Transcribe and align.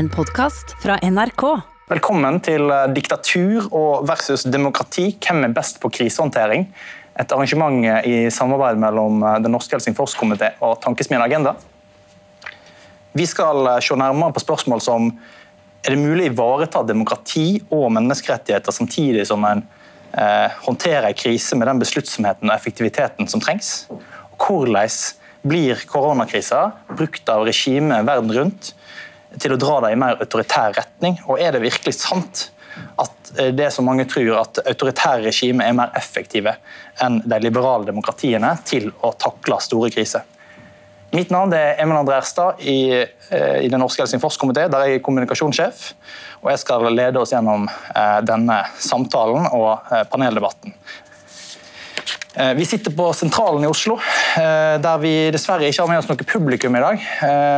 En 0.00 0.08
podkast 0.08 0.70
fra 0.80 0.94
NRK. 1.04 1.42
Velkommen 1.90 2.38
til 2.40 2.70
eh, 2.72 2.86
Diktatur 2.96 3.66
og 3.68 4.06
versus 4.08 4.46
demokrati. 4.48 5.10
Hvem 5.20 5.44
er 5.44 5.52
best 5.52 5.76
på 5.82 5.90
krisehåndtering? 5.92 6.62
Et 7.20 7.34
arrangement 7.36 7.84
i 8.08 8.14
samarbeid 8.32 8.80
mellom 8.80 9.20
eh, 9.20 9.34
Den 9.44 9.52
norske 9.52 9.76
Helsingforskomité 9.76 10.54
og 10.64 10.78
Tankesmien 10.80 11.20
Agenda. 11.20 11.52
Vi 13.12 13.26
skal 13.28 13.60
eh, 13.74 13.82
se 13.84 13.98
nærmere 14.00 14.32
på 14.38 14.44
spørsmål 14.46 14.80
som 14.86 15.10
er 15.84 15.92
det 15.92 16.00
mulig 16.00 16.30
å 16.30 16.32
ivareta 16.32 16.80
demokrati 16.88 17.60
og 17.68 17.90
menneskerettigheter 17.98 18.72
samtidig 18.72 19.28
som 19.28 19.44
en 19.50 19.66
eh, 20.16 20.48
håndterer 20.64 21.10
en 21.10 21.20
krise 21.26 21.60
med 21.60 21.68
den 21.68 21.84
besluttsomheten 21.84 22.48
og 22.48 22.56
effektiviteten 22.56 23.28
som 23.28 23.44
trengs? 23.44 23.84
Og 23.90 24.48
hvordan 24.48 24.96
blir 25.44 25.84
koronakrisa 25.92 26.70
brukt 26.88 27.28
av 27.28 27.44
regimet 27.52 28.08
verden 28.08 28.38
rundt 28.38 28.72
til 29.38 29.54
å 29.54 29.60
dra 29.60 29.80
det 29.84 29.92
i 29.94 30.00
mer 30.00 30.18
autoritær 30.22 30.74
retning? 30.78 31.18
Og 31.28 31.40
er 31.42 31.54
det 31.54 31.62
virkelig 31.64 31.94
sant 32.00 32.48
at 33.00 33.32
eh, 33.38 33.52
det 33.54 33.70
som 33.74 33.86
mange 33.86 34.06
tror, 34.10 34.32
at 34.40 34.62
autoritære 34.64 35.28
regimer 35.28 35.68
er 35.68 35.76
mer 35.76 35.94
effektive 35.98 36.56
enn 37.02 37.20
de 37.24 37.40
liberale 37.42 37.88
demokratiene 37.88 38.56
til 38.66 38.90
å 39.06 39.12
takle 39.18 39.60
store 39.62 39.92
kriser? 39.94 40.26
Mitt 41.10 41.32
navn 41.34 41.50
er 41.58 41.80
Emil 41.82 41.98
André 41.98 42.20
Erstad 42.20 42.60
i, 42.62 42.94
eh, 43.02 43.56
i 43.64 43.68
Den 43.68 43.82
norske 43.82 44.04
Helsingforskomité, 44.04 44.68
der 44.70 44.86
jeg 44.86 45.00
er 45.00 45.04
kommunikasjonssjef. 45.06 45.92
Og 46.44 46.52
jeg 46.52 46.62
skal 46.62 46.86
lede 46.94 47.18
oss 47.18 47.34
gjennom 47.34 47.66
eh, 47.66 48.20
denne 48.22 48.62
samtalen 48.78 49.50
og 49.50 49.90
paneldebatten. 50.12 50.76
Vi 52.56 52.64
sitter 52.66 52.92
på 52.94 53.12
Sentralen 53.12 53.64
i 53.64 53.66
Oslo, 53.66 53.96
der 54.82 54.98
vi 55.02 55.10
dessverre 55.34 55.66
ikke 55.66 55.82
har 55.82 55.88
med 55.90 55.98
oss 55.98 56.06
noe 56.06 56.26
publikum 56.28 56.76
i 56.78 56.82
dag. 56.82 57.02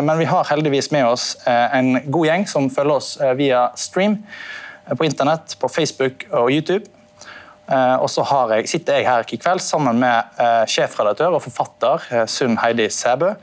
Men 0.00 0.16
vi 0.16 0.24
har 0.30 0.48
heldigvis 0.48 0.88
med 0.94 1.04
oss 1.10 1.26
en 1.44 1.98
god 2.06 2.24
gjeng 2.30 2.46
som 2.48 2.70
følger 2.72 2.94
oss 2.96 3.10
via 3.36 3.66
stream 3.76 4.16
på 4.88 5.04
internett, 5.04 5.58
på 5.60 5.68
Facebook 5.68 6.24
og 6.30 6.48
YouTube. 6.54 6.88
Og 7.68 8.08
så 8.10 8.24
sitter 8.64 8.96
jeg 8.96 9.08
her 9.10 9.28
i 9.28 9.40
kveld 9.44 9.60
sammen 9.60 10.00
med 10.00 10.40
sjefredaktør 10.72 11.36
og 11.36 11.44
forfatter 11.44 12.24
Sunn 12.24 12.56
Heidi 12.64 12.88
Sæbø, 12.88 13.34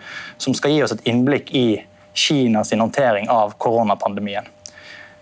som 0.42 0.58
skal 0.58 0.74
gi 0.74 0.82
oss 0.86 0.98
et 0.98 1.06
innblikk 1.14 1.54
i 1.54 1.68
Kinas 2.18 2.74
håndtering 2.74 3.30
av 3.30 3.54
koronapandemien. 3.62 4.50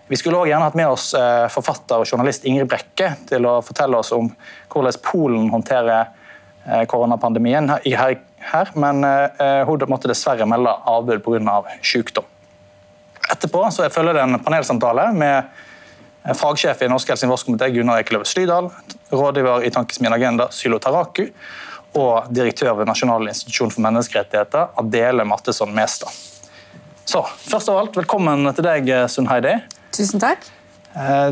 Vi 0.08 0.16
skulle 0.16 0.38
også 0.38 0.48
gjerne 0.50 0.68
hatt 0.68 0.78
med 0.78 0.88
oss 0.88 1.10
forfatter 1.52 2.00
og 2.00 2.08
journalist 2.08 2.46
Ingrid 2.48 2.70
Brekke 2.70 3.10
til 3.28 3.44
å 3.48 3.58
fortelle 3.64 3.98
oss 4.00 4.12
om 4.16 4.30
hvordan 4.72 5.02
Polen 5.04 5.50
håndterer 5.52 6.08
koronapandemien 6.88 7.70
her, 7.84 8.72
men 8.76 9.04
hun 9.68 9.84
måtte 9.88 10.08
dessverre 10.10 10.48
melde 10.48 10.72
avbud 10.88 11.20
pga. 11.24 11.40
Av 11.52 11.68
sykdom. 11.84 12.24
Etterpå 13.28 13.62
så 13.72 13.88
følger 13.92 14.16
det 14.16 14.24
en 14.24 14.40
panelsamtale 14.40 15.10
med 15.12 16.34
fagsjef 16.36 16.82
i 16.82 16.88
Norsk 16.90 17.12
Helsingforskomité 17.12 17.68
Gunnar 17.72 18.00
Ekeløv 18.02 18.24
Slydal, 18.28 18.70
rådgiver 19.12 19.64
i 19.64 19.72
Tankesmien 19.72 20.12
Agenda 20.12 20.48
Sylo 20.52 20.80
Taraku 20.80 21.26
og 21.96 22.28
direktør 22.32 22.74
ved 22.80 22.88
Nasjonal 22.88 23.28
institusjon 23.30 23.72
for 23.72 23.84
menneskerettigheter 23.84 24.74
Adele 24.80 25.24
Mattesson 25.28 25.72
Mestad. 25.76 26.12
Så, 27.08 27.22
først 27.24 27.68
av 27.72 27.80
alt, 27.80 27.96
Velkommen 27.96 28.44
til 28.52 28.66
deg, 28.66 28.90
Sunn 29.08 29.28
Heidi. 29.30 29.54
Tusen 29.98 30.22
takk. 30.22 30.44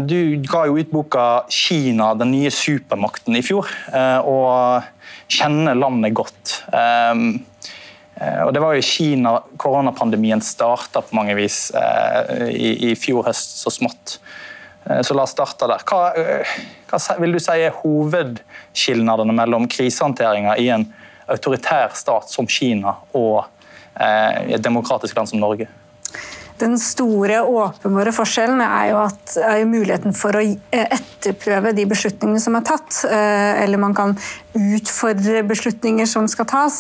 Du 0.07 0.19
ga 0.43 0.65
jo 0.67 0.77
ut 0.79 0.91
boka 0.91 1.47
'Kina 1.49 2.15
den 2.15 2.33
nye 2.35 2.51
supermakten' 2.51 3.39
i 3.39 3.43
fjor, 3.43 3.69
og 4.27 4.83
kjenner 5.31 5.79
landet 5.79 6.15
godt. 6.15 6.63
Og 8.47 8.53
Det 8.55 8.63
var 8.63 8.75
jo 8.75 8.83
Kina 8.83 9.41
koronapandemien 9.57 10.43
starta 10.43 11.01
på 11.01 11.15
mange 11.15 11.35
vis 11.39 11.71
i 12.51 12.95
fjor 12.99 13.27
høst, 13.29 13.59
så 13.63 13.71
smått. 13.71 14.19
Så 15.03 15.15
la 15.15 15.23
oss 15.23 15.35
starte 15.35 15.67
der. 15.67 15.83
Hva, 15.87 16.13
hva 16.91 17.19
vil 17.19 17.33
du 17.35 17.41
si 17.43 17.59
er 17.59 17.75
hovedskilnadene 17.83 19.35
mellom 19.35 19.67
krisehåndteringa 19.69 20.59
i 20.59 20.69
en 20.75 20.87
autoritær 21.27 21.95
stat 21.95 22.31
som 22.31 22.47
Kina 22.47 22.97
og 23.15 23.45
et 23.99 24.63
demokratisk 24.63 25.17
land 25.17 25.31
som 25.31 25.43
Norge? 25.43 25.69
Den 26.61 26.79
store, 26.81 27.43
åpenbare 27.43 28.13
forskjellen 28.17 28.63
er 28.65 28.93
jo, 28.93 29.01
at, 29.05 29.37
er 29.43 29.61
jo 29.61 29.69
muligheten 29.71 30.15
for 30.17 30.39
å 30.39 30.45
etterprøve 30.73 31.75
de 31.77 31.85
beslutningene 31.91 32.41
som 32.41 32.57
er 32.57 32.65
tatt. 32.67 33.03
Eller 33.11 33.81
man 33.83 33.97
kan 33.97 34.15
utfordre 34.57 35.43
beslutninger 35.49 36.09
som 36.09 36.29
skal 36.33 36.49
tas. 36.49 36.79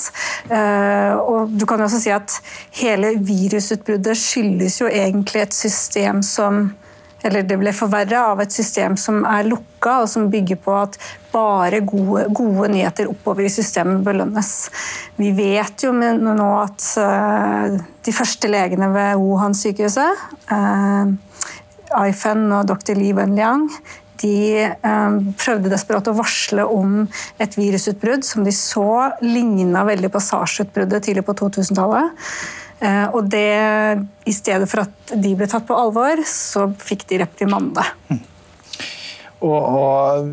Og 0.48 1.52
du 1.52 1.66
kan 1.68 1.84
også 1.84 2.00
si 2.00 2.14
at 2.14 2.38
hele 2.80 3.16
virusutbruddet 3.20 4.16
skyldes 4.16 4.80
jo 4.80 4.88
egentlig 4.88 5.44
et 5.44 5.56
system 5.56 6.24
som 6.24 6.70
eller 7.26 7.46
det 7.46 7.58
ble 7.60 7.72
forverra 7.74 8.26
av 8.32 8.40
et 8.44 8.54
system 8.54 8.96
som 9.00 9.24
er 9.26 9.48
lukka, 9.48 10.02
og 10.02 10.10
som 10.10 10.28
bygger 10.30 10.58
på 10.62 10.74
at 10.78 10.98
bare 11.34 11.82
gode, 11.86 12.26
gode 12.34 12.70
nyheter 12.72 13.10
oppover 13.10 13.46
i 13.46 13.52
systemet 13.52 14.04
belønnes. 14.06 14.52
Vi 15.18 15.32
vet 15.36 15.84
jo 15.84 15.92
nå 15.96 16.48
at 16.62 16.88
uh, 17.02 17.76
de 17.76 18.14
første 18.14 18.50
legene 18.50 18.88
ved 18.94 19.20
Wuhan-sykehuset, 19.20 20.26
uh, 20.52 21.14
Aifen 21.96 22.48
og 22.50 22.66
dr. 22.66 22.96
Li 22.98 23.12
Wenliang, 23.16 23.68
de 24.22 24.36
uh, 24.64 25.18
prøvde 25.38 25.72
desperat 25.72 26.08
å 26.08 26.16
varsle 26.16 26.64
om 26.64 27.02
et 27.42 27.58
virusutbrudd 27.58 28.24
som 28.26 28.46
de 28.46 28.54
så 28.54 29.10
ligna 29.24 29.84
veldig 29.88 30.12
på 30.14 30.22
SARS-utbruddet 30.30 31.10
tidlig 31.10 31.26
på 31.26 31.36
2000-tallet. 31.42 32.14
Og 32.84 33.28
det, 33.32 33.48
I 34.28 34.32
stedet 34.36 34.66
for 34.68 34.82
at 34.82 35.12
de 35.16 35.30
ble 35.38 35.46
tatt 35.48 35.64
på 35.64 35.76
alvor, 35.76 36.20
så 36.28 36.66
fikk 36.76 37.06
de 37.08 37.22
reprimande. 37.22 37.84
Mm. 38.10 38.20
Og, 39.44 39.56
og, 39.60 40.28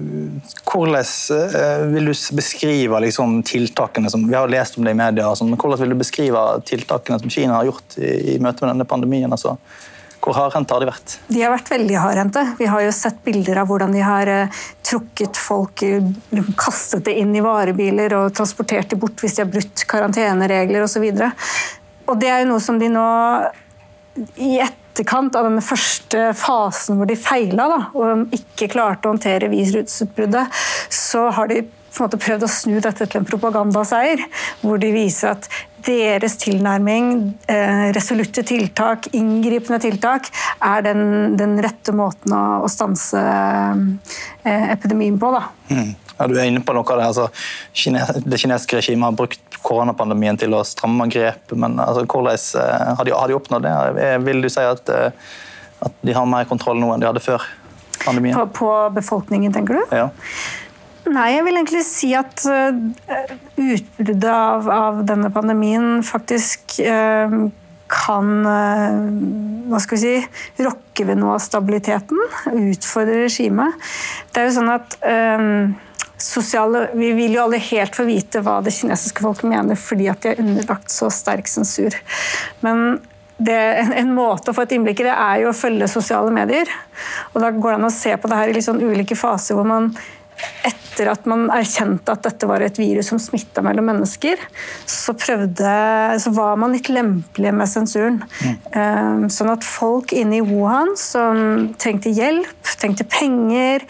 Hvordan 0.63 1.89
vil 1.91 2.07
du 2.07 2.13
beskrive 2.37 2.99
liksom, 3.03 3.41
tiltakene 3.45 4.11
som 4.11 4.23
Vi 4.29 4.35
har 4.35 4.51
lest 4.51 4.77
om 4.77 4.85
det 4.87 4.93
i 4.95 4.99
media. 4.99 5.27
altså, 5.27 5.45
men 5.45 5.59
hvordan 5.59 5.81
vil 5.83 5.95
du 5.95 5.99
beskrive 5.99 6.43
tiltakene 6.65 7.19
som 7.19 7.29
Kina 7.29 7.59
har 7.59 7.71
gjort 7.71 7.97
i, 7.97 8.35
i 8.35 8.37
møte 8.39 8.63
med 8.63 8.73
denne 8.73 8.87
pandemien? 8.87 9.31
Altså, 9.31 9.57
hvor 10.23 10.37
hardhendte 10.37 10.71
har 10.71 10.79
de 10.79 10.87
vært? 10.87 11.17
De 11.27 11.41
har 11.43 11.51
vært 11.51 11.69
veldig 11.73 11.99
hardhendte. 11.99 12.45
Vi 12.55 12.69
har 12.71 12.85
jo 12.85 12.95
sett 12.95 13.19
bilder 13.25 13.59
av 13.59 13.67
hvordan 13.67 13.91
de 13.91 14.03
har 14.07 14.31
trukket 14.87 15.35
folk, 15.35 15.83
kastet 16.59 17.03
det 17.09 17.17
inn 17.19 17.35
i 17.35 17.43
varebiler 17.43 18.15
og 18.21 18.31
transportert 18.35 18.93
dem 18.93 19.03
bort 19.03 19.19
hvis 19.19 19.35
de 19.35 19.43
har 19.43 19.51
brutt 19.51 19.83
karanteneregler 19.91 20.85
osv. 20.85 21.09
Og 22.07 22.17
det 22.21 22.31
er 22.31 22.43
jo 22.43 22.53
noe 22.53 22.63
som 22.63 22.79
de 22.81 22.89
nå 22.91 23.09
i 24.37 24.57
etterkant 24.61 25.35
av 25.35 25.47
denne 25.47 25.63
første 25.65 26.31
fasen 26.37 26.99
hvor 26.99 27.09
de 27.09 27.17
feila 27.17 27.69
og 27.97 28.35
ikke 28.35 28.69
klarte 28.75 29.09
å 29.09 29.15
håndtere 29.15 29.49
virusutbruddet, 29.53 30.63
så 30.93 31.29
har 31.33 31.49
de 31.49 31.63
på 31.93 32.01
en 32.01 32.07
måte 32.07 32.21
prøvd 32.21 32.45
å 32.45 32.49
snu 32.49 32.79
dette 32.81 33.05
til 33.05 33.19
en 33.19 33.27
propagandaseier. 33.27 34.23
Hvor 34.63 34.79
de 34.81 34.89
viser 34.95 35.35
at 35.35 35.45
deres 35.85 36.37
tilnærming, 36.41 37.35
eh, 37.51 37.91
resolutte 37.93 38.41
tiltak, 38.47 39.11
inngripende 39.13 39.79
tiltak, 39.83 40.29
er 40.63 40.81
den, 40.81 41.35
den 41.37 41.57
rette 41.61 41.93
måten 41.93 42.33
å, 42.33 42.63
å 42.65 42.71
stanse 42.71 43.21
eh, 43.21 44.71
epidemien 44.73 45.19
på. 45.21 45.33
Da. 45.35 45.43
Mm. 45.69 45.93
Ja, 46.18 46.28
du 46.29 46.35
er 46.38 46.46
inne 46.46 46.62
på 46.63 46.75
noe 46.75 46.85
av 46.94 47.00
det. 47.00 47.07
Altså, 47.09 47.29
det 48.24 48.40
kinesiske 48.41 48.78
regimet 48.79 49.09
har 49.09 49.18
brukt 49.18 49.53
koronapandemien 49.63 50.38
til 50.40 50.53
å 50.56 50.62
stramme 50.68 51.07
grep, 51.12 51.53
men 51.57 51.79
altså, 51.81 52.06
hvordan 52.06 52.35
eh, 52.35 52.91
har 53.00 53.07
de, 53.07 53.16
har 53.16 53.31
de, 53.31 53.38
oppnådd 53.38 53.66
det? 53.66 53.74
Eh, 54.03 54.18
vil 54.25 54.44
du 54.44 54.50
si 54.51 54.66
at, 54.68 54.91
eh, 54.91 55.31
at, 55.84 55.96
de 56.03 56.18
har 56.18 56.28
mer 56.29 56.50
kontroll 56.50 56.81
nå 56.81 56.91
enn 56.94 57.03
de 57.03 57.09
hadde 57.09 57.24
før 57.24 57.46
pandemien? 58.03 58.38
På, 58.38 58.46
på 58.59 58.74
befolkningen, 59.00 59.56
tenker 59.56 59.79
du? 59.79 59.96
Ja. 59.96 60.09
Nei, 61.03 61.34
jeg 61.34 61.44
vil 61.47 61.57
egentlig 61.59 61.84
si 61.84 62.13
at 62.16 62.45
utbruddet 62.47 64.30
av, 64.31 64.69
av 64.72 65.01
denne 65.03 65.28
pandemien 65.35 65.97
faktisk 66.07 66.78
uh, 66.80 67.34
kan 67.91 68.30
hva 69.68 69.81
skal 69.84 70.00
vi 70.00 70.00
si, 70.00 70.13
rokke 70.63 71.04
ved 71.09 71.19
noe 71.19 71.36
av 71.36 71.44
stabiliteten, 71.44 72.24
utfordre 72.56 73.25
regimet. 73.25 73.75
Det 74.31 74.45
er 74.45 74.48
jo 74.48 74.56
sånn 74.62 74.71
at 74.71 74.95
sosiale, 76.23 76.89
Vi 76.93 77.11
vil 77.17 77.35
jo 77.35 77.43
alle 77.43 77.59
helt 77.59 77.95
få 77.95 78.05
vite 78.07 78.41
hva 78.43 78.59
det 78.63 78.73
kinesiske 78.75 79.23
folket 79.23 79.49
mener 79.51 79.79
fordi 79.79 80.07
at 80.11 80.23
de 80.23 80.33
er 80.33 80.43
underlagt 80.43 80.93
så 80.93 81.09
sterk 81.11 81.49
sensur. 81.51 81.95
Men 82.63 83.01
det, 83.37 83.57
en 83.99 84.13
måte 84.15 84.51
å 84.51 84.55
få 84.55 84.63
et 84.63 84.75
innblikk 84.77 85.01
i 85.03 85.07
det 85.09 85.15
er 85.15 85.41
jo 85.43 85.51
å 85.51 85.57
følge 85.57 85.89
sosiale 85.91 86.31
medier. 86.33 86.69
Og 87.33 87.41
Da 87.43 87.51
går 87.51 87.73
det 87.73 87.79
an 87.81 87.89
å 87.89 87.93
se 87.93 88.15
på 88.15 88.29
det 88.31 88.39
her 88.39 88.51
i 88.51 88.55
litt 88.55 88.67
sånn 88.67 88.83
ulike 88.83 89.17
faser 89.19 89.57
hvor 89.57 89.67
man 89.67 89.91
etter 90.63 90.82
at 91.12 91.25
man 91.30 91.48
erkjente 91.54 92.13
at 92.13 92.24
dette 92.25 92.48
var 92.50 92.63
et 92.63 92.78
virus 92.80 93.10
som 93.12 93.19
smitta 93.22 93.63
mellom 93.66 93.88
mennesker, 93.90 94.40
så, 94.86 95.16
prøvde, 95.18 95.74
så, 96.22 96.34
var 96.34 96.57
man 96.62 96.75
litt 96.75 96.90
lempelige 96.94 97.54
med 97.56 97.69
sensuren. 97.69 98.19
Mm. 98.44 99.28
Sånn 99.34 99.51
at 99.54 99.66
folk 99.66 100.13
inne 100.16 100.40
i 100.40 100.45
Wuhan 100.45 100.94
som 101.00 101.72
trengte 101.81 102.13
hjelp, 102.13 102.54
trengte 102.80 103.06
penger 103.07 103.84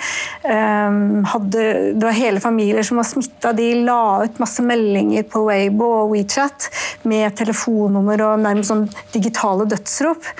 hadde, 0.43 1.63
Det 1.97 2.03
var 2.03 2.15
hele 2.17 2.41
familier 2.43 2.85
som 2.85 2.99
var 2.99 3.07
smitta. 3.07 3.53
De 3.55 3.69
la 3.85 4.23
ut 4.25 4.39
masse 4.41 4.63
meldinger 4.65 5.25
på 5.29 5.43
Weibo 5.47 5.89
og 6.03 6.13
WeChat 6.13 6.69
med 7.09 7.35
telefonnummer 7.39 8.21
og 8.27 8.43
nærmest 8.43 8.71
sånn 8.71 8.87
digitale 9.15 9.67
dødsrop. 9.69 10.31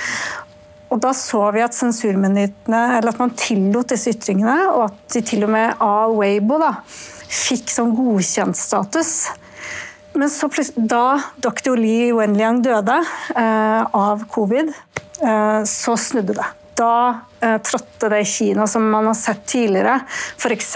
Og 0.94 1.02
da 1.02 1.10
så 1.18 1.42
vi 1.56 1.64
at 1.66 1.74
sensurmyndighetene, 1.74 2.82
eller 3.00 3.14
at 3.14 3.22
man 3.22 3.34
tillot 3.38 3.90
disse 3.90 4.14
ytringene, 4.14 4.58
og 4.70 4.92
at 4.92 5.00
de 5.16 5.24
til 5.26 5.48
og 5.48 5.54
med 5.56 5.82
av 5.82 6.14
Weibo 6.14 6.60
da, 6.62 6.76
fikk 7.34 7.74
sånn 7.74 7.96
godkjentstatus. 7.98 9.14
Men 10.14 10.30
så 10.30 10.50
da 10.78 11.06
dr. 11.42 11.74
Li 11.80 12.12
Wenliang 12.14 12.62
døde 12.62 13.00
eh, 13.02 13.82
av 13.82 14.28
covid, 14.30 14.70
eh, 15.26 15.62
så 15.66 15.98
snudde 15.98 16.38
det 16.38 16.52
da 16.78 17.22
eh, 17.40 17.58
trådte 17.62 18.10
det 18.10 18.22
i 18.24 18.26
Kina 18.26 18.68
som 18.68 18.90
man 18.90 19.08
har 19.08 19.14
sett 19.14 19.46
tidligere. 19.46 20.00
F.eks. 20.38 20.74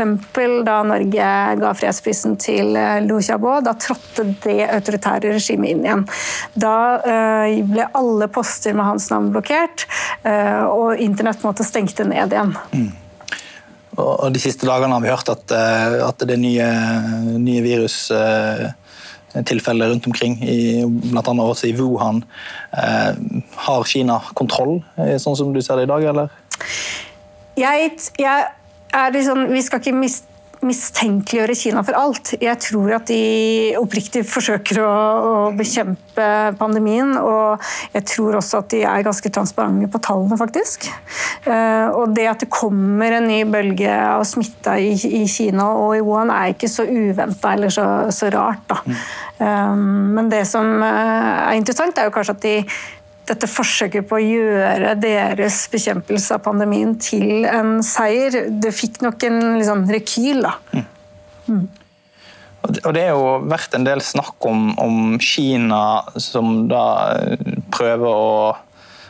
da 0.66 0.78
Norge 0.84 1.30
ga 1.62 1.74
fredsprisen 1.78 2.38
til 2.42 2.76
eh, 2.78 3.00
Liu 3.06 3.20
Xiaobo. 3.22 3.58
Da 3.66 3.74
trådte 3.80 4.28
det 4.44 4.60
autoritære 4.68 5.34
regimet 5.38 5.74
inn 5.74 5.84
igjen. 5.86 6.06
Da 6.54 6.78
eh, 7.02 7.58
ble 7.66 7.90
alle 7.98 8.30
poster 8.34 8.78
med 8.78 8.90
hans 8.92 9.10
navn 9.14 9.32
blokkert, 9.34 9.88
eh, 10.24 10.64
og 10.68 11.02
internett 11.02 11.44
måtte 11.46 11.68
stengte 11.68 12.08
ned 12.08 12.36
igjen. 12.36 12.56
Mm. 12.74 12.90
Og 13.98 14.30
De 14.34 14.42
siste 14.42 14.68
dagene 14.70 14.94
har 14.94 15.02
vi 15.02 15.10
hørt 15.10 15.30
at, 15.34 15.52
eh, 15.52 16.02
at 16.06 16.28
det 16.30 16.38
nye, 16.38 16.68
nye 17.42 17.64
virus 17.66 18.12
eh, 18.14 18.68
tilfeller 19.46 19.92
rundt 19.92 20.08
omkring, 20.08 20.38
i, 20.44 20.84
bl.a. 20.86 21.22
også 21.22 21.68
i 21.68 21.76
Wuhan. 21.78 22.24
Eh, 22.74 23.12
har 23.68 23.84
Kina 23.90 24.22
kontroll, 24.34 24.80
eh, 24.98 25.18
sånn 25.22 25.38
som 25.38 25.54
du 25.54 25.62
ser 25.62 25.82
det 25.82 25.88
i 25.88 25.92
dag, 25.92 26.08
eller? 26.14 26.32
Jeg, 27.58 27.92
jeg 28.20 28.48
er 28.94 29.14
liksom, 29.14 29.48
vi 29.52 29.62
skal 29.66 29.82
ikke 29.82 29.98
miste 29.98 30.37
mistenkeliggjøre 30.68 31.56
Kina 31.58 31.84
for 31.86 31.98
alt. 31.98 32.34
Jeg 32.42 32.60
tror 32.64 32.98
at 32.98 33.10
de 33.10 33.76
oppriktig 33.80 34.24
forsøker 34.28 34.82
å, 34.84 34.90
å, 34.90 35.34
bekjempe 35.58 36.28
pandemien. 36.60 37.16
Og 37.20 37.64
jeg 37.96 38.06
tror 38.12 38.40
også 38.40 38.62
at 38.62 38.72
de 38.74 38.84
er 38.88 39.06
ganske 39.08 39.32
transparente 39.34 39.90
på 39.92 40.02
tallene, 40.04 40.40
faktisk. 40.40 40.90
Uh, 41.48 41.90
og 41.94 42.16
det 42.18 42.28
at 42.32 42.44
det 42.44 42.52
kommer 42.54 43.18
en 43.18 43.30
ny 43.30 43.42
bølge 43.50 43.92
av 43.92 44.26
smitta 44.28 44.78
i, 44.82 44.92
i 44.94 45.24
Kina 45.32 45.70
og 45.78 45.96
i 45.98 46.04
Wuhan, 46.04 46.34
er 46.34 46.54
ikke 46.54 46.72
så 46.72 46.86
uventa 46.88 47.56
eller 47.56 47.74
så, 47.74 47.88
så 48.14 48.32
rart. 48.34 48.66
Da. 48.70 48.82
Mm. 48.86 49.02
Um, 49.38 49.82
men 50.18 50.32
det 50.34 50.44
som 50.50 50.66
uh, 50.82 51.48
er 51.48 51.58
interessant, 51.60 51.98
er 51.98 52.10
jo 52.10 52.16
kanskje 52.16 52.38
at 52.38 52.46
de 52.46 52.56
dette 53.28 53.50
forsøket 53.50 54.08
på 54.08 54.18
å 54.18 54.24
gjøre 54.24 54.94
deres 55.02 55.64
bekjempelse 55.72 56.38
av 56.38 56.46
pandemien 56.46 56.94
til 57.02 57.48
en 57.50 57.82
seier, 57.86 58.46
det 58.48 58.72
fikk 58.76 59.02
nok 59.04 59.26
en 59.28 59.42
liksom, 59.58 59.84
rekyl. 59.92 60.46
da. 60.46 60.54
Mm. 60.74 60.88
Mm. 61.48 61.66
Og 62.68 62.94
Det 62.94 63.02
er 63.02 63.12
jo 63.16 63.36
vært 63.48 63.76
en 63.78 63.86
del 63.88 64.02
snakk 64.04 64.48
om, 64.48 64.72
om 64.82 65.18
Kina 65.24 65.82
som 66.20 66.66
da 66.72 66.86
prøver 67.74 68.08
å, 68.08 68.56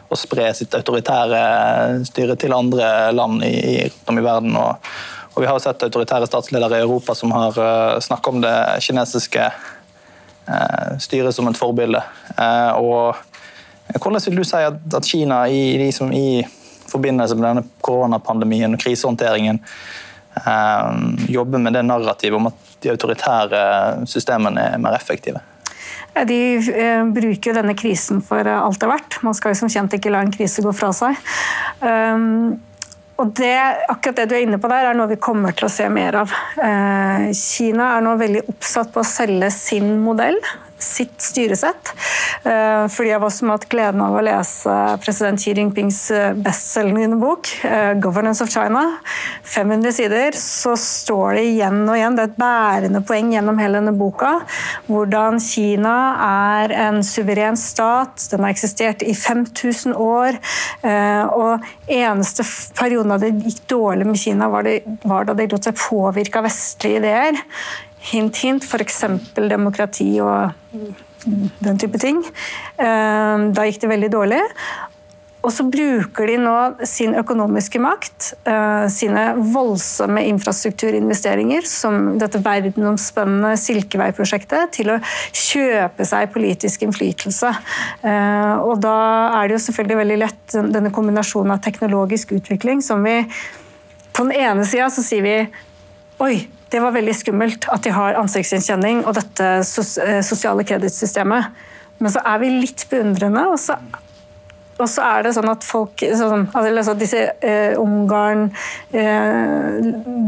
å, 0.08 0.18
spre 0.20 0.50
sitt 0.58 0.76
autoritære 0.78 2.04
styre 2.08 2.38
til 2.40 2.54
andre 2.58 2.90
land 3.16 3.46
i, 3.48 3.54
i, 3.78 3.88
i 3.88 4.26
verden. 4.26 4.54
Og, 4.60 4.92
og, 5.32 5.40
Vi 5.40 5.48
har 5.48 5.58
jo 5.58 5.64
sett 5.64 5.88
autoritære 5.88 6.30
statsledere 6.30 6.82
i 6.82 6.86
Europa 6.86 7.16
som 7.18 7.34
har 7.34 7.58
uh, 7.58 7.98
snakket 8.04 8.34
om 8.34 8.44
det 8.46 8.58
kinesiske 8.86 9.50
uh, 9.50 10.92
styret 11.02 11.36
som 11.36 11.50
et 11.50 11.58
forbilde. 11.58 12.04
Uh, 12.38 12.78
og 12.78 13.37
hvordan 13.96 14.22
vil 14.26 14.42
du 14.42 14.46
si 14.48 14.62
at, 14.68 14.80
at 14.94 15.08
Kina 15.08 15.44
i, 15.48 15.78
liksom 15.80 16.14
i, 16.14 16.46
forbindelse 16.88 17.36
med 17.36 17.44
denne 17.44 17.64
koronapandemien 17.84 18.72
og 18.78 18.80
krisehåndteringen 18.80 19.60
eh, 20.40 21.00
jobber 21.28 21.60
med 21.60 21.76
det 21.76 21.84
narrativet 21.84 22.40
om 22.40 22.48
at 22.48 22.78
de 22.84 22.94
autoritære 22.94 23.62
systemene 24.08 24.70
er 24.72 24.80
mer 24.80 24.96
effektive? 24.96 25.42
De 26.28 26.40
eh, 26.56 27.04
bruker 27.14 27.58
denne 27.58 27.76
krisen 27.78 28.24
for 28.26 28.48
alt 28.48 28.80
det 28.80 28.88
er 28.88 28.94
verdt. 28.94 29.20
Man 29.28 29.36
skal 29.36 29.52
jo 29.52 29.60
som 29.60 29.74
kjent 29.74 29.98
ikke 29.98 30.14
la 30.14 30.24
en 30.24 30.32
krise 30.32 30.64
gå 30.64 30.72
fra 30.74 30.94
seg. 30.96 31.20
Um, 31.84 32.56
og 33.18 33.34
det, 33.38 33.58
akkurat 33.90 34.20
det 34.20 34.28
du 34.30 34.36
er 34.38 34.44
inne 34.46 34.60
på 34.62 34.70
der, 34.70 34.88
er 34.88 34.98
noe 34.98 35.10
vi 35.10 35.18
kommer 35.22 35.56
til 35.58 35.68
å 35.68 35.74
se 35.74 35.88
mer 35.90 36.20
av. 36.20 36.34
Eh, 36.62 37.30
Kina 37.38 37.96
er 37.96 38.06
nå 38.06 38.14
veldig 38.20 38.44
oppsatt 38.54 38.92
på 38.94 39.02
å 39.02 39.08
selge 39.08 39.50
sin 39.54 39.96
modell 40.06 40.38
sitt 40.84 41.22
styresett. 41.22 41.94
Fordi 42.44 43.10
jeg 43.10 43.22
var 43.22 43.32
som 43.34 43.52
hatt 43.52 43.66
gleden 43.72 44.02
av 44.04 44.16
å 44.16 44.24
lese 44.24 44.74
president 45.04 45.42
Xi 45.42 45.54
Jinpings 45.58 46.00
eh, 46.12 46.34
bestselgende 46.34 47.18
bok, 47.20 47.50
eh, 47.64 47.94
'Governance 47.94 48.44
of 48.44 48.50
China', 48.50 48.98
500 49.44 49.92
sider, 49.92 50.32
så 50.32 50.76
står 50.78 51.34
det 51.34 51.44
igjen 51.52 51.82
og 51.88 51.96
igjen, 51.96 52.16
det 52.18 52.24
er 52.24 52.32
et 52.32 52.38
bærende 52.38 53.02
poeng 53.08 53.32
gjennom 53.34 53.60
hele 53.62 53.80
denne 53.80 53.96
boka, 53.98 54.34
hvordan 54.88 55.40
Kina 55.44 55.98
er 56.28 56.76
en 56.88 57.02
suveren 57.04 57.58
stat. 57.58 58.28
Den 58.32 58.46
har 58.46 58.54
eksistert 58.54 59.04
i 59.06 59.14
5000 59.16 59.96
år. 59.96 60.38
Og 61.38 61.64
eneste 61.88 62.44
perioden 62.78 63.16
det 63.22 63.34
gikk 63.48 63.62
dårlig 63.72 64.08
med 64.08 64.20
Kina, 64.20 64.50
var, 64.52 64.68
var 65.08 65.28
da 65.28 65.36
de 65.38 65.48
lot 65.52 65.68
seg 65.68 65.78
påvirke 65.78 66.42
av 66.42 66.48
vestlige 66.48 67.02
ideer 67.02 67.40
hint, 68.12 68.44
hint, 68.44 68.68
f.eks. 68.68 69.04
demokrati 69.36 70.10
og 70.24 70.52
den 71.60 71.80
type 71.82 72.00
ting. 72.02 72.22
Eh, 72.78 73.48
da 73.54 73.66
gikk 73.68 73.82
det 73.84 73.96
veldig 73.96 74.14
dårlig. 74.14 74.44
Og 75.46 75.54
så 75.54 75.64
bruker 75.70 76.28
de 76.28 76.36
nå 76.42 76.54
sin 76.90 77.14
økonomiske 77.16 77.80
makt, 77.80 78.34
eh, 78.50 78.88
sine 78.92 79.30
voldsomme 79.54 80.24
infrastrukturinvesteringer, 80.34 81.64
som 81.64 82.18
dette 82.20 82.42
verdenomspennende 82.44 83.54
Silkevei-prosjektet, 83.62 84.74
til 84.76 84.92
å 84.92 84.98
kjøpe 85.32 86.08
seg 86.10 86.34
politisk 86.34 86.84
innflytelse. 86.84 87.54
Eh, 88.04 88.56
og 88.60 88.82
da 88.82 88.98
er 89.38 89.48
det 89.48 89.56
jo 89.56 89.66
selvfølgelig 89.70 90.02
veldig 90.02 90.20
lett 90.26 90.58
denne 90.74 90.92
kombinasjonen 90.92 91.56
av 91.56 91.64
teknologisk 91.64 92.36
utvikling 92.42 92.84
som 92.84 93.04
vi 93.04 93.24
På 94.18 94.24
den 94.24 94.34
ene 94.34 94.66
sida 94.66 94.88
så 94.90 95.04
sier 95.06 95.22
vi 95.22 95.48
Oi, 96.24 96.48
det 96.72 96.80
var 96.82 96.96
veldig 96.96 97.14
skummelt 97.14 97.68
at 97.70 97.86
de 97.86 97.94
har 97.94 98.18
ansiktsgjenkjenning 98.18 99.04
og 99.06 99.14
dette 99.20 99.50
eh, 99.62 100.20
sosiale 100.26 100.66
kredittsystemet. 100.66 101.54
Men 102.02 102.14
så 102.14 102.22
er 102.26 102.42
vi 102.42 102.50
litt 102.60 102.84
beundrende, 102.92 103.44
og 103.50 103.58
så, 103.62 103.76
og 104.78 104.90
så 104.90 105.06
er 105.06 105.26
det 105.26 105.34
sånn 105.34 105.50
at 105.50 105.66
folk 105.66 106.02
sånn, 106.20 106.48
altså 106.54 106.94
disse 106.98 107.24
eh, 107.42 107.78
Ungarn, 107.82 108.48
eh, 108.94 109.78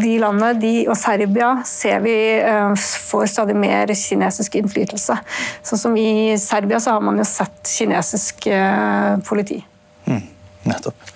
de 0.02 0.14
landene, 0.22 0.54
de, 0.62 0.74
og 0.90 0.98
Serbia 0.98 1.52
ser 1.70 2.02
vi 2.06 2.16
eh, 2.38 2.74
får 3.12 3.30
stadig 3.34 3.58
mer 3.58 3.94
kinesisk 3.94 4.58
innflytelse. 4.62 5.18
Sånn 5.66 5.84
som 5.84 5.98
I 5.98 6.38
Serbia 6.42 6.82
så 6.82 6.98
har 6.98 7.06
man 7.06 7.22
jo 7.22 7.28
sett 7.30 7.62
kinesisk 7.70 8.50
eh, 8.50 9.16
politi. 9.30 9.62
Mm, 10.10 10.22
nettopp. 10.70 11.14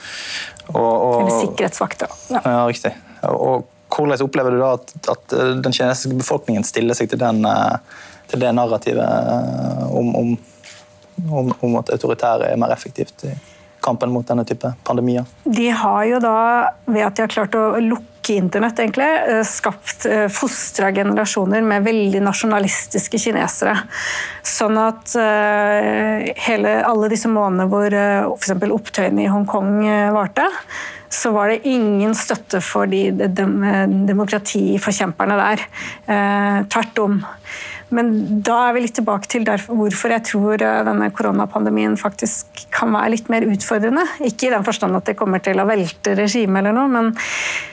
Og, 0.74 0.78
og, 0.78 1.22
Eller 1.24 1.38
sikkerhetsvakter. 1.42 2.14
Ja. 2.34 2.42
ja, 2.42 2.66
riktig. 2.70 2.94
Og 3.34 3.70
hvordan 3.94 4.26
opplever 4.26 4.52
du 4.52 4.60
da 4.62 4.74
at, 4.78 4.94
at, 5.08 5.34
eh, 5.34 5.54
den 5.64 5.74
kinesiske 5.74 6.18
befolkningen 6.18 6.66
stiller 6.68 6.98
seg 6.98 7.12
til, 7.12 7.22
den, 7.22 7.44
eh, 7.46 8.06
til 8.32 8.44
det 8.44 8.54
narrativet 8.56 9.04
eh, 9.04 9.84
om, 9.94 10.14
om, 10.16 10.32
om, 11.30 11.52
om, 11.60 11.76
at 11.82 11.94
autoritære 11.96 12.52
er 12.52 12.62
mer 12.62 12.74
effektivt 12.76 13.28
i 13.30 13.36
kampen 13.84 14.14
mot 14.14 14.28
denne 14.28 14.46
type 14.48 14.72
pandemier? 14.88 15.28
De 15.44 15.70
har 15.70 16.08
jo 16.10 16.24
da, 16.24 16.38
ved 16.88 17.06
at 17.10 17.18
de 17.18 17.26
har 17.26 17.34
klart 17.34 17.60
å 17.60 17.68
lukke 17.84 18.13
internett, 18.32 18.80
egentlig, 18.80 19.10
skapt 19.50 20.08
fostra 20.32 20.94
generasjoner 20.96 21.64
med 21.66 21.84
veldig 21.84 22.22
nasjonalistiske 22.24 23.20
kinesere. 23.20 23.76
Sånn 24.48 24.80
at 24.80 25.16
hele, 26.48 26.74
alle 26.88 27.12
disse 27.12 27.32
månedene 27.32 27.68
hvor 27.72 27.98
f.eks. 28.38 28.56
opptøyene 28.80 29.26
i 29.26 29.32
Hongkong 29.32 29.84
varte, 30.16 30.48
så 31.14 31.32
var 31.32 31.52
det 31.52 31.68
ingen 31.70 32.16
støtte 32.18 32.62
for 32.64 32.90
de, 32.90 33.06
de, 33.14 33.46
demokratiforkjemperne 34.10 35.38
der. 35.40 35.64
Eh, 36.10 36.60
tvert 36.74 37.02
om. 37.04 37.20
Men 37.94 38.10
da 38.46 38.56
er 38.68 38.76
vi 38.76 38.86
litt 38.88 38.96
tilbake 38.98 39.30
til 39.30 39.46
derfor, 39.46 39.78
hvorfor 39.78 40.16
jeg 40.16 40.26
tror 40.32 40.56
eh, 40.58 40.80
denne 40.88 41.12
koronapandemien 41.14 41.98
faktisk 42.00 42.66
kan 42.74 42.94
være 42.96 43.14
litt 43.14 43.30
mer 43.34 43.46
utfordrende. 43.46 44.08
Ikke 44.26 44.50
i 44.50 44.56
den 44.56 44.66
forstand 44.66 44.98
at 44.98 45.12
det 45.12 45.18
kommer 45.20 45.44
til 45.44 45.62
å 45.62 45.68
velte 45.70 46.18
regimet 46.18 46.64
eller 46.64 46.78
noe, 46.80 46.90
men 46.90 47.14
eh, 47.14 47.73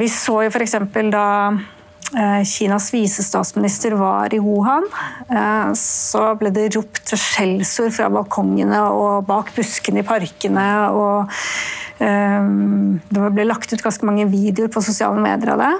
vi 0.00 0.08
så 0.12 0.42
jo 0.44 0.52
f.eks. 0.52 0.76
da 1.12 1.26
eh, 1.52 2.42
Kinas 2.44 2.90
visestatsminister 2.94 3.96
var 3.96 4.34
i 4.34 4.40
Wuhan, 4.42 4.84
eh, 5.30 5.72
så 5.80 6.28
ble 6.40 6.52
det 6.52 6.68
ropt 6.76 7.14
skjellsord 7.16 7.94
fra 7.96 8.10
balkongene 8.12 8.84
og 8.92 9.26
bak 9.28 9.54
buskene 9.56 10.04
i 10.04 10.06
parkene. 10.06 10.68
og 10.92 11.32
det 11.96 13.28
ble 13.32 13.44
lagt 13.48 13.72
ut 13.72 13.80
ganske 13.80 14.04
mange 14.04 14.26
videoer 14.28 14.68
på 14.68 14.82
sosiale 14.84 15.16
medier 15.16 15.54
av 15.54 15.62
det. 15.62 15.74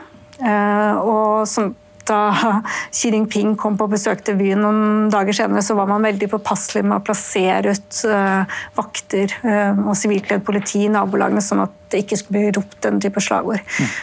Eh, 0.45 0.95
og 1.01 1.49
som 1.49 1.73
da 2.09 2.21
Xi 2.97 3.11
Jinping 3.13 3.55
kom 3.59 3.77
på 3.79 3.89
besøk 3.91 4.23
til 4.27 4.39
byen 4.39 4.63
noen 4.65 5.13
dager 5.13 5.37
senere, 5.37 5.65
så 5.65 5.77
var 5.79 5.89
man 5.91 6.05
veldig 6.07 6.29
påpasselig 6.33 6.85
med 6.87 6.99
å 6.99 7.05
plassere 7.07 7.75
ut 7.77 8.03
uh, 8.09 8.59
vakter 8.79 9.33
uh, 9.45 9.87
og 9.87 9.97
sivilkledd 9.99 10.45
politi 10.47 10.85
i 10.87 10.93
nabolagene, 10.93 11.45
sånn 11.45 11.65
at 11.67 11.75
det 11.93 12.05
ikke 12.05 12.21
skulle 12.21 12.39
bli 12.39 12.57
ropt 12.59 12.79
den 12.87 13.01
type 13.03 13.23
slagord. 13.25 13.63
Mm. 13.79 13.95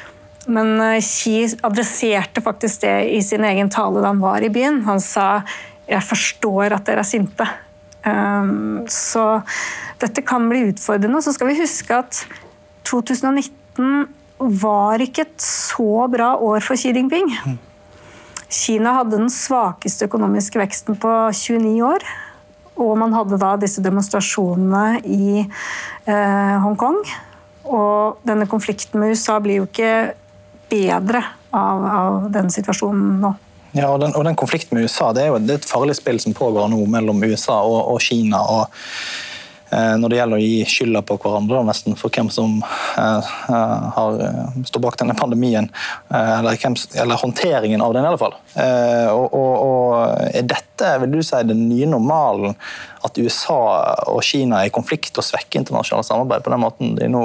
Men 0.54 0.74
uh, 0.82 1.02
Xi 1.04 1.38
adresserte 1.64 2.44
faktisk 2.44 2.84
det 2.86 2.96
i 3.16 3.22
sin 3.26 3.46
egen 3.48 3.72
tale 3.74 4.04
da 4.04 4.12
han 4.12 4.24
var 4.24 4.44
i 4.44 4.52
byen. 4.54 4.84
Han 4.90 5.04
sa 5.04 5.44
'jeg 5.88 6.04
forstår 6.08 6.78
at 6.78 6.86
dere 6.88 7.04
er 7.04 7.10
sinte'. 7.10 7.48
Så 8.04 9.24
dette 10.00 10.22
kan 10.28 10.50
bli 10.50 10.74
utfordrende. 10.74 11.22
Så 11.24 11.32
skal 11.36 11.48
vi 11.48 11.60
huske 11.62 11.96
at 11.96 12.26
2019 12.84 14.08
var 14.40 15.00
ikke 15.04 15.24
et 15.24 15.44
så 15.44 16.08
bra 16.12 16.34
år 16.36 16.64
for 16.64 16.76
Xi 16.76 16.92
Jinping. 16.92 17.32
Kina 18.54 18.98
hadde 19.00 19.18
den 19.18 19.32
svakeste 19.34 20.08
økonomiske 20.10 20.62
veksten 20.62 20.98
på 21.02 21.12
29 21.34 21.74
år. 21.88 22.06
Og 22.84 22.96
man 22.98 23.14
hadde 23.14 23.38
da 23.42 23.54
disse 23.62 23.82
demonstrasjonene 23.86 25.02
i 25.06 25.44
eh, 25.44 26.56
Hongkong. 26.64 27.02
Og 27.70 28.26
denne 28.28 28.48
konflikten 28.50 29.02
med 29.02 29.14
USA 29.14 29.40
blir 29.42 29.62
jo 29.62 29.68
ikke 29.70 30.14
bedre 30.70 31.24
av, 31.54 31.86
av 31.98 32.30
den 32.34 32.50
situasjonen 32.54 33.20
nå. 33.24 33.34
Ja, 33.74 33.90
og 33.90 34.02
den, 34.04 34.14
og 34.14 34.26
den, 34.28 34.38
konflikten 34.38 34.78
med 34.78 34.86
USA 34.86 35.10
det 35.18 35.24
er 35.24 35.32
jo 35.32 35.40
et 35.56 35.66
farlig 35.66 35.96
spill 35.98 36.20
som 36.22 36.36
pågår 36.38 36.70
nå 36.70 36.84
mellom 36.94 37.24
USA 37.26 37.58
og, 37.66 37.80
og 37.94 38.02
Kina. 38.06 38.42
og 38.42 38.84
når 39.98 40.12
det 40.12 40.18
gjelder 40.18 40.40
å 40.40 40.44
gi 40.44 40.66
skylda 40.70 41.02
på 41.08 41.18
hverandre 41.22 41.62
nesten 41.68 41.98
for 42.00 42.14
hvem 42.14 42.30
som 42.34 42.60
eh, 42.62 43.32
eh, 43.50 43.86
har, 43.96 44.20
står 44.68 44.84
bak 44.84 44.98
denne 45.00 45.16
pandemien. 45.18 45.70
Eller, 46.10 46.58
hvem, 46.60 46.76
eller, 47.00 47.22
håndteringen 47.22 47.82
av 47.82 47.96
den, 47.96 48.06
i 48.06 48.12
alle 48.12 48.22
fall. 48.22 48.36
Og, 49.14 49.26
og, 49.34 49.54
og, 49.64 49.96
er 50.30 50.46
dette 50.50 50.92
vil 51.04 51.16
du 51.16 51.24
si, 51.24 51.42
den 51.48 51.66
nye 51.70 51.90
normalen? 51.90 52.58
At 53.04 53.18
USA 53.20 53.60
og 54.12 54.22
Kina 54.24 54.62
er 54.62 54.70
i 54.70 54.76
konflikt 54.76 55.18
og 55.20 55.26
svekker 55.28 55.62
internasjonalt 55.62 56.08
samarbeid 56.08 56.46
på 56.46 56.54
den 56.54 56.64
måten 56.64 56.94
de 56.96 57.10
nå, 57.12 57.24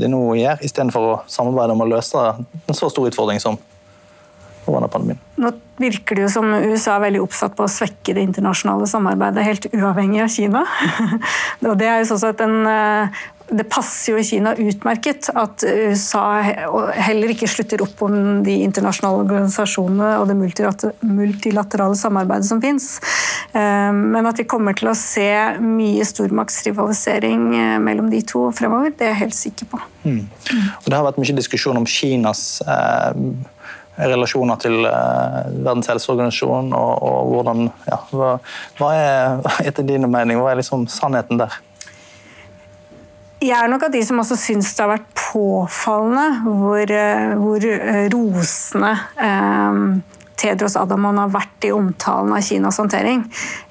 de 0.00 0.08
nå 0.08 0.22
gjør, 0.38 0.62
istedenfor 0.64 1.08
å 1.10 1.18
samarbeide 1.28 1.76
om 1.76 1.84
å 1.84 1.90
løse 1.90 2.24
en 2.40 2.78
så 2.78 2.88
stor 2.92 3.10
utfordring 3.10 3.42
som. 3.42 3.58
Nå 5.42 5.52
virker 5.82 6.18
det 6.18 6.26
jo 6.26 6.30
som 6.30 6.48
USA 6.54 6.96
er 6.96 7.06
veldig 7.08 7.22
oppsatt 7.24 7.56
på 7.58 7.66
å 7.66 7.70
svekke 7.70 8.14
det 8.14 8.22
internasjonale 8.28 8.86
samarbeidet, 8.90 9.46
helt 9.46 9.68
uavhengig 9.72 10.22
av 10.22 10.32
Kina. 10.32 10.64
Og 11.68 11.78
det, 11.80 11.88
er 11.88 12.02
jo 12.02 12.10
sånn 12.12 12.28
at 12.28 12.42
en, 12.44 12.58
eh, 12.70 13.22
det 13.52 13.66
passer 13.70 14.14
jo 14.14 14.20
i 14.20 14.26
Kina 14.26 14.54
utmerket 14.58 15.28
at 15.38 15.64
USA 15.66 16.24
heller 16.96 17.32
ikke 17.32 17.48
slutter 17.50 17.82
opp 17.84 18.04
om 18.06 18.42
de 18.46 18.54
internasjonale 18.64 19.24
organisasjonene 19.24 20.10
og 20.20 20.30
det 20.30 20.36
multilaterale 20.38 21.98
samarbeidet 21.98 22.48
som 22.48 22.62
fins. 22.62 22.94
Eh, 23.52 23.90
men 23.92 24.28
at 24.28 24.40
vi 24.40 24.48
kommer 24.48 24.76
til 24.78 24.92
å 24.92 24.96
se 24.98 25.28
mye 25.62 26.06
stormaktsrivalisering 26.08 27.48
eh, 27.58 27.78
mellom 27.82 28.12
de 28.12 28.22
to 28.28 28.46
fremover, 28.56 28.94
det 28.96 29.08
er 29.08 29.14
jeg 29.14 29.22
helt 29.26 29.38
sikker 29.38 29.72
på. 29.74 29.82
Mm. 30.06 30.24
Og 30.82 30.88
det 30.88 30.96
har 30.96 31.06
vært 31.06 31.20
mye 31.22 31.38
diskusjon 31.38 31.78
om 31.78 31.88
Kinas 31.88 32.62
eh, 32.64 33.10
relasjoner 33.98 34.60
til 34.62 34.86
uh, 34.86 35.42
Verdens 35.52 35.90
helseorganisasjon, 35.92 36.72
og, 36.76 36.92
og 37.02 37.32
hvordan 37.32 37.66
ja, 37.88 37.98
hva, 38.12 38.30
hva, 38.78 38.94
er 38.96 39.68
etter 39.68 39.86
dine 39.86 40.08
mening, 40.10 40.40
hva 40.40 40.52
er 40.52 40.62
liksom 40.62 40.86
sannheten 40.90 41.40
der? 41.42 41.58
Jeg 43.42 43.58
er 43.58 43.70
nok 43.70 43.88
av 43.88 43.92
de 43.94 44.00
som 44.06 44.20
også 44.22 44.38
syns 44.38 44.70
det 44.76 44.84
har 44.84 44.92
vært 44.92 45.08
påfallende 45.18 46.26
hvor, 46.46 46.92
eh, 46.94 47.32
hvor 47.40 47.64
eh, 47.66 48.04
rosende 48.12 48.92
eh, 49.18 49.80
Tedros 50.42 50.74
Adamon 50.78 51.20
har 51.20 51.30
vært 51.30 51.66
i 51.68 51.70
omtalen 51.74 52.32
av 52.34 52.42
Kinas 52.42 52.80
håndtering. 52.80 53.22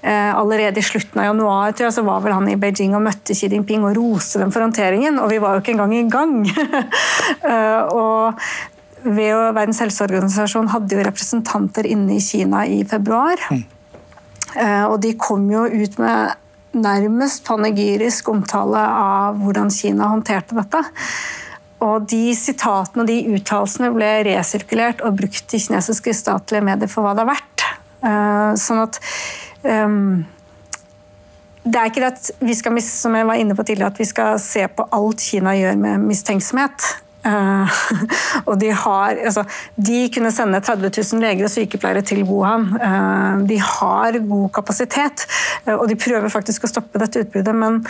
Eh, 0.01 0.32
allerede 0.32 0.80
i 0.80 0.86
slutten 0.86 1.20
av 1.20 1.28
januar 1.32 1.74
tror 1.75 1.90
jeg, 1.90 1.96
så 1.98 2.06
var 2.08 2.22
vel 2.24 2.36
han 2.36 2.48
i 2.48 2.58
Beijing 2.60 2.96
og 2.96 3.04
møtte 3.06 3.36
Xi 3.36 3.50
Jinping 3.51 3.84
og 3.88 3.98
roste 3.98 4.40
dem 4.40 4.54
for 4.54 4.63
håndteringen, 4.63 5.20
og 5.20 5.32
vi 5.34 5.42
var 5.44 5.58
jo 5.58 5.63
ikke 5.63 5.75
engang 5.75 5.96
i 5.98 6.06
gang. 6.12 6.38
eh, 7.51 7.92
og 7.92 8.71
WHO, 9.05 9.51
Verdens 9.58 9.81
helseorganisasjon, 9.84 10.72
hadde 10.74 10.98
jo 10.98 11.05
representanter 11.05 11.89
inne 11.89 12.17
i 12.17 12.24
Kina 12.24 12.65
i 12.70 12.81
februar. 12.88 13.41
Mm. 13.51 13.63
Og 14.91 14.98
de 15.00 15.13
kom 15.15 15.46
jo 15.48 15.63
ut 15.63 15.93
med 16.01 16.34
nærmest 16.72 17.43
panegyrisk 17.48 18.29
omtale 18.31 18.79
av 18.79 19.39
hvordan 19.41 19.72
Kina 19.74 20.10
håndterte 20.12 20.58
dette. 20.58 20.84
Og 21.81 22.05
de 22.10 22.36
sitatene 22.38 23.03
og 23.03 23.10
de 23.10 23.17
uttalelsene 23.36 23.89
ble 23.96 24.12
resirkulert 24.27 25.01
og 25.05 25.17
brukt 25.17 25.55
i 25.55 25.62
kinesiske 25.62 26.13
statlige 26.15 26.63
medier 26.65 26.91
for 26.91 27.05
hva 27.05 27.15
det 27.17 27.25
har 27.25 27.31
vært. 27.31 27.65
Eh, 28.01 28.51
sånn 28.62 28.84
at 28.84 29.00
um, 29.65 30.22
det 31.62 31.77
er 31.77 31.89
ikke 31.89 32.03
det 32.03 32.12
at 32.12 32.29
vi 32.41 32.55
skal, 32.58 32.77
som 32.86 33.17
jeg 33.17 33.27
var 33.29 33.41
inne 33.41 33.58
på 33.58 33.65
tidligere, 33.65 33.93
at 33.93 34.01
vi 34.01 34.10
skal 34.10 34.39
se 34.41 34.65
på 34.70 34.86
alt 34.98 35.25
Kina 35.25 35.55
gjør 35.58 35.81
med 35.81 36.05
mistenksomhet. 36.05 36.88
Uh, 37.22 37.70
og 38.50 38.56
de 38.58 38.72
har 38.74 39.13
altså, 39.13 39.44
De 39.78 40.08
kunne 40.10 40.32
sende 40.34 40.58
30 40.58 40.90
000 40.90 41.22
leger 41.22 41.46
og 41.46 41.54
sykepleiere 41.54 42.01
til 42.06 42.24
Wuhan. 42.25 42.70
Uh, 42.82 43.44
de 43.50 43.60
har 43.62 44.18
god 44.25 44.48
kapasitet, 44.56 45.28
uh, 45.68 45.75
og 45.75 45.86
de 45.92 46.00
prøver 46.01 46.34
faktisk 46.34 46.66
å 46.66 46.72
stoppe 46.72 47.01
dette 47.01 47.25
utbruddet, 47.25 47.58
men 47.58 47.82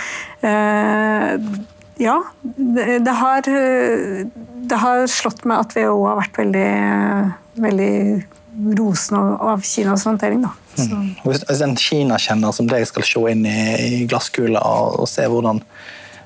ja, 2.02 2.16
det, 2.42 2.86
det, 3.06 3.14
har, 3.14 3.46
det, 3.46 4.78
har, 4.82 5.04
slått 5.12 5.44
meg 5.46 5.62
at 5.62 5.76
WHO 5.76 6.00
har 6.08 6.18
vært 6.18 6.40
veldig, 6.40 6.70
veldig 7.62 7.98
rosende 8.80 9.22
av 9.52 9.62
Kinas 9.68 10.08
håndtering. 10.10 10.48
Mm. 10.80 11.12
Hvis, 11.28 11.44
hvis 11.46 11.62
en 11.62 11.76
Kina-kjenner 11.78 12.56
som 12.56 12.70
deg 12.72 12.88
skal 12.90 13.06
se 13.06 13.24
inn 13.36 13.46
i, 13.46 13.60
i 13.86 14.02
glasskula 14.10 14.64
og, 14.66 15.04
og 15.04 15.12
se 15.12 15.28
hvordan 15.30 15.62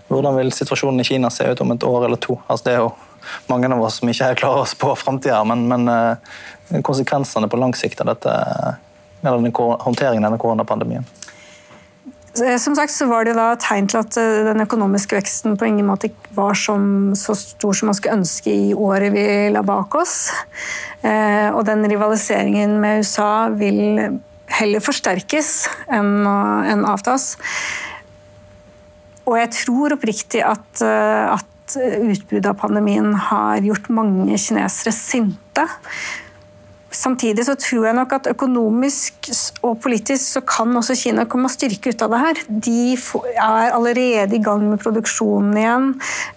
hvordan 0.08 0.38
vil 0.38 0.52
situasjonen 0.54 1.02
i 1.02 1.08
Kina 1.08 1.30
se 1.34 1.48
ut 1.50 1.62
om 1.62 1.74
et 1.74 1.84
år 1.84 2.06
eller 2.06 2.22
to? 2.22 2.38
Altså, 2.48 2.68
det 2.68 2.74
er 2.76 2.84
jo 2.84 2.92
mange 3.50 3.70
av 3.74 3.82
oss 3.82 4.00
som 4.00 4.10
ikke 4.10 4.30
helt 4.30 4.42
klarer 4.42 4.66
oss 4.66 4.76
på 4.78 4.94
framtida, 5.00 5.42
men, 5.50 5.66
men 5.72 5.90
uh, 5.90 6.82
konsekvensene 6.86 7.50
på 7.50 7.60
lang 7.60 7.74
sikt 7.78 8.04
av 8.04 8.12
dette, 8.14 8.34
eller 9.24 9.42
den 9.42 9.56
håndteringen 9.56 10.22
av 10.22 10.30
denne 10.30 10.42
koronapandemien? 10.42 11.08
Eh, 12.36 12.58
som 12.62 12.76
sagt 12.76 12.94
så 12.94 13.08
var 13.10 13.26
det 13.26 13.34
da 13.38 13.48
tegn 13.58 13.88
til 13.90 14.02
at 14.04 14.18
eh, 14.20 14.44
den 14.46 14.62
økonomiske 14.66 15.18
veksten 15.18 15.56
på 15.58 15.70
ingen 15.70 15.88
måte 15.90 16.12
var 16.36 16.54
som, 16.60 17.16
så 17.18 17.34
stor 17.40 17.74
som 17.74 17.90
man 17.90 17.98
skulle 17.98 18.20
ønske 18.20 18.54
i 18.54 18.74
året 18.76 19.16
vi 19.16 19.26
la 19.56 19.64
bak 19.66 19.96
oss. 19.98 20.30
og 21.06 21.62
den 21.68 21.86
rivaliseringen 21.86 22.80
med 22.82 23.04
USA 23.04 23.48
vil 23.54 24.20
heller 24.50 24.82
forsterkes 24.82 25.52
enn, 25.94 26.26
enn 26.26 26.86
avtas. 26.90 27.36
Og 29.26 29.38
jeg 29.40 29.52
tror 29.58 29.96
oppriktig 29.98 30.44
at, 30.46 30.82
eh, 30.86 31.34
at 31.34 31.76
utbruddet 31.76 32.52
av 32.52 32.60
pandemien 32.62 33.14
har 33.30 33.64
gjort 33.66 33.90
mange 33.90 34.38
kinesere 34.38 34.94
sinte. 34.94 35.66
Samtidig 36.96 37.44
så 37.48 37.56
tror 37.60 37.90
jeg 37.90 37.98
nok 37.98 38.14
at 38.16 38.30
økonomisk 38.32 39.30
og 39.66 39.80
politisk 39.84 40.38
så 40.38 40.42
kan 40.48 40.72
også 40.80 40.96
Kina 40.96 41.26
komme 41.28 41.50
styrke 41.52 41.92
ut 41.92 42.06
av 42.06 42.14
det 42.14 42.22
her. 42.22 42.42
De 42.48 42.94
er 42.96 43.74
allerede 43.76 44.38
i 44.38 44.44
gang 44.44 44.64
med 44.70 44.80
produksjonen 44.84 45.58
igjen. 45.60 45.90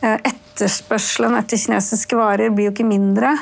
Eh, 0.02 0.16
etterspørselen 0.32 1.38
etter 1.38 1.60
kinesiske 1.60 2.18
varer 2.18 2.50
blir 2.50 2.70
jo 2.70 2.74
ikke 2.74 2.88
mindre. 2.88 3.36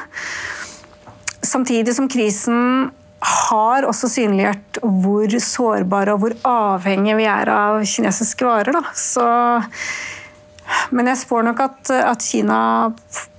Samtidig 1.47 1.95
som 1.97 2.11
krisen 2.11 2.91
har 3.27 3.87
også 3.89 4.09
synliggjort 4.11 4.81
hvor 4.83 5.37
sårbare 5.43 6.15
og 6.15 6.23
hvor 6.23 6.37
avhengige 6.47 7.19
vi 7.19 7.27
er 7.31 7.51
av 7.53 7.83
kinesiske 7.89 8.47
varer. 8.47 8.79
Så, 8.97 9.27
men 10.95 11.11
jeg 11.11 11.23
spår 11.25 11.49
nok 11.49 11.65
at, 11.67 11.93
at, 11.99 12.23
Kina 12.23 12.59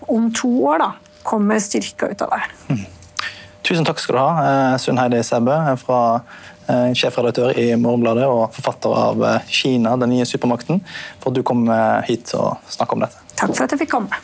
om 0.08 0.30
to 0.36 0.52
år 0.72 0.84
da, 0.84 0.92
kommer 1.28 1.60
styrka 1.64 2.12
ut 2.12 2.24
av 2.26 2.36
det. 2.36 2.44
Mm. 2.72 2.86
Tusen 3.68 3.88
takk 3.88 4.00
skal 4.00 4.16
du 4.16 4.22
ha, 4.22 4.46
eh, 4.48 4.76
Sunn 4.80 5.00
Heidi 5.00 5.20
Sæbø, 5.28 5.56
fra 5.82 6.00
eh, 6.72 6.94
sjefredaktør 6.96 7.52
i 7.60 7.74
Morgenbladet 7.76 8.28
og 8.32 8.56
forfatter 8.56 8.96
av 8.96 9.26
eh, 9.28 9.50
'Kina 9.52 9.98
den 10.00 10.16
nye 10.16 10.28
supermakten', 10.28 10.80
for 11.20 11.32
at 11.32 11.36
du 11.36 11.44
kom 11.44 11.68
hit 12.08 12.32
og 12.40 12.64
snakket 12.72 12.96
om 12.96 13.04
dette. 13.08 13.24
Takk 13.36 13.52
for 13.54 13.68
at 13.68 13.76
jeg 13.76 13.84
fikk 13.84 13.96
komme. 13.98 14.24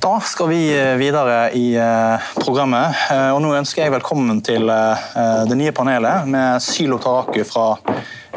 Da 0.00 0.14
skal 0.20 0.48
vi 0.48 0.60
eh, 0.72 0.94
videre 0.96 1.50
i 1.52 1.74
eh, 1.76 2.28
programmet. 2.40 2.96
Eh, 3.12 3.34
og 3.34 3.42
nå 3.44 3.50
ønsker 3.58 3.82
jeg 3.82 3.92
velkommen 3.92 4.38
til 4.40 4.64
det 4.64 5.58
nye 5.60 5.74
panelet 5.76 6.24
med 6.30 6.62
Sylo 6.64 6.96
Taraku 7.02 7.42
fra 7.44 7.66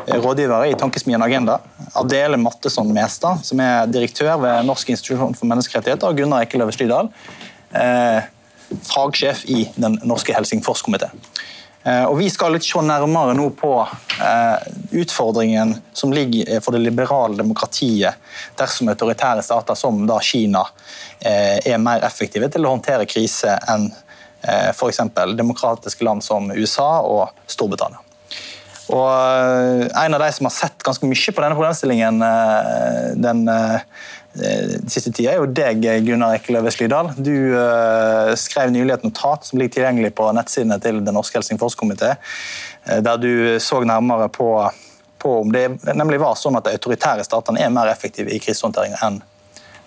rådgivere 0.10 0.74
i 0.74 0.76
Tankesmien 0.76 1.24
Agenda. 1.24 1.62
Adele 1.96 2.36
Mattesson 2.42 2.92
Mestad, 2.92 3.46
som 3.48 3.64
er 3.64 3.88
direktør 3.88 4.42
ved 4.44 4.68
Norsk 4.68 4.92
institusjon 4.92 5.38
for 5.40 5.48
menneskerettigheter, 5.48 6.12
og 6.12 6.20
Gunnar 6.20 6.44
Ekkeløve 6.44 6.76
Slydal, 6.76 7.08
fagsjef 8.90 9.46
i 9.48 9.64
Den 9.80 9.96
norske 10.04 10.36
Helsingforskomité. 10.36 11.14
Eh, 11.84 12.04
og 12.04 12.18
Vi 12.18 12.30
skal 12.32 12.56
litt 12.56 12.66
se 12.66 12.82
nærmere 12.82 13.36
nå 13.36 13.50
på 13.60 13.74
eh, 13.84 14.68
utfordringen 15.02 15.76
som 15.94 16.14
ligger 16.16 16.62
for 16.64 16.76
det 16.76 16.84
liberale 16.86 17.36
demokratiet 17.40 18.16
dersom 18.60 18.92
autoritære 18.94 19.44
stater 19.44 19.76
som 19.76 20.06
da 20.08 20.20
Kina 20.24 20.64
eh, 21.20 21.60
er 21.60 21.84
mer 21.84 22.06
effektive 22.08 22.48
til 22.54 22.66
å 22.66 22.76
håndtere 22.78 23.10
krise 23.10 23.58
enn 23.68 23.92
f.eks. 24.44 24.98
demokratiske 25.40 26.04
land 26.04 26.20
som 26.20 26.50
USA 26.52 26.98
og 27.08 27.30
Storbritannia. 27.48 28.02
Og 28.92 29.08
En 29.96 30.18
av 30.18 30.20
de 30.20 30.28
som 30.36 30.50
har 30.50 30.52
sett 30.52 30.84
ganske 30.84 31.08
mye 31.08 31.32
på 31.32 31.46
denne 31.46 31.56
problemstillingen 31.56 32.20
den 33.24 33.46
Eh, 33.48 33.80
siste 34.90 35.12
tida 35.14 35.34
er 35.34 35.42
jo 35.42 35.50
deg, 35.50 35.84
Gunnar 36.08 36.38
Ekkeløve 36.40 36.72
Slydal. 36.74 37.12
Du 37.18 37.34
uh, 37.54 38.34
skrev 38.40 38.72
nylig 38.74 38.96
et 38.96 39.06
notat 39.06 39.46
som 39.46 39.60
ligger 39.62 39.78
tilgjengelig 39.78 40.14
på 40.18 40.30
nettsidene 40.34 40.80
til 40.82 41.04
Den 41.06 41.18
norske 41.18 41.38
Helsingforskomité, 41.38 42.16
uh, 42.18 43.00
der 43.06 43.22
du 43.22 43.60
så 43.62 43.84
nærmere 43.86 44.32
på 44.34 44.50
på 45.24 45.38
om 45.40 45.52
det 45.54 45.70
nemlig 45.96 46.18
var 46.20 46.34
sånn 46.36 46.58
at 46.60 46.66
de 46.68 46.74
autoritære 46.76 47.24
statene 47.24 47.62
er 47.64 47.70
mer 47.72 47.88
effektive 47.88 48.34
i 48.34 48.42
krisehåndtering 48.44 48.98
enn 49.06 49.22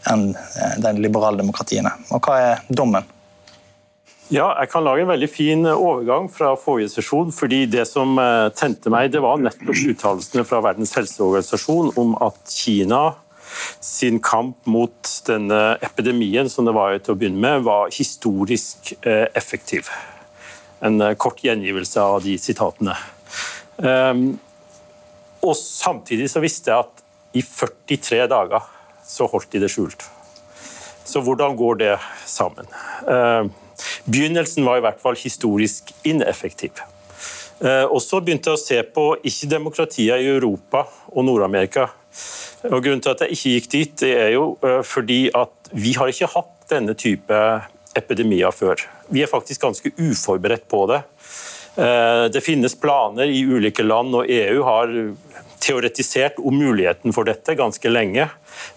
enn 0.08 0.30
de 0.80 0.92
liberale 1.02 1.36
demokratiene. 1.36 1.90
Og 2.14 2.24
hva 2.24 2.36
er 2.40 2.62
dommen? 2.70 3.04
Ja, 4.32 4.46
jeg 4.62 4.70
kan 4.70 4.86
lage 4.86 5.02
en 5.02 5.10
veldig 5.10 5.28
fin 5.28 5.66
overgang 5.66 6.30
fra 6.32 6.54
forrige 6.56 6.94
sesjon. 6.94 7.34
fordi 7.34 7.66
Det 7.66 7.84
som 7.90 8.16
tente 8.54 8.88
meg, 8.88 9.10
det 9.12 9.20
var 9.20 9.42
nettopp 9.42 9.82
uttalelsene 9.90 10.46
fra 10.46 10.62
Verdens 10.62 10.94
helseorganisasjon 10.94 11.92
om 11.98 12.16
at 12.22 12.38
Kina 12.54 13.02
sin 13.80 14.20
kamp 14.22 14.66
mot 14.66 15.12
denne 15.26 15.76
epidemien 15.84 16.50
som 16.50 16.66
det 16.66 16.74
var 16.76 16.96
til 16.98 17.14
å 17.14 17.18
begynne 17.18 17.42
med, 17.42 17.64
var 17.66 17.92
historisk 17.94 18.94
eh, 19.02 19.26
effektiv. 19.36 19.90
En 20.84 21.00
eh, 21.00 21.14
kort 21.18 21.42
gjengivelse 21.44 22.02
av 22.02 22.22
de 22.24 22.36
sitatene. 22.40 22.96
Ehm, 23.82 24.26
og 25.44 25.54
Samtidig 25.58 26.30
så 26.32 26.42
visste 26.42 26.72
jeg 26.72 26.86
at 26.86 27.04
i 27.36 27.42
43 27.44 28.24
dager 28.32 28.64
så 29.06 29.28
holdt 29.30 29.52
de 29.52 29.62
det 29.62 29.70
skjult. 29.72 30.02
Så 31.06 31.22
hvordan 31.22 31.54
går 31.58 31.80
det 31.84 31.94
sammen? 32.26 32.66
Ehm, 33.06 33.52
begynnelsen 34.08 34.66
var 34.66 34.80
i 34.80 34.84
hvert 34.86 35.02
fall 35.02 35.18
historisk 35.20 35.92
ineffektiv. 36.08 36.82
Eh, 37.60 37.84
og 37.84 38.02
så 38.04 38.20
begynte 38.20 38.52
jeg 38.52 38.58
å 38.58 38.60
se 38.60 38.80
på 38.92 39.04
ikke 39.24 39.48
demokratier 39.48 40.20
i 40.20 40.28
Europa 40.34 40.84
og 41.12 41.24
Nord-Amerika, 41.24 41.88
og 42.64 42.82
Grunnen 42.82 43.02
til 43.04 43.12
at 43.12 43.24
jeg 43.24 43.36
ikke 43.36 43.54
gikk 43.54 43.70
dit, 43.72 43.96
det 44.02 44.12
er 44.16 44.30
jo 44.34 44.46
eh, 44.64 44.82
fordi 44.86 45.26
at 45.36 45.72
vi 45.76 45.94
har 45.98 46.10
ikke 46.10 46.30
hatt 46.32 46.54
denne 46.70 46.96
type 46.98 47.42
epidemier 47.96 48.54
før. 48.54 48.80
Vi 49.12 49.22
er 49.22 49.30
faktisk 49.30 49.62
ganske 49.62 49.92
uforberedt 49.96 50.66
på 50.70 50.84
det. 50.90 51.02
Eh, 51.76 52.24
det 52.32 52.44
finnes 52.44 52.76
planer 52.80 53.30
i 53.30 53.44
ulike 53.44 53.84
land, 53.86 54.14
og 54.16 54.30
EU 54.32 54.62
har 54.66 54.94
teoretisert 55.62 56.38
om 56.38 56.56
muligheten 56.56 57.14
for 57.16 57.28
dette 57.28 57.56
ganske 57.58 57.90
lenge. 57.90 58.28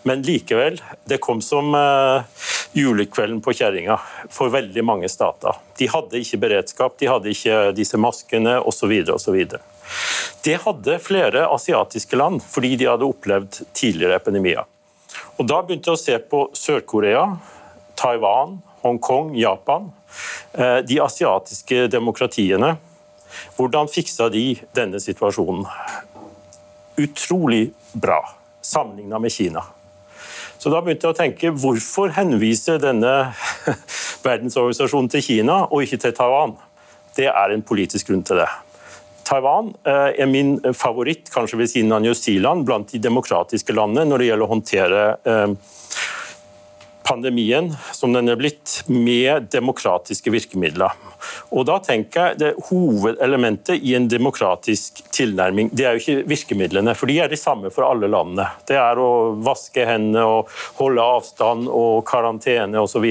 Men 0.08 0.24
likevel, 0.26 0.80
det 1.10 1.22
kom 1.24 1.44
som 1.46 1.74
eh, 1.78 2.46
julekvelden 2.78 3.42
på 3.42 3.54
kjerringa 3.58 3.98
for 4.30 4.52
veldig 4.54 4.84
mange 4.86 5.10
stater. 5.10 5.58
De 5.78 5.88
hadde 5.90 6.22
ikke 6.22 6.42
beredskap, 6.44 6.98
de 7.00 7.10
hadde 7.10 7.34
ikke 7.34 7.60
disse 7.78 7.98
maskene 7.98 8.60
osv. 8.62 8.94
osv. 9.16 9.38
Det 10.46 10.58
hadde 10.64 11.00
flere 11.02 11.48
asiatiske 11.50 12.20
land, 12.20 12.44
fordi 12.46 12.76
de 12.80 12.90
hadde 12.92 13.08
opplevd 13.10 13.62
tidligere 13.74 14.20
epidemier. 14.22 14.68
Og 15.40 15.48
Da 15.48 15.62
begynte 15.64 15.90
jeg 15.90 15.98
å 15.98 16.04
se 16.04 16.18
på 16.20 16.44
Sør-Korea, 16.54 17.26
Taiwan, 17.96 18.60
Hongkong, 18.84 19.34
Japan. 19.36 19.92
Eh, 20.54 20.78
de 20.78 21.00
asiatiske 21.02 21.88
demokratiene. 21.88 22.76
Hvordan 23.58 23.90
fiksa 23.92 24.30
de 24.30 24.56
denne 24.76 25.00
situasjonen? 25.00 25.66
Utrolig 27.00 27.70
bra, 27.94 28.22
sammenligna 28.62 29.20
med 29.20 29.32
Kina. 29.32 29.64
Så 30.60 30.72
da 30.74 30.82
begynte 30.84 31.08
jeg 31.08 31.16
å 31.16 31.18
tenke 31.18 31.52
hvorfor 31.56 32.12
henviser 32.18 32.82
denne 32.84 33.32
verdensorganisasjonen 34.28 35.08
til 35.14 35.24
Kina 35.24 35.62
og 35.70 35.86
ikke 35.86 36.02
til 36.04 36.16
Taiwan? 36.18 36.58
Det 37.16 37.30
er 37.32 37.54
en 37.54 37.64
politisk 37.64 38.12
grunn 38.12 38.26
til 38.28 38.42
det. 38.42 38.50
Taiwan 39.30 39.72
eh, 39.88 40.20
er 40.20 40.28
min 40.28 40.58
favoritt, 40.76 41.30
kanskje 41.32 41.62
ved 41.62 41.72
siden 41.72 41.94
av 41.96 42.04
New 42.04 42.16
Zealand, 42.18 42.66
blant 42.68 42.92
de 42.92 43.00
demokratiske 43.00 43.76
landene 43.78 44.10
når 44.10 44.22
det 44.22 44.30
gjelder 44.30 44.48
å 44.48 44.52
håndtere 44.52 45.04
eh, 45.24 45.76
pandemien 47.10 47.72
som 47.96 48.14
den 48.14 48.30
er 48.30 48.38
blitt, 48.40 48.84
med 48.88 49.50
demokratiske 49.52 50.32
virkemidler. 50.34 50.94
Og 51.52 51.66
da 51.68 51.80
tenker 51.84 52.30
jeg 52.30 52.40
det 52.40 52.52
Hovedelementet 52.70 53.82
i 53.82 53.96
en 53.98 54.08
demokratisk 54.12 55.02
tilnærming 55.16 55.72
det 55.74 55.86
er 55.86 55.98
jo 55.98 56.04
ikke 56.04 56.30
virkemidlene, 56.30 56.94
for 56.96 57.10
de 57.10 57.18
er 57.24 57.32
de 57.32 57.40
samme 57.40 57.72
for 57.74 57.88
alle 57.88 58.10
landene. 58.12 58.46
Det 58.70 58.78
er 58.80 59.02
å 59.02 59.36
vaske 59.44 59.88
hendene 59.90 60.26
og 60.28 60.54
holde 60.80 61.08
avstand 61.18 61.72
og 61.72 62.06
karantene 62.10 62.84
osv. 62.84 63.08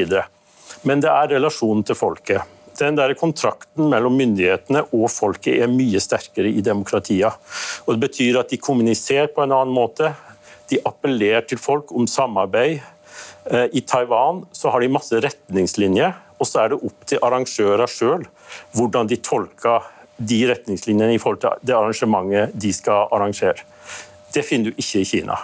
Men 0.86 1.02
det 1.02 1.10
er 1.10 1.34
relasjonen 1.34 1.84
til 1.86 1.98
folket 1.98 2.54
den 2.78 2.98
der 2.98 3.14
kontrakten 3.18 3.88
mellom 3.90 4.16
myndighetene 4.18 4.84
og 4.94 5.08
folket 5.12 5.62
er 5.64 5.72
mye 5.72 6.00
sterkere 6.02 6.50
i 6.50 6.64
demokratier. 6.64 7.34
Og 7.86 7.96
det 7.96 8.04
betyr 8.06 8.40
at 8.42 8.52
de 8.52 8.60
kommuniserer 8.62 9.30
på 9.34 9.44
en 9.44 9.54
annen 9.56 9.74
måte. 9.74 10.12
De 10.70 10.80
appellerer 10.86 11.46
til 11.48 11.60
folk 11.60 11.92
om 11.96 12.06
samarbeid. 12.10 12.84
Eh, 13.50 13.66
I 13.72 13.80
Taiwan 13.80 14.44
så 14.52 14.72
har 14.72 14.80
de 14.80 14.90
masse 14.92 15.20
retningslinjer, 15.24 16.16
og 16.38 16.46
så 16.46 16.64
er 16.64 16.72
det 16.72 16.82
opp 16.84 17.06
til 17.08 17.22
arrangører 17.24 17.90
sjøl 17.90 18.26
hvordan 18.76 19.08
de 19.10 19.18
tolker 19.24 19.86
de 20.18 20.42
retningslinjene 20.50 21.14
i 21.14 21.20
forhold 21.22 21.42
til 21.44 21.66
det 21.66 21.76
arrangementet 21.76 22.54
de 22.58 22.72
skal 22.74 23.08
arrangere. 23.14 23.64
Det 24.34 24.44
finner 24.44 24.70
du 24.70 24.80
ikke 24.82 25.02
i 25.02 25.08
Kina. 25.08 25.38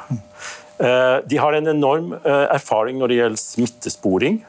Eh, 0.75 1.19
de 1.23 1.39
har 1.39 1.55
en 1.55 1.71
enorm 1.71 2.17
eh, 2.19 2.47
erfaring 2.51 2.99
når 2.99 3.13
det 3.13 3.19
gjelder 3.21 3.41
smittesporing. 3.41 4.41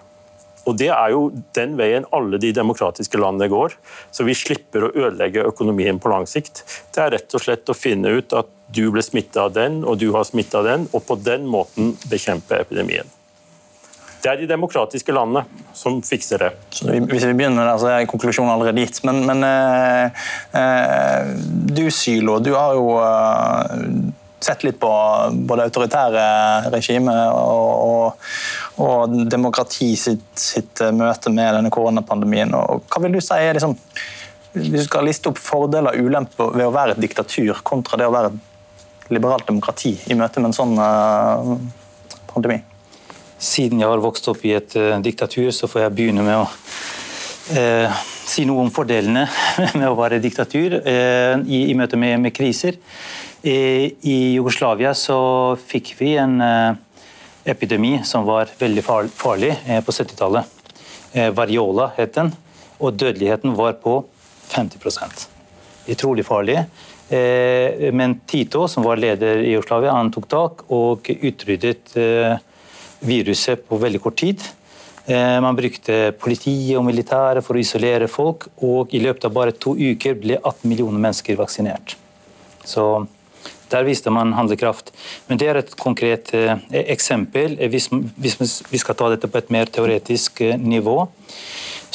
Og 0.65 0.73
Det 0.81 0.87
er 0.89 1.11
jo 1.13 1.27
den 1.53 1.75
veien 1.77 2.07
alle 2.09 2.39
de 2.41 2.49
demokratiske 2.57 3.19
landene 3.21 3.51
går, 3.51 3.75
så 4.09 4.25
vi 4.25 4.33
slipper 4.33 4.87
å 4.87 4.89
ødelegge 4.89 5.45
økonomien 5.45 5.99
på 6.01 6.09
lang 6.09 6.25
sikt. 6.25 6.63
Det 6.89 7.03
er 7.03 7.13
rett 7.13 7.37
og 7.37 7.43
slett 7.43 7.69
å 7.69 7.77
finne 7.77 8.15
ut 8.17 8.33
at 8.33 8.49
du 8.73 8.87
ble 8.89 9.05
smitta 9.05 9.45
av 9.45 9.53
den, 9.53 9.83
og 9.85 9.99
du 10.01 10.09
har 10.15 10.25
smitta 10.25 10.63
av 10.63 10.71
den, 10.71 10.87
og 10.89 11.05
på 11.05 11.19
den 11.21 11.45
måten 11.45 11.93
bekjempe 12.09 12.57
epidemien. 12.65 13.05
Det 14.25 14.31
er 14.31 14.39
de 14.41 14.47
demokratiske 14.49 15.13
landene 15.13 15.43
som 15.77 15.99
fikser 16.01 16.41
det. 16.41 16.47
Så 16.73 16.87
hvis 16.89 17.27
vi 17.27 17.33
begynner 17.37 17.67
der, 17.67 17.77
så 17.77 17.91
er 17.93 18.07
konklusjonen 18.09 18.55
allerede 18.55 18.81
gitt. 18.81 19.03
Men, 19.05 19.19
men 19.27 19.45
eh, 19.45 20.23
eh, 20.57 21.35
du 21.77 21.83
Sylo, 21.93 22.39
du 22.41 22.49
har 22.55 22.73
jo 22.73 22.87
eh, 23.03 23.85
sett 24.41 24.65
litt 24.65 24.81
på 24.81 24.89
både 25.45 25.69
autoritære 25.69 26.25
regimer 26.73 27.21
og, 27.37 27.69
og, 27.85 28.27
og, 28.81 29.15
demokrati 29.29 29.91
sitt, 29.93 30.25
sitt, 30.33 30.81
møte 30.89 31.29
med 31.29 31.59
denne 31.59 31.73
koronapandemien. 31.77 32.57
Og 32.57 32.89
hva 32.89 33.05
vil 33.05 33.19
du 33.19 33.21
si 33.21 33.37
er 33.37 33.59
liksom, 33.59 33.77
Hvis 34.57 34.73
du 34.73 34.83
skal 34.89 35.05
liste 35.05 35.29
opp 35.29 35.37
fordeler 35.37 35.93
og 35.93 36.09
ulemper 36.09 36.55
ved 36.57 36.65
å 36.65 36.73
være 36.73 36.97
et 36.97 37.05
diktatur 37.05 37.61
kontra 37.61 38.01
det 38.01 38.09
å 38.09 38.17
være 38.17 38.33
et 38.33 39.11
liberalt 39.13 39.45
demokrati 39.45 39.99
i 40.09 40.17
møte 40.17 40.41
med 40.41 40.49
en 40.49 40.63
sånn 40.63 40.79
uh, 40.81 41.57
pandemi? 42.31 42.63
Siden 43.45 43.81
jeg 43.81 43.91
har 43.91 44.01
vokst 44.01 44.25
opp 44.31 44.41
i 44.47 44.55
et 44.57 44.73
uh, 44.79 44.95
diktatur, 45.03 45.51
så 45.53 45.69
får 45.69 45.85
jeg 45.85 45.95
begynne 45.99 46.25
med 46.25 46.39
å 46.41 46.47
uh, 46.47 48.01
si 48.25 48.45
noe 48.49 48.63
om 48.65 48.71
fordelene 48.73 49.27
med 49.79 49.85
å 49.85 49.97
være 49.99 50.21
diktatur 50.23 50.79
i, 50.81 51.59
i, 51.69 51.75
møte 51.77 51.99
med, 51.99 52.17
med 52.23 52.33
kriser. 52.33 52.79
I 53.45 54.15
Jugoslavia 54.33 54.95
så 54.97 55.17
fikk 55.61 55.91
vi 55.99 56.15
en 56.17 56.39
epidemi 57.45 57.99
som 58.01 58.25
var 58.25 58.49
veldig 58.57 58.81
farlig 59.13 59.51
på 59.85 59.93
70-tallet. 59.93 60.49
Eh, 61.13 61.29
variola 61.29 61.91
het 61.99 62.15
den, 62.17 62.31
og 62.81 62.97
dødeligheten 62.97 63.53
var 63.55 63.77
på 63.83 63.99
50% 64.49 65.27
Utrolig 65.93 66.25
farlig. 66.25 66.57
Men 67.93 68.17
Tito, 68.25 68.65
som 68.67 68.81
var 68.81 68.97
leder 68.97 69.43
i 69.45 69.51
Jugoslavia, 69.53 69.93
han 69.93 70.09
tok 70.09 70.25
tak 70.31 70.63
og 70.73 71.05
utryddet 71.13 71.93
viruset 73.05 73.65
på 73.67 73.79
veldig 73.81 74.01
kort 74.03 74.19
tid. 74.21 74.43
Man 75.05 75.53
brukte 75.53 76.15
politi 76.17 76.73
og 76.73 76.81
militære 76.87 77.43
for 77.45 77.53
å 77.53 77.61
isolere 77.61 78.07
folk, 78.09 78.47
og 78.65 78.93
i 78.97 79.03
løpet 79.03 79.27
av 79.27 79.35
bare 79.35 79.53
to 79.53 79.75
uker 79.77 80.17
ble 80.17 80.39
18 80.39 80.65
millioner 80.65 80.97
mennesker 80.97 81.37
vaksinert. 81.37 81.93
Så 82.65 83.05
der 83.69 83.85
viste 83.85 84.13
man 84.13 84.33
handlekraft. 84.37 84.91
Men 85.27 85.39
det 85.41 85.49
er 85.49 85.59
et 85.59 85.75
konkret 85.79 86.33
eh, 86.37 86.57
eksempel. 86.85 87.57
Hvis, 87.71 87.89
hvis, 87.91 88.59
vi 88.69 88.81
skal 88.81 88.97
ta 88.97 89.09
dette 89.13 89.29
på 89.31 89.41
et 89.41 89.53
mer 89.53 89.69
teoretisk 89.71 90.41
eh, 90.45 90.57
nivå, 90.59 91.03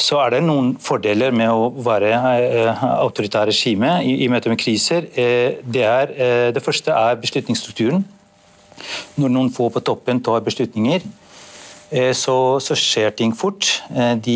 så 0.01 0.17
er 0.23 0.35
det 0.35 0.41
noen 0.45 0.73
fordeler 0.81 1.33
med 1.35 1.51
å 1.51 1.69
være 1.85 2.11
eh, 2.11 2.85
autoritært 3.03 3.51
regime 3.51 3.99
i, 4.07 4.27
møte 4.31 4.51
med 4.51 4.59
kriser. 4.61 5.07
Eh, 5.13 5.61
det, 5.63 5.85
er, 5.85 6.15
eh, 6.15 6.47
det 6.55 6.63
første 6.65 6.95
er 6.95 7.19
beslutningsstrukturen. 7.21 8.03
Når 9.21 9.33
noen 9.33 9.51
få 9.53 9.69
på 9.73 9.83
toppen 9.85 10.21
tar 10.23 10.43
beslutninger, 10.45 11.05
Eh, 11.91 12.13
så, 12.15 12.59
så, 12.63 12.75
skjer 12.79 13.11
ting 13.19 13.33
fort. 13.35 13.67
Eh, 13.91 14.13
de, 14.15 14.35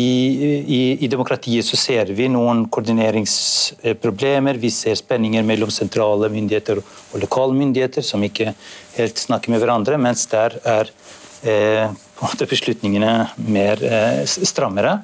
i, 0.76 0.80
i, 1.00 1.08
demokratiet 1.08 1.64
så 1.64 1.78
ser 1.80 2.12
vi 2.12 2.28
noen 2.28 2.66
koordineringsproblemer. 2.68 4.60
Vi 4.60 4.70
ser 4.74 4.98
spenninger 5.00 5.46
mellom 5.46 5.72
sentrale 5.72 6.28
myndigheter 6.32 6.82
og 6.82 7.16
lokale 7.22 7.56
myndigheter 7.56 8.04
som 8.04 8.24
ikke 8.28 8.52
helt 8.98 9.24
snakker 9.24 9.54
med 9.54 9.64
hverandre, 9.64 9.96
mens 9.96 10.26
der 10.28 10.58
er 10.68 10.92
eh, 11.48 11.96
beslutningene 12.44 13.14
mer 13.48 13.80
eh, 13.88 14.22
strammere. 14.28 14.98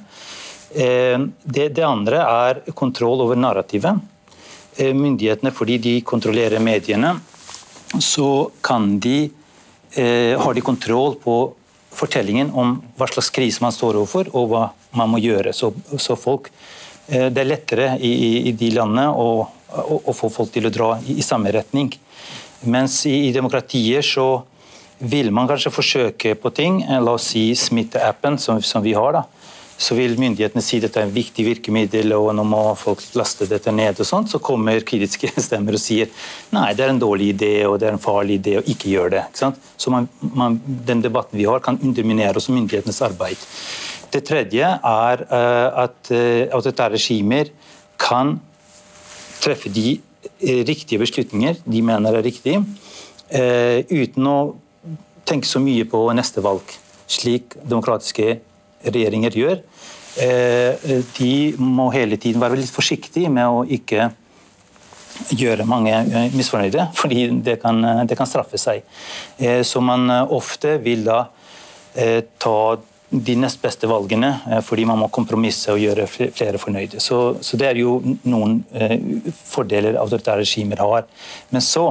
Eh, 0.77 1.25
det, 1.49 1.71
det, 1.73 1.89
andre 1.89 2.21
er 2.21 2.65
kontroll 2.77 3.25
over 3.25 3.41
narrativet. 3.41 3.97
Eh, 4.77 4.93
myndighetene, 4.93 5.57
fordi 5.57 5.81
de 5.89 6.01
kontrollerer 6.05 6.61
mediene, 6.61 7.17
så 8.01 8.51
kan 8.65 8.99
de, 9.03 9.31
har 9.93 10.55
de 10.55 10.63
kontroll 10.65 11.19
på 11.21 11.35
fortellingen 11.93 12.51
om 12.57 12.77
hva 12.97 13.09
slags 13.11 13.31
krise 13.35 13.63
man 13.63 13.75
står 13.75 13.99
overfor, 14.01 14.31
og 14.37 14.49
hva 14.53 14.63
man 14.97 15.13
må 15.13 15.21
gjøre. 15.23 15.53
Så, 15.57 15.73
så 16.01 16.17
folk, 16.19 16.51
eh, 17.09 17.29
det 17.33 17.43
er 17.43 17.51
lettere 17.51 17.91
i, 18.01 18.13
i 18.49 18.55
de 18.57 18.71
landene 18.77 19.11
å, 19.11 19.29
å, 19.83 19.99
å, 20.01 20.17
få 20.17 20.31
folk 20.33 20.53
til 20.55 20.69
å 20.69 20.73
dra 20.73 20.95
i, 21.05 21.19
i 21.21 21.27
samme 21.27 21.53
retning. 21.55 21.93
Mens 22.63 23.03
i, 23.11 23.29
i 23.29 23.35
demokratier 23.35 24.05
så 24.07 24.45
vil 25.03 25.33
man 25.35 25.49
kanskje 25.51 25.75
forsøke 25.75 26.37
på 26.39 26.53
ting. 26.55 26.83
La 26.87 27.17
oss 27.17 27.33
si 27.33 27.49
smitteappen 27.59 28.39
som, 28.39 28.61
som 28.63 28.85
vi 28.85 28.95
har. 28.97 29.19
da 29.19 29.25
så 29.83 29.97
vil 29.99 30.15
myndighetene 30.21 30.63
si 30.63 30.79
dette 30.83 31.01
er 31.01 31.09
en 31.09 31.15
viktig 31.15 31.45
virkemiddel, 31.47 32.13
og 32.15 32.31
nå 32.37 32.45
må 32.47 32.61
folk 32.79 33.03
laste 33.19 33.49
dette 33.51 33.73
ned. 33.75 33.99
og 33.99 34.07
sånt, 34.07 34.31
Så 34.31 34.39
kommer 34.39 34.85
kritiske 34.87 35.33
stemmer 35.49 35.75
og 35.75 35.83
sier 35.83 36.11
nei, 36.55 36.69
det 36.79 36.85
er 36.85 36.93
en 36.93 37.03
dårlig 37.03 37.33
idé 37.35 37.55
og 37.67 37.81
det 37.81 37.89
er 37.89 37.97
en 37.97 38.03
farlig 38.03 38.39
idé 38.41 38.59
å 38.61 38.63
ikke 38.63 38.93
gjøre 38.93 39.15
det. 39.17 39.25
Ikke 39.33 39.51
så 39.77 39.95
man, 39.95 40.07
man, 40.21 40.61
Den 40.63 41.03
debatten 41.03 41.39
vi 41.39 41.49
har, 41.49 41.63
kan 41.65 41.81
underminere 41.83 42.39
også 42.39 42.55
myndighetenes 42.55 43.03
arbeid. 43.03 43.43
Det 44.13 44.23
tredje 44.29 44.69
er 44.69 45.27
uh, 45.33 45.85
at 45.87 46.13
uh, 46.13 46.47
autoritære 46.53 46.99
regimer 46.99 47.51
kan 47.99 48.37
treffe 49.43 49.73
de 49.73 49.97
uh, 49.97 50.63
riktige 50.69 51.01
beslutninger 51.01 51.63
de 51.65 51.83
mener 51.83 52.19
er 52.19 52.27
riktige, 52.27 52.63
uten 53.33 54.27
å 54.29 54.39
tenke 55.25 55.49
så 55.49 55.57
mye 55.63 55.87
på 55.89 56.03
neste 56.13 56.43
valg, 56.45 56.75
slik 57.09 57.55
demokratiske 57.65 58.35
regjeringer 58.85 59.39
gjør. 59.39 59.63
De 60.13 61.35
må 61.57 61.87
hele 61.95 62.19
tiden 62.21 62.43
være 62.43 62.59
litt 62.61 62.73
forsiktige 62.73 63.31
med 63.33 63.49
å 63.49 63.63
ikke 63.65 64.11
gjøre 65.33 65.65
mange 65.69 65.95
misfornøyde, 66.35 66.91
fordi 66.99 67.31
det 67.45 67.59
kan, 67.63 67.81
det 68.05 68.19
kan 68.19 68.29
straffe 68.29 68.61
seg. 68.61 68.85
Så 69.65 69.81
man 69.81 70.11
ofte 70.11 70.75
vil 70.85 71.07
da 71.07 71.23
ta 72.43 72.57
de 73.13 73.35
nest 73.37 73.61
beste 73.61 73.89
valgene, 73.89 74.31
eh, 74.51 74.61
fordi 74.65 74.87
man 74.89 75.01
må 75.03 75.09
kompromisse 75.13 75.73
og 75.73 75.81
gjøre 75.83 76.07
flere 76.09 76.61
fornøyde. 76.61 77.01
Så, 77.01 77.19
så 77.45 77.59
det 77.61 77.69
er 77.69 77.81
jo 77.83 77.99
noen 78.25 78.63
eh, 78.73 78.97
fordeler 79.49 79.99
autoritære 80.01 80.41
regimer 80.41 80.81
har. 80.81 81.05
Men 81.53 81.65
så 81.65 81.91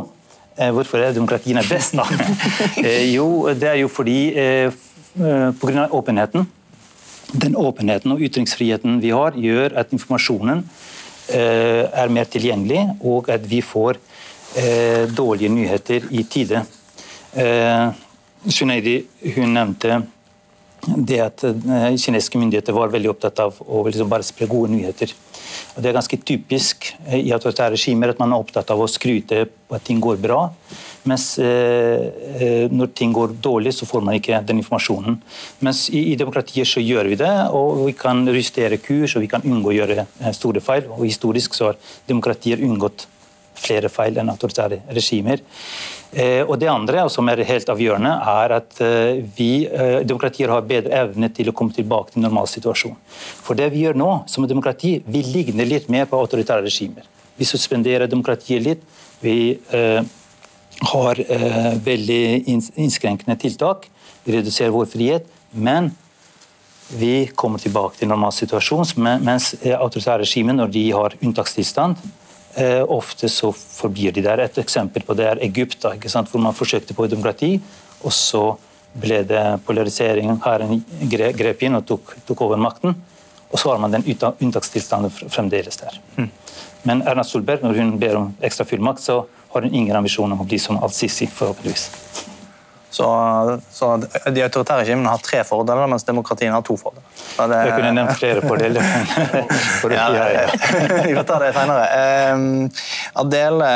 eh, 0.58 0.72
Hvorfor 0.74 1.04
er 1.04 1.14
demokratiene 1.14 1.62
best, 1.70 1.94
da? 2.00 2.08
jo, 3.18 3.28
det 3.54 3.70
er 3.70 3.78
jo 3.84 3.92
fordi 3.92 4.18
eh, 4.34 4.82
pga. 5.62 5.88
åpenheten. 5.92 6.50
Den 7.32 7.56
åpenheten 7.56 8.12
og 8.12 8.22
ytringsfriheten 8.22 9.00
vi 9.04 9.14
har, 9.16 9.38
gjør 9.40 9.78
at 9.80 9.94
informasjonen 9.96 10.66
eh, 11.32 11.88
er 11.88 12.12
mer 12.12 12.28
tilgjengelig, 12.28 12.84
og 13.00 13.30
at 13.32 13.46
vi 13.48 13.62
får 13.64 14.00
eh, 14.60 15.08
dårlige 15.16 15.52
nyheter 15.54 16.10
i 16.12 16.26
tide. 16.28 16.66
Eh, 17.32 17.88
Shunaidi 18.52 18.98
hun 19.38 19.54
nevnte 19.56 20.02
det 20.82 21.20
at 21.24 21.44
eh, 21.46 21.94
kinesiske 21.96 22.40
myndigheter 22.42 22.76
var 22.76 22.92
veldig 22.92 23.14
opptatt 23.14 23.40
av 23.44 23.60
å 23.62 23.86
liksom 23.88 24.10
bare 24.12 24.26
spre 24.28 24.50
gode 24.50 24.74
nyheter. 24.74 25.14
Og 25.76 25.84
Det 25.84 25.90
er 25.90 25.98
ganske 25.98 26.20
typisk 26.26 26.92
eh, 27.08 27.20
i 27.20 27.34
autoritære 27.36 27.76
regimer 27.76 28.14
at 28.14 28.20
man 28.22 28.34
er 28.34 28.42
opptatt 28.42 28.72
av 28.74 28.82
å 28.82 28.90
skryte 28.90 29.46
på 29.48 29.78
at 29.78 29.86
ting 29.88 30.02
går 30.04 30.20
bra. 30.22 30.42
Mens 31.10 31.34
eh, 31.42 32.68
når 32.70 32.92
ting 32.98 33.14
går 33.16 33.34
dårlig, 33.42 33.74
så 33.74 33.88
får 33.90 34.04
man 34.06 34.20
ikke 34.20 34.42
den 34.46 34.62
informasjonen. 34.62 35.18
Mens 35.66 35.88
i, 35.90 36.12
i 36.12 36.18
demokratier 36.20 36.68
så 36.68 36.84
gjør 36.84 37.10
vi 37.14 37.18
det, 37.24 37.32
og 37.58 37.88
vi 37.88 37.96
kan 37.98 38.22
justere 38.28 38.82
kurs 38.82 39.16
og 39.16 39.26
vi 39.26 39.32
kan 39.32 39.46
unngå 39.48 39.72
å 39.72 39.80
gjøre 39.80 40.06
store 40.38 40.62
feil. 40.62 40.92
Og 40.94 41.08
Historisk 41.08 41.58
så 41.58 41.72
har 41.72 41.82
demokratier 42.10 42.62
unngått 42.62 43.08
flere 43.62 43.90
feil 43.94 44.18
enn 44.18 44.32
autoritære 44.34 44.82
regimer. 44.94 45.42
Eh, 46.12 46.44
og 46.44 46.60
Det 46.60 46.68
andre, 46.68 47.06
som 47.10 47.30
er 47.32 47.40
helt 47.48 47.70
avgjørende, 47.72 48.12
er 48.12 48.54
at 48.58 48.82
eh, 48.84 49.22
vi 49.38 49.66
eh, 49.66 50.02
demokratier 50.04 50.52
har 50.52 50.66
bedre 50.68 50.92
evne 51.06 51.30
til 51.32 51.50
å 51.50 51.56
komme 51.56 51.72
tilbake 51.72 52.12
til 52.12 52.26
normal 52.26 52.50
situasjon. 52.52 52.98
For 53.46 53.56
det 53.56 53.70
vi 53.72 53.86
gjør 53.86 53.96
nå 53.96 54.10
som 54.28 54.48
demokrati, 54.48 54.98
vi 55.08 55.24
ligner 55.24 55.70
litt 55.70 55.88
mer 55.88 56.10
på 56.12 56.20
autoritære 56.20 56.68
regimer. 56.68 57.08
Vi 57.40 57.48
suspenderer 57.48 58.12
demokratiet 58.12 58.66
litt. 58.66 58.84
Vi 59.24 59.56
eh, 59.72 60.04
har 60.92 61.24
eh, 61.24 61.74
veldig 61.80 62.24
innskrenkende 62.76 63.40
tiltak. 63.40 63.88
Vi 64.26 64.36
reduserer 64.36 64.76
vår 64.76 64.92
frihet. 64.92 65.32
Men 65.52 65.94
vi 66.92 67.30
kommer 67.36 67.60
tilbake 67.60 68.02
til 68.02 68.12
normal 68.12 68.34
situasjon, 68.36 68.84
mens 69.24 69.54
autoritære 69.64 70.26
regimer, 70.26 70.58
når 70.60 70.72
de 70.76 70.84
har 70.92 71.16
unntakstilstand, 71.24 72.00
ofte 72.92 73.30
så 73.32 73.52
forblir 73.54 74.12
de 74.12 74.24
der. 74.26 74.42
Et 74.44 74.58
eksempel 74.60 75.06
på 75.08 75.16
det 75.16 75.28
er 75.28 75.44
Egypt, 75.46 75.82
da, 75.84 75.94
hvor 75.96 76.42
man 76.44 76.54
forsøkte 76.58 76.94
på 76.94 77.08
demokrati. 77.08 77.56
Og 78.04 78.14
så 78.14 78.44
ble 78.94 79.22
det 79.28 79.44
polarisering. 79.66 80.34
Hæren 80.44 80.84
grep 81.12 81.64
inn 81.64 81.80
og 81.80 81.86
tok, 81.88 82.16
tok, 82.28 82.42
over 82.42 82.60
makten. 82.60 82.96
Og 83.52 83.60
så 83.60 83.72
har 83.72 83.80
man 83.84 83.92
den 83.92 84.06
unntakstilstanden 84.08 85.12
fremdeles 85.30 85.78
der. 85.78 86.00
Mm. 86.18 86.30
Men 86.84 87.02
Erna 87.08 87.24
Solberg, 87.24 87.64
når 87.64 87.78
hun 87.78 87.98
ber 88.00 88.18
om 88.18 88.30
ekstra 88.42 88.66
fullmakt, 88.66 89.04
så 89.04 89.22
har 89.54 89.62
hun 89.62 89.74
ingen 89.74 89.96
ambisjon 89.96 90.32
om 90.32 90.42
å 90.42 90.48
bli 90.48 90.60
som 90.60 90.80
Al-Sisi, 90.84 91.28
forhåpentligvis. 91.28 91.90
Så, 92.92 93.08
så, 93.72 93.94
De 94.36 94.44
autoritære 94.44 94.84
regimene 94.84 95.12
har 95.12 95.22
tre 95.24 95.46
fordeler, 95.48 95.88
mens 95.88 96.04
demokratiene 96.08 96.58
har 96.58 96.66
to 96.68 96.76
fordeler. 96.80 97.08
Det, 97.40 97.60
jeg 97.64 97.76
kunne 97.78 97.94
nevnt 97.96 98.18
flere 98.20 98.44
fordeler. 98.44 98.84
for 99.80 99.94
ja, 99.96 100.10
ja, 100.12 100.44
Vi 101.08 101.16
får 101.16 101.28
ta 101.30 101.40
det 101.40 101.54
senere. 101.56 101.86
Eh, 101.96 102.84
Adele 103.22 103.72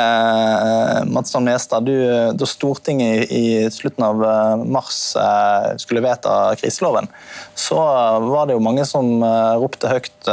Madsson 1.08 1.48
Mestad, 1.48 1.88
du, 1.88 1.96
da 2.36 2.46
Stortinget 2.48 3.32
i 3.32 3.70
slutten 3.70 4.04
av 4.04 4.24
eh, 4.24 4.64
mars 4.64 5.16
eh, 5.16 5.76
skulle 5.76 6.04
vedta 6.04 6.54
kriseloven, 6.60 7.08
så 7.54 7.80
var 8.28 8.46
det 8.46 8.56
jo 8.56 8.64
mange 8.64 8.84
som 8.88 9.22
eh, 9.22 9.56
ropte 9.60 9.90
høyt 9.90 10.30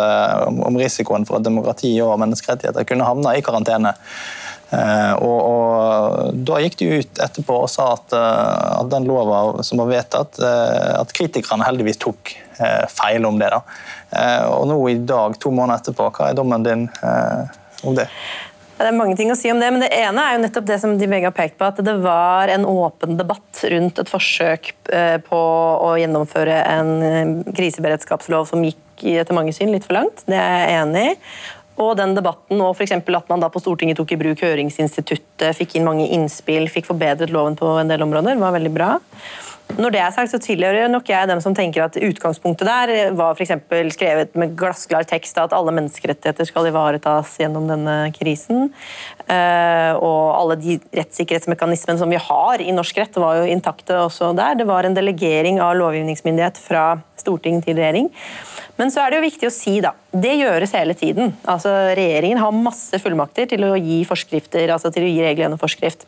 om 0.64 0.78
risikoen 0.80 1.28
for 1.30 1.40
at 1.40 1.46
demokrati 1.46 1.94
og 2.04 2.18
menneskerettigheter 2.22 2.88
kunne 2.90 3.08
havne 3.08 3.38
i 3.38 3.44
karantene. 3.46 3.94
Eh, 4.74 5.14
og, 5.22 5.40
og, 5.48 6.38
Da 6.48 6.62
gikk 6.64 6.78
de 6.80 6.90
ut 7.02 7.22
etterpå 7.26 7.58
og 7.66 7.70
sa 7.72 7.92
at, 7.98 8.16
eh, 8.16 8.70
at 8.80 8.90
den 8.94 9.08
lova 9.10 9.64
som 9.66 9.82
var 9.84 9.92
vedtatt, 9.92 10.40
eh, 10.42 10.94
at 11.00 11.14
kritikerne 11.16 11.68
heldigvis 11.68 12.02
tok 12.04 12.38
feil 12.94 13.26
om 13.26 13.40
det. 13.42 13.48
da. 13.50 13.60
Og 14.54 14.68
nå 14.70 14.76
i 14.92 15.00
dag, 15.10 15.34
to 15.42 15.50
måneder 15.52 15.82
etterpå, 15.82 16.12
hva 16.14 16.28
er 16.30 16.36
dommen 16.38 16.64
din 16.64 16.84
om 17.82 17.96
det? 17.98 18.06
Det 18.78 18.86
er 18.92 18.94
mange 18.94 19.18
ting 19.18 19.32
å 19.34 19.38
si 19.38 19.50
om 19.50 19.58
det, 19.60 19.72
men 19.74 19.82
det 19.82 19.90
ene 19.98 20.22
er 20.22 20.36
jo 20.36 20.44
nettopp 20.44 20.68
det 20.70 20.78
som 20.80 20.94
de 21.00 21.10
begge 21.10 21.26
har 21.26 21.34
pekt 21.34 21.58
på, 21.58 21.66
at 21.66 21.82
det 21.82 21.96
var 22.06 22.54
en 22.54 22.68
åpen 22.70 23.18
debatt 23.18 23.64
rundt 23.74 24.00
et 24.00 24.12
forsøk 24.12 24.70
på 25.26 25.42
å 25.90 25.90
gjennomføre 25.98 26.62
en 26.76 27.42
kriseberedskapslov 27.50 28.46
som 28.54 28.64
gikk 28.70 29.08
etter 29.18 29.36
mange 29.36 29.58
syn 29.58 29.74
litt 29.74 29.90
for 29.90 29.98
langt. 29.98 30.22
Det 30.30 30.38
er 30.38 30.56
jeg 30.62 30.80
enig 30.84 31.06
i. 31.10 31.18
Og 31.82 31.96
den 31.98 32.14
debatten, 32.14 32.60
og 32.62 32.76
for 32.78 32.86
At 33.18 33.30
man 33.30 33.42
da 33.42 33.50
på 33.50 33.62
Stortinget 33.62 33.98
tok 33.98 34.12
i 34.14 34.20
bruk 34.20 34.44
høringsinstituttet, 34.46 35.56
fikk 35.58 35.76
inn 35.76 35.88
mange 35.88 36.06
innspill, 36.14 36.70
fikk 36.70 36.86
forbedret 36.92 37.34
loven 37.34 37.56
på 37.58 37.66
en 37.80 37.90
del 37.90 38.06
områder, 38.06 38.38
var 38.38 38.54
veldig 38.54 38.74
bra. 38.74 38.92
Når 39.74 39.90
det 39.90 40.02
er 40.04 40.12
sagt, 40.14 40.30
så 40.30 40.38
tilhører 40.38 40.92
nok 40.92 41.08
jeg 41.10 41.30
dem 41.30 41.40
som 41.42 41.56
tenker 41.58 41.88
at 41.88 41.96
utgangspunktet 41.98 42.68
der 42.68 43.16
var 43.18 43.34
for 43.34 43.50
skrevet 43.94 44.36
med 44.38 44.54
glassklar 44.60 45.08
tekst 45.10 45.40
at 45.42 45.56
alle 45.56 45.74
menneskerettigheter 45.74 46.46
skal 46.46 46.70
ivaretas 46.70 47.34
gjennom 47.42 47.66
denne 47.72 47.96
krisen. 48.14 48.70
Eh, 49.26 49.92
og 49.98 50.22
alle 50.38 50.60
de 50.62 50.78
rettssikkerhetsmekanismene 50.94 52.02
som 52.04 52.14
vi 52.14 52.22
har 52.22 52.62
i 52.62 52.76
norsk 52.76 53.02
rett, 53.02 53.18
var 53.18 53.42
jo 53.42 53.50
intakte 53.50 53.98
også 54.04 54.36
der. 54.38 54.60
Det 54.62 54.70
var 54.70 54.86
en 54.86 54.98
delegering 54.98 55.58
av 55.64 55.74
lovgivningsmyndighet 55.82 56.62
fra 56.62 56.86
storting 57.18 57.64
til 57.66 57.80
regjering. 57.80 58.12
Men 58.78 58.94
så 58.94 59.04
er 59.04 59.12
det 59.12 59.22
jo 59.22 59.28
viktig 59.28 59.50
å 59.50 59.54
si, 59.54 59.80
da. 59.82 59.96
Det 60.14 60.38
gjøres 60.38 60.74
hele 60.78 60.94
tiden. 60.98 61.34
Altså, 61.50 61.74
regjeringen 61.98 62.42
har 62.42 62.54
masse 62.54 63.02
fullmakter 63.02 63.50
til 63.50 63.66
å 63.66 63.76
gi 63.78 64.04
forskrifter, 64.06 64.70
altså 64.74 64.94
til 64.94 65.08
å 65.08 65.10
gi 65.10 65.22
regler 65.22 65.48
gjennom 65.48 65.62
forskrift. 65.62 66.06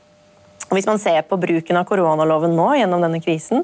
Hvis 0.76 0.88
man 0.90 1.00
ser 1.02 1.22
på 1.28 1.40
bruken 1.40 1.80
av 1.80 1.88
koronaloven 1.90 2.56
nå 2.56 2.68
gjennom 2.80 3.04
denne 3.04 3.22
krisen, 3.24 3.64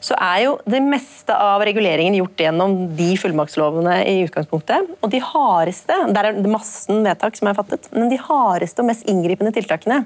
så 0.00 0.16
er 0.18 0.44
jo 0.46 0.56
det 0.68 0.80
meste 0.84 1.34
av 1.34 1.64
reguleringen 1.66 2.18
gjort 2.20 2.44
gjennom 2.46 2.76
de 2.96 3.10
fullmaktslovene 3.20 3.98
i 4.08 4.18
utgangspunktet. 4.26 4.92
Og 5.00 5.12
de 5.12 5.22
hardeste, 5.22 5.98
der 6.14 6.30
er 6.30 6.40
det 6.40 6.52
massen 6.52 7.02
vedtak 7.06 7.38
som 7.38 7.50
er 7.50 7.58
fattet, 7.58 7.90
men 7.94 8.10
de 8.12 8.20
hardeste 8.20 8.82
og 8.82 8.90
mest 8.90 9.06
inngripende 9.10 9.54
tiltakene 9.56 10.04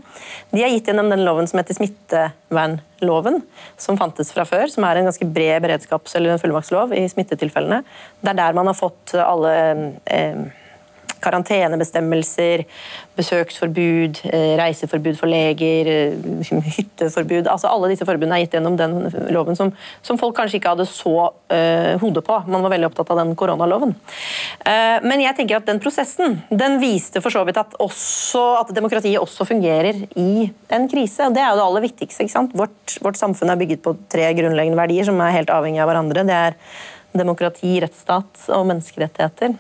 de 0.51 0.65
er 0.65 0.73
gitt 0.75 0.91
gjennom 0.91 1.11
den 1.13 1.25
loven 1.27 1.49
som 1.51 1.61
heter 1.61 1.77
smittevernloven, 1.77 3.41
som 3.81 3.99
fantes 4.01 4.33
fra 4.35 4.47
før, 4.49 4.67
som 4.73 4.87
er 4.87 5.01
en 5.01 5.11
ganske 5.11 5.29
bred 5.31 5.63
beredskaps- 5.65 6.17
eller 6.19 6.41
fullmaktslov 6.41 6.95
i 6.97 7.07
smittetilfellene. 7.11 7.83
Det 8.21 8.33
er 8.33 8.41
der 8.41 8.57
man 8.57 8.71
har 8.71 8.79
fått 8.79 9.15
alle 9.21 9.55
eh, 10.11 10.49
karantenebestemmelser, 11.23 12.65
besøksforbud, 13.19 14.23
eh, 14.31 14.55
reiseforbud 14.61 15.19
for 15.19 15.31
leger, 15.31 15.91
eh, 15.91 16.51
hytteforbud 16.77 17.49
altså 17.51 17.71
Alle 17.71 17.91
disse 17.93 18.07
forbudene 18.09 18.39
er 18.39 18.45
gitt 18.45 18.57
gjennom 18.57 18.77
den 18.79 18.97
loven 19.35 19.57
som, 19.59 19.73
som 20.03 20.19
folk 20.21 20.37
kanskje 20.37 20.59
ikke 20.59 20.73
hadde 20.75 20.87
så 20.89 21.31
uh, 21.31 21.95
hodet 22.01 22.23
på. 22.27 22.37
Man 22.51 22.63
var 22.65 22.73
veldig 22.73 22.89
opptatt 22.91 23.11
av 23.13 23.21
den 23.21 23.33
koronaloven. 23.39 23.95
Uh, 24.65 24.99
men 25.07 25.23
jeg 25.23 25.37
tenker 25.39 25.61
at 25.61 25.69
den 25.69 25.81
prosessen 25.83 26.41
den 26.51 26.79
viste 26.83 27.23
for 27.23 27.35
så 27.35 27.45
vidt 27.47 27.61
at, 27.61 27.77
også, 27.83 28.45
at 28.63 28.75
demokratiet 28.77 29.21
også 29.21 29.47
fungerer 29.49 30.05
i 30.19 30.49
en 30.73 30.89
krise. 30.91 31.27
og 31.27 31.37
Det 31.37 31.43
er 31.45 31.53
jo 31.53 31.61
det 31.61 31.67
aller 31.67 31.87
viktigste. 31.87 32.27
ikke 32.27 32.37
sant? 32.37 32.57
Vårt, 32.59 32.97
vårt 33.05 33.21
samfunn 33.21 33.53
er 33.53 33.61
bygget 33.61 33.85
på 33.85 33.97
tre 34.13 34.31
grunnleggende 34.39 34.81
verdier 34.81 35.09
som 35.09 35.21
er 35.23 35.37
helt 35.39 35.53
avhengige 35.55 35.85
av 35.85 35.93
hverandre. 35.93 36.27
Det 36.27 36.39
er 36.51 36.59
demokrati, 37.17 37.75
rettsstat 37.83 38.47
og 38.55 38.69
menneskerettigheter. 38.71 39.59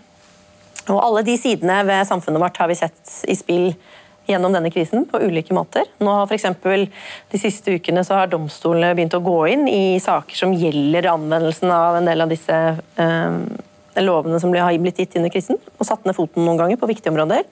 Og 0.88 1.00
alle 1.04 1.24
de 1.26 1.36
sidene 1.38 1.82
ved 1.88 2.08
samfunnet 2.08 2.42
vårt 2.42 2.60
har 2.62 2.70
vi 2.70 2.78
sett 2.78 3.16
i 3.28 3.36
spill 3.38 3.72
gjennom 4.30 4.54
denne 4.54 4.70
krisen 4.72 5.06
på 5.10 5.20
ulike 5.22 5.54
måter. 5.56 5.88
Nå 5.98 6.12
har 6.14 6.28
for 6.28 6.36
eksempel, 6.36 6.88
De 7.30 7.38
siste 7.38 7.76
ukene 7.78 8.04
så 8.06 8.20
har 8.20 8.30
domstolene 8.30 8.94
begynt 8.94 9.16
å 9.18 9.22
gå 9.24 9.38
inn 9.52 9.66
i 9.68 9.98
saker 10.02 10.36
som 10.36 10.54
gjelder 10.54 11.10
anvendelsen 11.12 11.70
av 11.74 11.98
en 11.98 12.08
del 12.08 12.24
av 12.24 12.30
disse 12.30 12.56
eh, 12.78 13.36
lovene 14.04 14.40
som 14.40 14.54
har 14.54 14.76
blitt 14.78 15.02
gitt 15.02 15.16
under 15.20 15.32
krisen, 15.32 15.60
og 15.78 15.86
satt 15.86 16.06
ned 16.06 16.16
foten 16.16 16.46
noen 16.46 16.60
ganger 16.60 16.80
på 16.80 16.88
viktige 16.90 17.12
områder. 17.12 17.44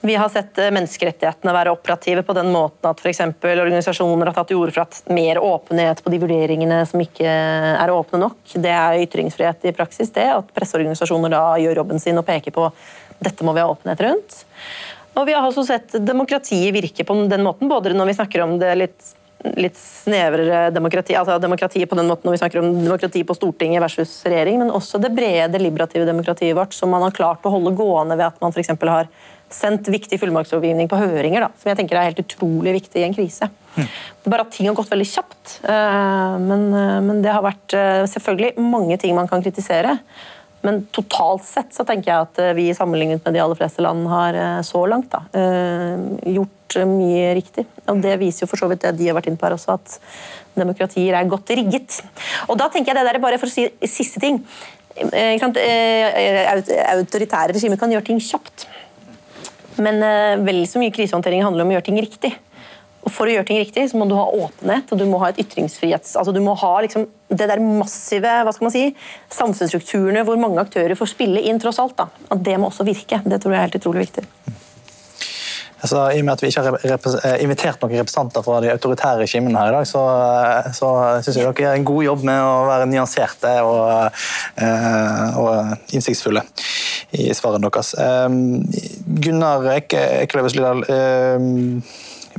Vi 0.00 0.14
har 0.14 0.28
sett 0.30 0.58
eh, 0.58 0.70
menneskerettighetene 0.70 1.52
være 1.54 1.72
operative 1.74 2.22
på 2.22 2.34
den 2.36 2.52
måten 2.54 2.86
at 2.90 3.00
f.eks. 3.02 3.20
organisasjoner 3.42 4.30
har 4.30 4.36
tatt 4.36 4.50
til 4.52 4.60
orde 4.60 4.74
for 4.76 4.84
at 4.84 5.00
mer 5.10 5.40
åpenhet 5.42 6.02
på 6.04 6.12
de 6.14 6.20
vurderingene 6.22 6.84
som 6.86 7.02
ikke 7.02 7.26
er 7.26 7.92
åpne 7.92 8.22
nok. 8.22 8.38
Det 8.54 8.74
er 8.74 9.02
ytringsfrihet 9.02 9.66
i 9.66 9.74
praksis, 9.74 10.12
det. 10.14 10.28
At 10.36 10.54
presseorganisasjoner 10.54 11.34
da 11.34 11.42
gjør 11.58 11.82
jobben 11.82 12.02
sin 12.02 12.20
og 12.20 12.26
peker 12.28 12.54
på 12.54 12.70
dette 13.18 13.42
må 13.42 13.56
vi 13.56 13.64
ha 13.64 13.72
åpenhet 13.72 14.04
rundt. 14.06 14.38
Og 15.18 15.26
Vi 15.26 15.34
har 15.34 15.42
også 15.42 15.64
sett 15.66 15.96
demokratiet 16.06 16.70
virke 16.74 17.02
på 17.02 17.16
den 17.26 17.42
måten, 17.42 17.66
både 17.66 17.90
når 17.96 18.12
vi 18.12 18.18
snakker 18.20 18.44
om 18.44 18.58
det 18.60 18.74
litt 18.78 19.14
litt 19.58 19.76
snevrere 19.78 20.68
demokrati, 20.74 21.14
altså 21.14 21.38
demokrati 21.38 21.84
på 21.86 21.96
den 21.98 22.08
måten 22.10 22.26
når 22.26 22.34
vi 22.34 22.40
snakker 22.40 22.62
om 22.62 22.72
demokrati 22.82 23.22
på 23.26 23.36
Stortinget 23.36 23.82
versus 23.84 24.12
regjering, 24.26 24.58
men 24.64 24.72
også 24.74 24.98
det 25.02 25.12
brede 25.14 25.60
liberative 25.62 26.08
demokratiet 26.08 26.56
vårt 26.58 26.74
som 26.74 26.90
man 26.90 27.04
har 27.06 27.14
klart 27.14 27.46
å 27.46 27.52
holde 27.54 27.76
gående 27.78 28.18
ved 28.18 28.26
at 28.26 28.40
man 28.42 28.54
f.eks. 28.54 28.74
har 28.74 29.10
sendt 29.48 29.88
viktig 29.88 30.18
fullmaktslovgivning 30.20 30.90
på 30.90 30.98
høringer, 31.00 31.46
da, 31.46 31.48
som 31.56 31.70
jeg 31.70 31.78
tenker 31.78 31.96
er 31.96 32.10
helt 32.10 32.20
utrolig 32.20 32.74
viktig 32.80 33.00
i 33.00 33.06
en 33.06 33.14
krise. 33.16 33.48
Mm. 33.78 33.86
Det 33.86 34.28
er 34.28 34.34
bare 34.34 34.44
at 34.44 34.52
ting 34.52 34.68
har 34.68 34.76
gått 34.76 34.90
veldig 34.92 35.06
kjapt. 35.08 35.54
Eh, 35.62 36.34
men, 36.42 36.66
eh, 36.74 36.98
men, 37.04 37.22
det 37.24 37.32
har 37.32 37.46
vært 37.46 37.76
eh, 37.78 38.02
selvfølgelig 38.10 38.58
mange 38.60 38.98
ting 39.00 39.14
man 39.16 39.30
kan 39.30 39.44
kritisere. 39.44 39.96
Men 40.66 40.80
totalt 40.94 41.44
sett 41.46 41.74
så 41.76 41.84
tenker 41.86 42.10
jeg 42.10 42.26
at 42.26 42.40
vi 42.58 42.74
sammenlignet 42.74 43.24
med 43.24 43.34
de 43.36 43.42
aller 43.44 43.58
fleste 43.58 43.82
land 43.84 44.06
har 44.10 44.38
så 44.66 44.80
langt 44.90 45.10
da, 45.12 45.20
gjort 46.26 46.76
mye 46.88 47.34
riktig. 47.38 47.64
Og 47.88 48.00
Det 48.02 48.16
viser 48.20 48.44
jo 48.44 48.50
for 48.50 48.58
så 48.60 48.68
vidt 48.70 48.82
det 48.82 48.98
de 48.98 49.06
har 49.08 49.16
vært 49.16 49.28
inne 49.30 49.38
på 49.38 49.46
her 49.46 49.54
også, 49.54 49.78
at 49.78 49.86
demokratier 50.58 51.14
er 51.14 51.30
godt 51.30 51.50
rigget. 51.54 52.00
Og 52.48 52.58
da 52.58 52.66
tenker 52.72 52.90
jeg 52.90 52.98
det 52.98 53.06
der, 53.12 53.22
bare 53.22 53.38
for 53.38 53.46
å 53.46 53.54
si 53.54 53.68
siste 53.86 54.20
ting 54.24 54.42
Autoritære 56.88 57.54
regimer 57.54 57.78
kan 57.78 57.92
gjøre 57.94 58.08
ting 58.08 58.18
kjapt. 58.18 58.66
Men 59.78 60.02
vel 60.42 60.64
så 60.66 60.82
mye 60.82 60.90
krisehåndtering 60.90 61.44
handler 61.46 61.62
om 61.62 61.70
å 61.70 61.74
gjøre 61.76 61.86
ting 61.86 62.00
riktig. 62.02 62.32
Og 63.08 63.14
For 63.14 63.28
å 63.28 63.32
gjøre 63.32 63.48
ting 63.48 63.62
riktig 63.62 63.86
så 63.88 63.98
må 63.98 64.04
du 64.08 64.14
ha 64.18 64.26
åpenhet 64.28 64.92
og 64.92 65.00
du 65.00 65.06
må 65.08 65.22
ha 65.22 65.32
et 65.32 65.40
ytringsfrihets... 65.40 66.12
Altså 66.20 66.34
du 66.36 66.42
må 66.44 66.54
ha 66.60 66.74
liksom 66.84 67.08
det 67.28 67.48
der 67.48 67.60
massive 67.60 68.30
hva 68.44 68.52
skal 68.54 68.68
man 68.68 68.72
si, 68.72 68.86
samfunnsstrukturene 69.32 70.24
hvor 70.28 70.38
mange 70.40 70.60
aktører 70.62 70.96
får 70.96 71.12
spille 71.12 71.42
inn, 71.44 71.60
tross 71.60 71.80
alt. 71.82 71.96
da. 71.98 72.08
At 72.32 72.44
Det 72.44 72.56
må 72.60 72.70
også 72.70 72.86
virke. 72.88 73.20
Det 73.24 73.40
tror 73.40 73.54
jeg 73.54 73.60
er 73.60 73.68
helt 73.68 73.78
utrolig 73.80 74.06
viktig. 74.06 74.24
Altså, 75.78 76.08
I 76.10 76.18
og 76.18 76.26
med 76.26 76.32
at 76.32 76.42
vi 76.42 76.48
ikke 76.50 76.62
har 76.64 76.76
eh, 76.82 77.36
invitert 77.44 77.82
noen 77.84 78.00
representanter 78.00 78.42
fra 78.42 78.58
de 78.64 78.72
autoritære 78.72 79.22
regimene 79.22 79.60
her 79.60 79.70
i 79.70 79.76
dag, 79.76 79.86
så, 79.86 80.02
eh, 80.10 80.70
så 80.74 80.90
syns 81.22 81.38
jeg 81.38 81.46
dere 81.46 81.64
gjør 81.64 81.76
en 81.78 81.86
god 81.92 82.02
jobb 82.08 82.24
med 82.26 82.40
å 82.42 82.56
være 82.66 82.88
nyanserte 82.90 83.52
og, 83.62 84.18
og 85.38 85.94
innsiktsfulle 85.94 86.42
i 87.14 87.30
svarene 87.36 87.70
deres. 87.70 87.94
Gunnar 89.22 89.70
Ekeløves 89.78 90.58
Lydal, 90.58 90.82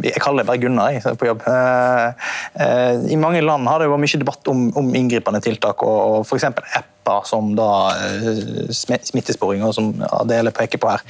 jeg 0.04 0.22
kaller 0.22 0.44
det 0.44 0.50
bare 0.50 0.62
Gunnar 0.62 0.94
jeg, 0.96 1.18
på 1.20 1.28
jobb. 1.28 1.44
Eh, 1.48 2.30
eh, 2.64 2.96
I 3.14 3.18
mange 3.20 3.42
land 3.44 3.68
har 3.70 3.82
det 3.82 3.90
vært 3.92 4.04
mye 4.04 4.22
debatt 4.22 4.52
om, 4.52 4.70
om 4.80 4.96
inngripende 4.96 5.42
tiltak, 5.44 5.84
og, 5.86 6.00
og 6.20 6.28
f.eks. 6.28 6.48
apper 6.50 7.26
som 7.28 7.54
da 7.58 7.70
eh, 7.96 8.70
og 8.70 9.74
som 9.76 9.92
Adele 10.22 10.54
peker 10.56 10.82
på 10.82 10.92
her. 10.92 11.06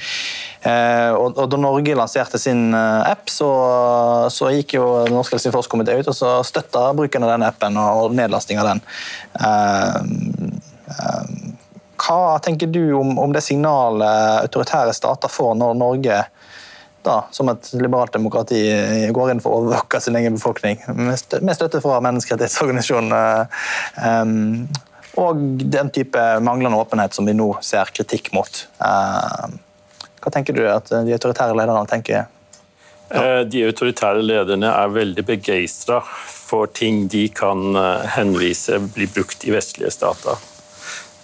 Og, 1.16 1.38
og 1.40 1.46
Da 1.48 1.56
Norge 1.56 1.94
lanserte 1.96 2.38
sin 2.40 2.74
app, 2.76 3.30
så, 3.32 3.48
så 4.32 4.50
gikk 4.52 4.74
jo 4.76 4.84
Norsk 5.08 5.32
norske 5.32 5.88
ut 5.88 6.10
og 6.10 6.16
så 6.16 6.34
støtta 6.44 6.90
bruken 6.96 7.24
av 7.24 7.32
den 7.32 7.46
appen 7.48 7.78
og 7.80 8.12
nedlasting 8.16 8.60
av 8.60 8.68
den. 8.68 8.82
Hva 12.00 12.38
tenker 12.44 12.68
du 12.68 12.92
om, 12.98 13.16
om 13.18 13.32
det 13.32 13.40
signalet 13.44 14.44
autoritære 14.44 14.92
stater 14.96 15.32
får 15.32 15.56
når 15.62 15.80
Norge 15.80 16.20
da, 17.06 17.16
som 17.34 17.48
et 17.52 17.70
liberalt 17.78 18.12
demokrati 18.14 18.60
går 19.14 19.32
inn 19.32 19.42
for 19.42 19.54
å 19.54 19.62
overvåke 19.64 20.00
sin 20.02 20.18
egen 20.20 20.36
befolkning, 20.36 20.82
med 20.96 21.56
støtte 21.56 21.80
fra 21.84 22.00
menneskerettighetsorganisasjonene. 22.04 23.22
Um, 24.04 24.68
og 25.20 25.40
den 25.72 25.90
type 25.90 26.22
manglende 26.44 26.78
åpenhet 26.78 27.16
som 27.16 27.26
vi 27.26 27.34
nå 27.34 27.52
ser 27.66 27.90
kritikk 27.96 28.30
mot. 28.36 28.66
Um, 28.78 29.58
hva 30.20 30.32
tenker 30.34 30.56
du 30.56 30.62
at 30.68 30.92
de 30.92 31.16
autoritære 31.16 31.56
lederne 31.56 31.88
tenker? 31.90 32.20
Ja. 32.20 32.28
Eh, 33.10 33.40
de 33.50 33.64
autoritære 33.66 34.22
lederne 34.22 34.70
er 34.70 34.92
veldig 34.94 35.24
begeistra 35.26 35.98
for 36.04 36.70
ting 36.70 37.08
de 37.10 37.24
kan 37.34 37.74
eh, 37.74 38.06
henvise 38.14 38.78
blir 38.94 39.10
brukt 39.14 39.46
i 39.48 39.54
vestlige 39.54 39.90
stater. 39.96 40.38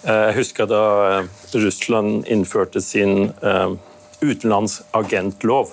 Eh, 0.03 0.23
jeg 0.29 0.37
husker 0.41 0.69
da 0.69 0.83
eh, 1.07 1.29
Russland 1.63 2.27
innførte 2.31 2.81
sin 2.83 3.31
eh, 3.41 3.69
utenlandsagentlov, 4.21 5.71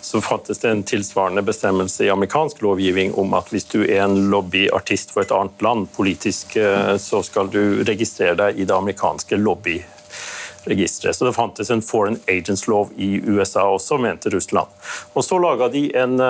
så 0.00 0.20
fantes 0.20 0.58
det 0.58 0.70
en 0.70 0.82
tilsvarende 0.82 1.42
bestemmelse 1.42 2.04
i 2.04 2.10
amerikansk 2.10 2.62
lovgivning 2.62 3.14
om 3.18 3.34
at 3.36 3.50
hvis 3.52 3.68
du 3.68 3.82
er 3.82 4.04
en 4.04 4.30
lobbyartist 4.32 5.12
for 5.12 5.26
et 5.26 5.34
annet 5.34 5.62
land 5.62 5.88
politisk, 5.96 6.56
så 7.02 7.22
skal 7.26 7.50
du 7.52 7.82
registrere 7.84 8.38
deg 8.38 8.60
i 8.62 8.64
det 8.68 8.76
amerikanske 8.76 9.36
lobbyregisteret. 9.36 11.16
Så 11.16 11.28
det 11.28 11.36
fantes 11.36 11.70
en 11.74 11.84
foreign 11.84 12.20
agents-lov 12.30 12.94
i 12.96 13.18
USA 13.26 13.66
også, 13.68 13.98
mente 14.00 14.32
Russland. 14.32 14.72
Og 15.12 15.26
så 15.26 15.40
laga 15.42 15.68
de 15.74 15.88
en 15.98 16.20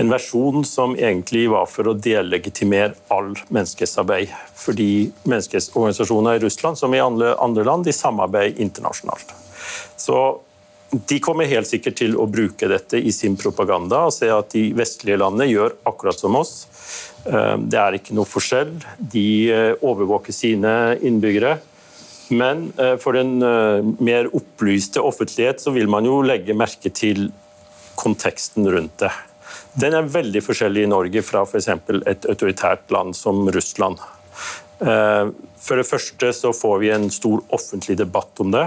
en 0.00 0.08
versjon 0.08 0.64
som 0.64 0.94
egentlig 0.96 1.44
var 1.50 1.66
for 1.68 1.90
å 1.90 1.92
delegitimere 1.92 2.94
all 3.12 3.34
menneskerettsarbeid. 3.52 4.32
Fordi 4.56 5.10
menneskerettighetsorganisasjoner 5.24 6.38
i 6.38 6.42
Russland 6.46 6.80
som 6.80 6.94
i 6.94 7.02
andre, 7.04 7.34
andre 7.42 7.66
land 7.68 7.84
de 7.84 7.92
samarbeider 7.92 8.62
internasjonalt. 8.64 9.34
Så 9.96 10.20
de 10.90 11.20
kommer 11.22 11.46
helt 11.46 11.68
sikkert 11.70 12.00
til 12.00 12.16
å 12.18 12.26
bruke 12.26 12.66
dette 12.70 12.98
i 12.98 13.12
sin 13.14 13.36
propaganda 13.38 14.02
og 14.08 14.14
se 14.14 14.26
at 14.34 14.50
de 14.56 14.70
vestlige 14.74 15.20
landene 15.20 15.46
gjør 15.46 15.76
akkurat 15.86 16.18
som 16.18 16.34
oss. 16.40 16.64
Eh, 17.30 17.56
det 17.70 17.78
er 17.78 17.96
ikke 17.98 18.16
noe 18.18 18.28
forskjell. 18.28 18.72
De 18.98 19.26
eh, 19.54 19.72
overvåker 19.86 20.34
sine 20.34 20.96
innbyggere. 20.98 21.58
Men 22.34 22.68
eh, 22.78 22.96
for 23.02 23.18
den 23.18 23.38
mer 24.02 24.30
opplyste 24.34 25.02
offentlighet 25.02 25.62
så 25.62 25.74
vil 25.74 25.90
man 25.90 26.06
jo 26.06 26.20
legge 26.26 26.58
merke 26.58 26.90
til 26.94 27.28
konteksten 28.00 28.66
rundt 28.70 28.98
det. 29.04 29.12
Den 29.78 29.94
er 29.94 30.10
veldig 30.10 30.42
forskjellig 30.42 30.86
i 30.86 30.90
Norge 30.90 31.22
fra 31.22 31.44
f.eks. 31.46 31.68
et 32.10 32.26
autoritært 32.30 32.90
land 32.90 33.14
som 33.14 33.44
Russland. 33.54 34.00
For 34.80 35.76
det 35.76 35.84
første 35.84 36.30
så 36.34 36.50
får 36.56 36.78
vi 36.80 36.88
en 36.94 37.06
stor 37.12 37.42
offentlig 37.52 37.98
debatt 38.00 38.40
om 38.42 38.50
det. 38.54 38.64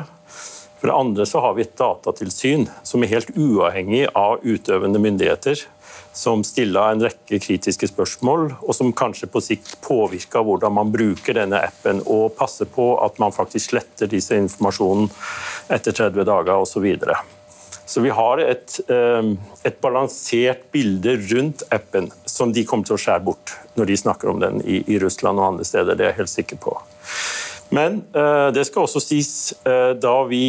For 0.83 0.91
det 0.91 0.95
andre 0.99 1.25
så 1.25 1.39
har 1.39 1.53
vi 1.55 1.63
et 1.63 1.77
datatilsyn 1.79 2.65
som 2.83 3.05
er 3.05 3.13
helt 3.13 3.29
uavhengig 3.39 4.01
av 4.19 4.41
utøvende 4.43 4.99
myndigheter. 4.99 5.61
Som 6.11 6.41
stiller 6.43 6.91
en 6.91 7.05
rekke 7.05 7.39
kritiske 7.39 7.87
spørsmål, 7.87 8.49
og 8.59 8.75
som 8.75 8.91
kanskje 8.91 9.29
på 9.31 9.39
sikt 9.45 9.77
påvirker 9.85 10.43
hvordan 10.43 10.75
man 10.75 10.91
bruker 10.91 11.37
denne 11.39 11.61
appen, 11.69 12.01
og 12.03 12.35
passer 12.35 12.67
på 12.67 12.89
at 12.99 13.15
man 13.23 13.31
faktisk 13.31 13.71
sletter 13.71 14.11
disse 14.11 14.35
informasjonen 14.35 15.07
etter 15.71 15.95
30 15.95 16.27
dager 16.27 16.65
osv. 16.65 16.89
Så 17.87 18.03
vi 18.03 18.11
har 18.19 18.43
et, 18.43 18.75
ehm, 18.91 19.37
et, 19.63 19.79
balansert 19.79 20.67
bilde 20.75 21.15
rundt 21.31 21.63
appen 21.71 22.11
som 22.25 22.51
de 22.51 22.65
kommer 22.67 22.91
til 22.91 22.97
å 22.97 22.99
skjære 23.05 23.23
bort 23.23 23.55
når 23.79 23.87
de 23.87 23.99
snakker 24.03 24.35
om 24.35 24.43
den 24.43 24.59
i, 24.67 24.83
i 24.83 24.99
Russland 24.99 25.39
og 25.39 25.53
andre 25.53 25.71
steder. 25.71 25.95
Det 25.95 26.09
er 26.09 26.11
jeg 26.11 26.25
helt 26.25 26.35
sikker 26.35 26.61
på. 26.67 26.75
Men 27.69 28.01
uh, 28.15 28.49
det 28.53 28.65
skal 28.69 28.87
også 28.87 29.01
sies, 29.03 29.53
uh, 29.67 29.93
da 29.97 30.15
vi 30.29 30.43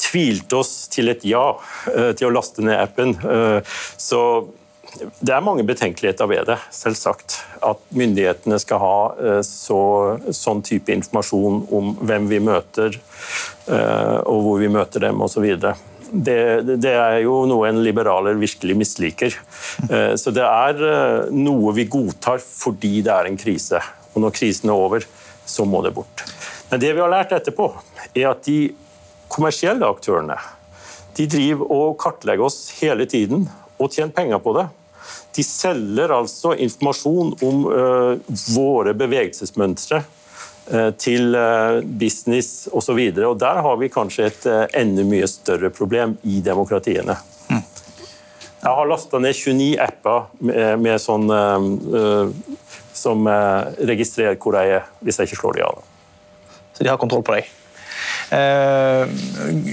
tvilte 0.00 0.60
oss 0.60 0.86
til 0.92 1.10
et 1.12 1.24
ja 1.26 1.48
uh, 1.56 2.12
til 2.16 2.28
å 2.28 2.34
laste 2.36 2.64
ned 2.64 2.78
appen, 2.78 3.16
så 3.96 4.20
det 4.96 5.32
er 5.34 5.44
mange 5.44 5.64
betenkeligheter 5.66 6.28
ved 6.30 6.46
det, 6.48 6.56
selvsagt. 6.72 7.34
At 7.66 7.82
myndighetene 7.92 8.56
skal 8.62 8.80
ha 8.80 9.40
så, 9.44 9.80
sånn 10.32 10.62
type 10.64 10.94
informasjon 10.94 11.58
om 11.74 11.90
hvem 12.00 12.30
vi 12.30 12.38
møter, 12.40 12.96
og 13.66 14.38
hvor 14.46 14.62
vi 14.62 14.70
møter 14.72 15.04
dem 15.04 15.20
osv 15.26 15.44
det, 16.12 16.62
det, 16.80 16.92
er 16.92 17.20
jo 17.24 17.42
noe 17.48 17.68
en 17.68 17.82
liberaler 17.84 18.38
virkelig 18.38 18.76
misliker. 18.78 19.36
Eh, 19.90 20.14
så 20.18 20.32
det 20.34 20.44
er 20.44 20.82
eh, 20.86 21.34
noe 21.34 21.74
vi 21.76 21.86
godtar 21.90 22.42
fordi 22.42 23.00
det 23.06 23.12
er 23.12 23.30
en 23.30 23.38
krise. 23.40 23.80
Og 24.14 24.22
når 24.24 24.34
krisen 24.36 24.72
er 24.72 24.84
over, 24.86 25.06
så 25.46 25.64
må 25.64 25.82
det 25.86 25.94
bort. 25.96 26.24
Men 26.70 26.82
det 26.82 26.92
vi 26.92 27.02
har 27.02 27.12
lært 27.12 27.32
etterpå, 27.36 27.70
er 28.14 28.30
at 28.32 28.42
de 28.46 28.58
kommersielle 29.32 29.86
aktørene 29.86 30.38
de 31.16 31.24
driver 31.30 31.70
og 31.72 31.94
kartlegger 32.00 32.44
oss 32.48 32.58
hele 32.80 33.06
tiden 33.08 33.46
og 33.80 33.92
tjener 33.92 34.12
penger 34.16 34.42
på 34.42 34.52
det. 34.56 34.66
De 35.36 35.44
selger 35.44 36.12
altså 36.12 36.54
informasjon 36.60 37.32
om 37.44 37.64
uh, 37.68 38.36
våre 38.56 38.94
bevegelsesmønstre 38.96 40.00
eh, 40.00 40.90
til 40.98 41.36
så 41.36 41.80
business 41.84 42.66
osv. 42.72 42.98
Der 43.12 43.60
har 43.66 43.76
vi 43.80 43.90
kanskje 43.92 44.28
et 44.30 44.46
eh, 44.50 44.64
enda 44.80 45.04
mye 45.06 45.28
større 45.30 45.70
problem 45.70 46.16
i 46.24 46.40
demokratiene. 46.44 47.18
Mm. 47.52 47.62
Jeg 48.64 48.72
har 48.80 48.88
lasta 48.90 49.20
ned 49.22 49.36
29 49.36 49.76
apper 49.84 50.26
med, 50.40 50.80
med 50.82 51.00
sånn, 51.00 51.28
som 52.96 53.28
registrerer 53.90 54.38
hvor 54.40 54.56
jeg 54.58 54.80
er, 54.80 54.88
hvis 55.04 55.20
jeg 55.20 55.30
ikke 55.30 55.42
slår 55.42 55.58
de 55.58 55.64
av. 55.66 55.84
Så 56.76 56.84
de 56.84 56.90
har 56.92 57.00
kontroll 57.00 57.24
på 57.24 57.36
deg? 57.36 57.52
Uh, 58.26 59.06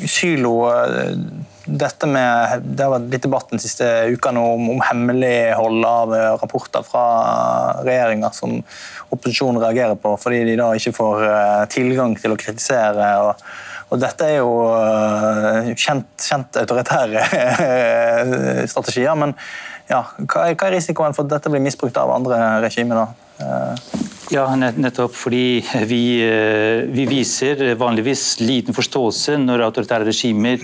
Sylo 0.08 0.54
dette 1.66 2.08
med, 2.08 2.64
Det 2.64 2.84
har 2.84 2.92
vært 2.92 3.12
litt 3.14 3.24
debatt 3.24 3.52
den 3.54 3.62
siste 3.64 3.88
uka 4.12 4.34
om, 4.36 4.70
om 4.74 4.82
hemmelighold 4.84 5.86
av 5.88 6.16
eh, 6.16 6.32
rapporter 6.42 6.84
fra 6.84 7.04
regjeringa 7.86 8.32
som 8.36 8.58
opposisjonen 9.14 9.62
reagerer 9.64 9.96
på, 10.00 10.16
fordi 10.20 10.42
de 10.50 10.58
da 10.60 10.74
ikke 10.76 10.96
får 10.98 11.24
eh, 11.30 11.62
tilgang 11.72 12.18
til 12.20 12.36
å 12.36 12.40
kritisere. 12.40 13.08
og, 13.24 13.46
og 13.94 14.02
dette 14.02 14.28
er 14.28 14.40
jo 14.42 14.52
kjent, 15.78 16.10
kjent 16.18 16.58
autoritære 16.64 17.24
strategier, 18.72 19.14
men 19.20 19.36
ja, 19.94 20.02
hva, 20.26 20.48
hva 20.50 20.70
er 20.70 20.76
risikoen 20.78 21.16
for 21.16 21.28
at 21.28 21.38
dette 21.38 21.54
blir 21.54 21.64
misbrukt 21.64 22.00
av 22.02 22.12
andre 22.16 22.40
regimer? 22.66 23.04
da? 23.04 23.08
Ja, 24.34 24.48
nettopp 24.56 25.14
fordi 25.18 25.62
vi, 25.90 26.04
vi, 26.94 27.06
viser 27.10 27.64
vanligvis 27.78 28.40
liten 28.42 28.76
forståelse 28.76 29.38
når 29.42 29.66
autoritære 29.68 30.08
regimer 30.10 30.62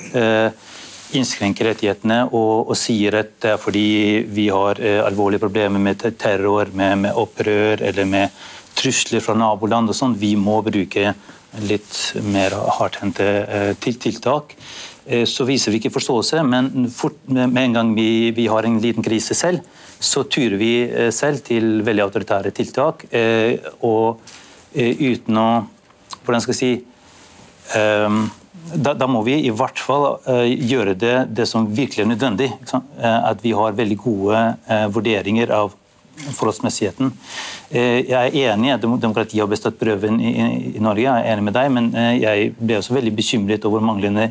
innskrenker 1.18 1.70
rettighetene 1.72 2.22
og, 2.28 2.70
og, 2.70 2.76
sier 2.78 3.20
at 3.22 3.34
det 3.42 3.54
er 3.56 3.62
fordi 3.62 3.88
vi 4.30 4.50
har 4.54 4.80
eh, 4.82 5.02
alvorlige 5.04 5.42
problemer 5.42 5.82
med 5.82 6.04
terror, 6.20 6.70
med, 6.74 7.06
med, 7.06 7.18
opprør 7.18 7.82
eller 7.90 8.10
med 8.10 8.36
trusler 8.78 9.24
fra 9.24 9.36
naboland 9.38 9.90
og 9.90 9.98
sånn, 9.98 10.18
vi 10.20 10.36
må 10.40 10.60
bruke 10.66 11.14
litt 11.66 11.96
mer 12.30 12.54
hardhendte 12.78 13.26
eh, 13.26 13.72
tiltak. 13.82 14.54
Eh, 15.10 15.26
så 15.26 15.46
viser 15.48 15.74
vi 15.74 15.82
ikke 15.82 15.94
forståelse, 15.96 16.44
men 16.46 16.90
fort, 16.94 17.18
med 17.26 17.58
en 17.64 17.78
gang 17.78 17.94
vi, 17.98 18.30
vi, 18.36 18.46
har 18.52 18.66
en 18.68 18.78
liten 18.82 19.06
krise 19.06 19.34
selv, 19.38 19.66
så 20.00 20.24
turer 20.30 20.58
vi 20.62 20.74
eh, 20.86 21.10
selv 21.16 21.42
til 21.48 21.82
veldig 21.86 22.06
autoritære 22.06 22.54
tiltak. 22.56 23.08
Eh, 23.10 23.58
og 23.82 24.22
uten 24.70 25.42
å 25.42 25.50
Hvordan 26.20 26.44
skal 26.44 26.54
jeg 26.54 26.60
si 26.60 26.74
da, 27.74 28.92
da, 28.94 29.06
må 29.10 29.24
vi 29.26 29.40
i 29.48 29.54
hvert 29.54 29.80
fall 29.82 30.20
gjøre 30.46 30.94
det, 31.00 31.14
det, 31.34 31.48
som 31.50 31.66
virkelig 31.74 32.04
er 32.04 32.10
nødvendig. 32.12 32.50
At 33.02 33.42
vi 33.42 33.56
har 33.58 33.78
veldig 33.78 33.98
gode 34.04 34.42
vurderinger 34.94 35.50
av 35.56 35.74
forholdsmessigheten. 36.28 37.12
jeg 37.72 38.12
er 38.12 38.54
enig 38.54 38.70
i 38.70 38.74
at 38.74 38.82
demokratiet 38.82 39.42
har 39.42 39.50
bestått 39.52 39.80
prøven 39.80 40.20
i, 40.22 40.34
i, 40.76 40.82
Norge, 40.84 41.06
jeg 41.06 41.24
er 41.26 41.34
enig 41.34 41.46
med 41.48 41.56
deg, 41.56 41.72
men 41.72 41.90
jeg 42.20 42.52
ble 42.60 42.78
også 42.80 42.96
veldig 42.98 43.14
bekymret 43.16 43.66
over 43.70 43.84
manglende 43.86 44.30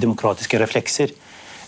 demokratiske 0.00 0.60
reflekser. 0.62 1.14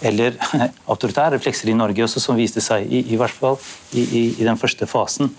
Eller 0.03 0.37
autoritære 0.93 1.37
reflekser 1.37 1.71
i 1.73 1.77
Norge 1.77 2.05
også, 2.07 2.23
som 2.23 2.39
viste 2.39 2.63
seg 2.65 2.87
i, 2.87 3.05
i 3.13 3.19
hvert 3.19 3.35
fall 3.35 3.59
i, 3.93 4.35
i 4.39 4.47
den 4.47 4.61
første 4.61 4.87
fasen. 4.87 5.33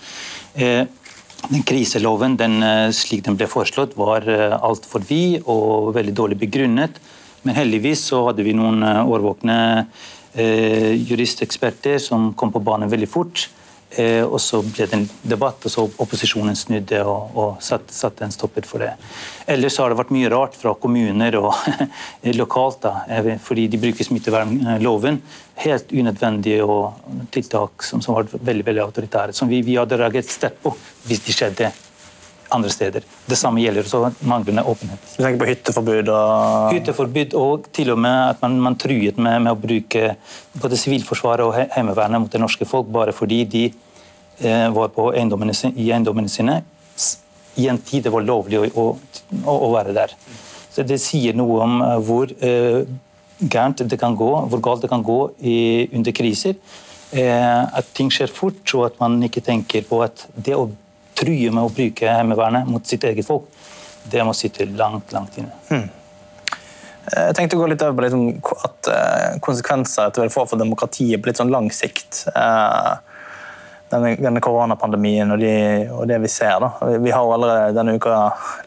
Den 1.47 1.63
kriseloven 1.63 2.35
den, 2.37 2.61
eh, 2.63 2.91
slik 2.91 3.23
den 3.23 3.37
ble 3.39 3.47
foreslått, 3.47 3.95
var 3.97 4.27
eh, 4.27 4.57
altfor 4.59 5.05
vid 5.07 5.45
og 5.47 5.93
veldig 5.95 6.13
dårlig 6.13 6.37
begrunnet. 6.41 6.99
Men 7.43 7.55
heldigvis 7.55 8.03
så 8.11 8.25
hadde 8.27 8.43
vi 8.43 8.55
noen 8.57 8.83
eh, 8.83 9.07
årvåkne 9.07 9.55
eh, 10.35 10.91
juristeksperter 10.99 11.97
som 12.03 12.33
kom 12.35 12.51
på 12.51 12.61
banen 12.63 12.91
veldig 12.91 13.09
fort. 13.09 13.47
Eh, 13.97 14.21
og 14.21 14.37
Så 14.41 14.61
ble 14.61 14.85
det 14.85 14.93
en 14.93 15.07
debatt, 15.23 15.65
og 15.65 15.73
så 15.73 15.85
opposisjonen 16.03 16.57
snudde 16.57 17.01
og, 17.01 17.33
og 17.33 17.63
satte 17.63 17.93
satt 17.95 18.21
en 18.21 18.33
stopper 18.33 18.67
for 18.69 18.85
det. 18.85 18.91
Ellers 19.49 19.79
har 19.81 19.89
det 19.89 19.97
vært 19.97 20.13
mye 20.13 20.29
rart 20.29 20.57
fra 20.59 20.75
kommuner 20.77 21.39
og 21.41 21.53
lokalt, 22.41 22.85
da, 22.85 23.21
fordi 23.41 23.67
de 23.67 23.81
bruker 23.81 24.05
smittevernloven. 24.05 25.21
Helt 25.65 25.91
unødvendige 25.91 26.67
tiltak 27.33 27.83
som, 27.83 28.03
som 28.05 28.15
var 28.15 28.29
veldig 28.29 28.67
veldig 28.69 28.85
autoritære. 28.85 29.35
Som 29.35 29.49
vi, 29.49 29.63
vi 29.65 29.79
hadde 29.79 29.97
reagert 29.99 30.29
sterkt 30.29 30.61
på 30.63 30.75
hvis 31.09 31.25
de 31.25 31.35
skjedde 31.35 31.73
andre 32.55 32.71
steder. 32.73 33.05
Det 33.29 33.37
samme 33.37 33.61
gjelder 33.63 33.85
også 33.85 34.27
manglende 34.29 34.63
åpenhet. 34.67 35.03
Du 35.15 35.21
tenker 35.23 35.39
på 35.41 35.49
hytteforbud? 35.51 36.09
Og... 36.13 36.73
Hytteforbud 36.75 37.37
og 37.39 37.69
til 37.75 37.93
og 37.93 38.01
med 38.01 38.17
at 38.33 38.41
man, 38.45 38.57
man 38.69 38.79
truet 38.79 39.17
med, 39.17 39.45
med, 39.45 39.51
å 39.53 39.59
bruke 39.59 40.15
både 40.59 40.79
Sivilforsvaret 40.79 41.45
og 41.45 41.55
Heimevernet 41.75 42.25
mot 42.25 42.33
det 42.33 42.41
norske 42.41 42.67
folk 42.69 42.89
bare 42.93 43.15
fordi 43.15 43.43
de 43.49 43.65
eh, 43.69 44.67
var 44.75 44.91
på 44.95 45.11
eiendommene, 45.13 45.55
i 45.75 45.91
eiendommene 45.91 46.31
sine 46.31 46.61
i 47.59 47.67
en 47.67 47.79
tid 47.83 48.05
det 48.07 48.13
var 48.13 48.25
lovlig 48.25 48.61
å, 48.69 48.85
å, 48.95 49.55
å 49.55 49.69
være 49.73 49.95
der. 49.95 50.15
Så 50.71 50.85
Det 50.87 50.99
sier 51.01 51.37
noe 51.37 51.63
om 51.65 51.79
uh, 51.81 51.95
hvor 52.05 52.29
eh, 52.29 52.85
gærent 53.39 53.83
det 53.89 53.99
kan 53.99 54.15
gå, 54.17 54.29
hvor 54.51 54.61
galt 54.63 54.85
det 54.85 54.91
kan 54.91 55.03
gå 55.05 55.19
i, 55.41 55.57
under 55.95 56.15
kriser. 56.15 56.55
Eh, 57.09 57.63
at 57.79 57.89
ting 57.97 58.11
skjer 58.13 58.31
fort, 58.31 58.61
og 58.77 58.85
at 58.91 58.99
man 59.01 59.17
ikke 59.25 59.43
tenker 59.45 59.87
på 59.89 60.01
at 60.05 60.27
det 60.35 60.55
å 60.57 60.69
true 61.19 61.51
med 61.51 61.65
å 61.65 61.71
bruke 61.73 62.11
Heimevernet 62.15 62.69
mot 62.69 62.85
sitt 62.87 63.03
eget 63.07 63.27
folk, 63.27 63.47
det 64.09 64.23
må 64.25 64.33
sitte 64.37 64.65
langt, 64.79 65.11
langt 65.13 65.37
inne. 65.41 65.55
Hmm. 65.69 65.87
Jeg 67.09 67.35
tenkte 67.37 67.57
å 67.57 67.63
gå 67.63 67.69
litt 67.71 67.83
over 67.83 67.95
på 67.97 68.05
litt 68.05 68.15
om 68.15 68.25
at 68.67 68.89
eh, 68.93 69.37
konsekvenser 69.43 70.11
det 70.13 70.21
vil 70.25 70.33
få 70.33 70.45
for 70.49 70.61
demokratiet 70.61 71.21
på 71.21 71.29
litt 71.29 71.39
sånn 71.39 71.53
lang 71.53 71.69
sikt. 71.73 72.25
Eh, 72.29 72.91
denne, 73.89 74.11
denne 74.21 74.41
koronapandemien 74.45 75.33
og, 75.33 75.41
de, 75.41 75.53
og, 75.89 76.03
det 76.09 76.19
vi 76.21 76.29
ser. 76.29 76.59
Da. 76.61 76.91
Vi 77.01 77.13
har 77.13 77.25
jo 77.25 77.33
allerede 77.33 77.73
denne 77.77 77.95
uka 77.97 78.19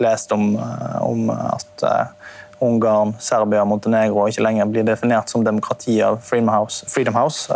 lest 0.02 0.34
om, 0.34 0.56
eh, 0.58 0.98
om 1.06 1.30
at 1.30 1.86
Ungarn, 2.62 3.14
Serbia 3.22 3.62
og 3.62 3.70
Montenegro 3.70 4.26
ikke 4.30 4.44
lenger 4.46 4.70
blir 4.70 4.86
definert 4.86 5.30
som 5.30 5.46
demokrati 5.46 6.00
av 6.02 6.20
Freedom 6.22 6.50
House. 6.54 6.86
Freedom 6.90 7.18
House. 7.18 7.50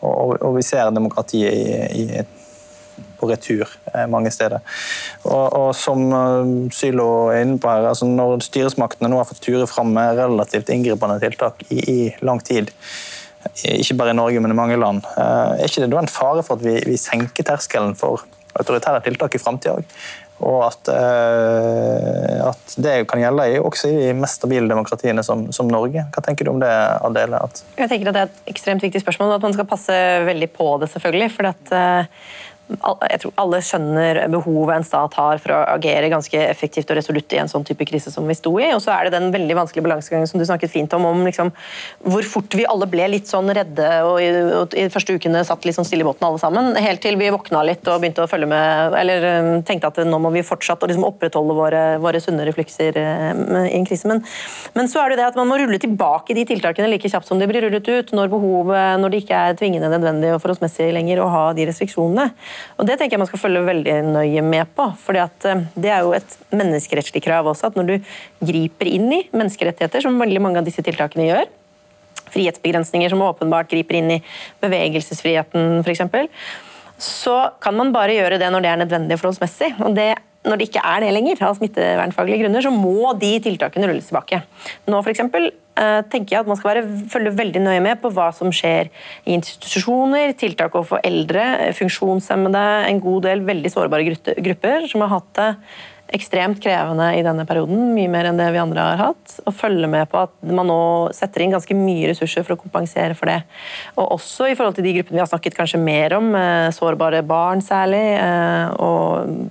Og, 0.00 0.36
og, 0.40 0.54
vi 0.56 0.64
ser 0.64 0.92
demokratiet 0.96 1.52
i, 1.52 2.04
i 2.16 2.22
på 3.20 3.28
retur 3.30 3.68
eh, 3.92 4.06
mange 4.10 4.32
steder. 4.34 4.62
Og, 5.24 5.44
og 5.56 5.70
som 5.76 6.06
eh, 6.16 6.52
Sylo 6.74 7.10
er 7.32 7.44
inne 7.44 7.60
på 7.60 7.70
her, 7.70 7.90
altså 7.90 8.08
Når 8.08 8.40
styresmaktene 8.46 9.10
nå 9.12 9.20
har 9.20 9.28
fått 9.28 9.42
ture 9.44 9.68
fram 9.70 9.92
med 9.96 10.18
relativt 10.18 10.72
inngripende 10.72 11.20
tiltak 11.22 11.64
i, 11.68 11.80
i, 11.80 11.98
lang 12.24 12.40
tid, 12.44 12.72
ikke 13.64 13.96
bare 14.00 14.14
i 14.14 14.18
Norge, 14.18 14.40
men 14.42 14.52
i 14.52 14.58
mange 14.58 14.80
land, 14.80 15.04
eh, 15.16 15.60
er 15.60 15.68
ikke 15.68 15.84
det 15.84 15.92
da 15.92 16.02
en 16.02 16.10
fare 16.12 16.44
for 16.46 16.58
at 16.58 16.66
vi, 16.66 16.80
vi 16.88 16.98
senker 17.00 17.46
terskelen 17.46 17.96
for 17.98 18.24
autoritære 18.58 19.04
tiltak 19.06 19.36
i 19.36 19.42
framtida 19.42 19.78
òg? 19.78 19.94
Og 20.40 20.62
at, 20.64 20.88
at, 20.88 22.74
det 22.80 22.94
kan 23.10 23.20
gjelde 23.20 23.44
også 23.60 23.90
i 23.90 23.96
de 24.06 24.14
mest 24.16 24.38
stabile 24.38 24.70
demokratiene 24.70 25.20
som, 25.20 25.42
som, 25.52 25.68
Norge. 25.68 26.06
Hva 26.14 26.22
tenker 26.24 26.48
du 26.48 26.54
om 26.54 26.62
det, 26.62 26.70
Adele? 27.04 27.42
Jeg 27.76 27.90
tenker 27.90 28.08
at 28.08 28.16
Det 28.16 28.22
er 28.22 28.30
et 28.30 28.54
ekstremt 28.54 28.86
viktig 28.86 29.02
spørsmål, 29.02 29.34
og 29.34 29.36
at 29.36 29.44
man 29.44 29.56
skal 29.58 29.68
passe 29.68 29.98
veldig 30.24 30.48
på 30.54 30.70
det. 30.80 30.88
selvfølgelig. 30.94 31.28
For 31.34 31.50
at, 31.50 31.74
jeg 32.78 33.20
tror 33.22 33.34
alle 33.42 33.60
skjønner 33.64 34.22
behovet 34.32 34.76
en 34.78 34.86
stat 34.86 35.16
har 35.18 35.40
for 35.42 35.54
å 35.56 35.60
agere 35.76 36.10
ganske 36.12 36.38
effektivt 36.46 36.90
og 36.92 36.98
resolutt 37.00 37.34
i 37.34 37.40
en 37.42 37.50
sånn 37.50 37.66
type 37.66 37.86
krise 37.88 38.12
som 38.12 38.26
vi 38.28 38.36
sto 38.38 38.52
i. 38.60 38.70
Og 38.74 38.82
så 38.84 38.92
er 38.94 39.08
det 39.08 39.16
den 39.16 39.30
veldig 39.34 39.56
vanskelige 39.58 39.86
balansegangen 39.88 40.30
som 40.30 40.40
du 40.40 40.46
snakket 40.48 40.72
fint 40.72 40.94
om, 40.96 41.06
om 41.08 41.24
liksom, 41.26 41.52
hvor 42.06 42.26
fort 42.26 42.54
vi 42.56 42.66
alle 42.68 42.88
ble 42.90 43.08
litt 43.12 43.30
sånn 43.30 43.50
redde 43.56 43.88
og 44.06 44.20
i, 44.22 44.30
og 44.60 44.76
i 44.76 44.86
de 44.86 44.92
første 44.92 45.16
ukene 45.16 45.42
satt 45.46 45.66
litt 45.66 45.78
sånn 45.78 45.88
stille 45.88 46.04
i 46.04 46.08
båten 46.08 46.26
alle 46.26 46.40
sammen, 46.42 46.72
helt 46.80 47.02
til 47.04 47.18
vi 47.20 47.30
våkna 47.32 47.62
litt 47.66 47.86
og 47.90 48.00
begynte 48.02 48.24
å 48.24 48.30
følge 48.30 48.48
med, 48.50 48.96
eller 49.00 49.26
um, 49.40 49.50
tenkte 49.66 49.90
at 49.90 50.00
nå 50.06 50.20
må 50.22 50.32
vi 50.34 50.44
fortsatt 50.46 50.84
liksom 50.86 51.06
opprettholde 51.08 51.56
våre, 51.56 51.82
våre 52.02 52.22
sunne 52.22 52.46
reflekser 52.48 52.96
um, 52.96 53.42
i 53.64 53.76
en 53.78 53.88
krise. 53.88 54.08
Men, 54.10 54.22
men, 54.76 54.90
så 54.90 55.02
er 55.02 55.12
det 55.12 55.20
det 55.20 55.28
at 55.30 55.38
man 55.38 55.50
må 55.50 55.58
rulle 55.60 55.80
tilbake 55.82 56.36
de 56.36 56.46
tiltakene 56.48 56.90
like 56.90 57.10
kjapt 57.10 57.28
som 57.28 57.40
de 57.40 57.48
blir 57.50 57.66
rullet 57.66 57.90
ut, 57.90 58.14
når 58.16 58.32
behovet, 58.32 59.00
når 59.02 59.12
det 59.12 59.22
ikke 59.24 59.42
er 59.50 59.58
tvingende 59.60 59.90
nødvendig 59.92 60.32
og 60.34 60.42
forholdsmessig 60.42 60.90
lenger 60.96 61.22
å 61.22 61.30
ha 61.32 61.44
de 61.56 61.68
restriksjonene. 61.70 62.30
Og 62.78 62.86
Det 62.86 62.98
tenker 62.98 63.16
jeg 63.16 63.22
man 63.22 63.30
skal 63.30 63.42
følge 63.42 63.64
veldig 63.66 63.96
nøye 64.10 64.42
med 64.42 64.70
på. 64.76 64.88
at 65.14 65.44
eh, 65.44 65.64
Det 65.74 65.90
er 65.90 66.00
jo 66.06 66.12
et 66.16 66.38
menneskerettslig 66.50 67.22
krav 67.24 67.46
også, 67.46 67.70
at 67.70 67.76
når 67.76 67.86
du 67.86 67.96
griper 68.40 68.86
inn 68.86 69.12
i 69.12 69.22
menneskerettigheter, 69.32 70.00
som 70.00 70.18
veldig 70.20 70.40
mange 70.40 70.58
av 70.58 70.64
disse 70.68 70.82
tiltakene 70.82 71.28
gjør, 71.28 71.46
frihetsbegrensninger 72.30 73.10
som 73.10 73.22
åpenbart 73.26 73.70
griper 73.70 73.98
inn 73.98 74.16
i 74.16 74.22
bevegelsesfriheten 74.62 75.80
f.eks., 75.82 76.02
så 77.00 77.36
kan 77.64 77.76
man 77.76 77.94
bare 77.94 78.12
gjøre 78.12 78.38
det 78.38 78.50
når 78.52 78.60
det 78.60 78.70
er 78.70 78.80
nødvendig 78.82 79.16
forholdsmessig. 79.16 79.72
Og 79.80 79.94
det 79.96 80.12
når 80.46 80.56
det 80.56 80.68
ikke 80.70 80.82
er 80.88 81.02
det 81.04 81.10
lenger, 81.12 81.40
av 81.44 81.58
smittevernfaglige 81.58 82.44
grunner, 82.44 82.64
så 82.64 82.72
må 82.72 83.12
de 83.20 83.34
tiltakene 83.44 83.90
rulles 83.90 84.08
tilbake. 84.08 84.40
Nå 84.88 85.02
for 85.02 85.12
eksempel, 85.12 85.50
eh, 85.76 86.00
tenker 86.08 86.36
jeg 86.36 86.40
at 86.40 86.48
Man 86.48 86.56
skal 86.56 86.70
være, 86.70 87.08
følge 87.12 87.36
veldig 87.36 87.60
nøye 87.60 87.82
med 87.84 88.00
på 88.00 88.12
hva 88.16 88.30
som 88.32 88.48
skjer 88.48 88.88
i 89.26 89.36
institusjoner, 89.36 90.32
tiltak 90.40 90.74
overfor 90.74 91.04
eldre, 91.04 91.72
funksjonshemmede, 91.76 92.64
en 92.88 93.00
god 93.00 93.22
del 93.28 93.44
veldig 93.44 93.70
sårbare 93.70 94.16
grupper 94.40 94.88
som 94.88 95.04
har 95.04 95.12
hatt 95.18 95.34
det 95.36 95.50
ekstremt 96.14 96.58
krevende 96.62 97.06
i 97.14 97.22
denne 97.24 97.44
perioden, 97.46 97.92
mye 97.94 98.10
mer 98.10 98.28
enn 98.30 98.38
det 98.40 98.48
vi 98.54 98.60
andre 98.62 98.82
har 98.82 99.00
hatt. 99.00 99.36
Og 99.46 99.54
følge 99.54 99.88
med 99.90 100.08
på 100.10 100.20
at 100.24 100.32
man 100.42 100.68
nå 100.70 100.80
setter 101.16 101.44
inn 101.44 101.54
ganske 101.54 101.76
mye 101.76 102.10
ressurser 102.10 102.46
for 102.46 102.56
å 102.56 102.60
kompensere 102.60 103.16
for 103.18 103.30
det. 103.30 103.38
Og 103.96 104.16
også 104.16 104.50
i 104.50 104.56
forhold 104.58 104.78
til 104.78 104.88
de 104.88 104.96
gruppene 104.98 105.20
vi 105.20 105.22
har 105.22 105.30
snakket 105.30 105.58
kanskje 105.58 105.82
mer 105.82 106.16
om, 106.18 106.34
eh, 106.34 106.70
sårbare 106.74 107.22
barn 107.26 107.62
særlig, 107.62 108.04
eh, 108.18 108.74
og 108.80 109.50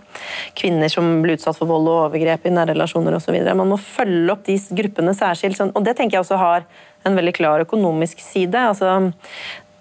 kvinner 0.56 0.92
som 0.92 1.22
blir 1.24 1.38
utsatt 1.38 1.58
for 1.58 1.68
vold 1.68 1.88
og 1.88 2.12
overgrep 2.12 2.46
i 2.46 2.54
nære 2.56 2.76
relasjoner 2.76 3.16
osv. 3.16 3.40
Man 3.56 3.70
må 3.70 3.80
følge 3.80 4.32
opp 4.32 4.44
de 4.44 4.58
gruppene 4.58 5.16
særskilt, 5.16 5.58
sånn, 5.58 5.72
og 5.76 5.84
det 5.84 5.96
tenker 5.96 6.20
jeg 6.20 6.26
også 6.26 6.38
har 6.38 6.66
en 7.06 7.16
veldig 7.16 7.34
klar 7.34 7.64
økonomisk 7.64 8.20
side. 8.20 8.56
Altså, 8.56 9.14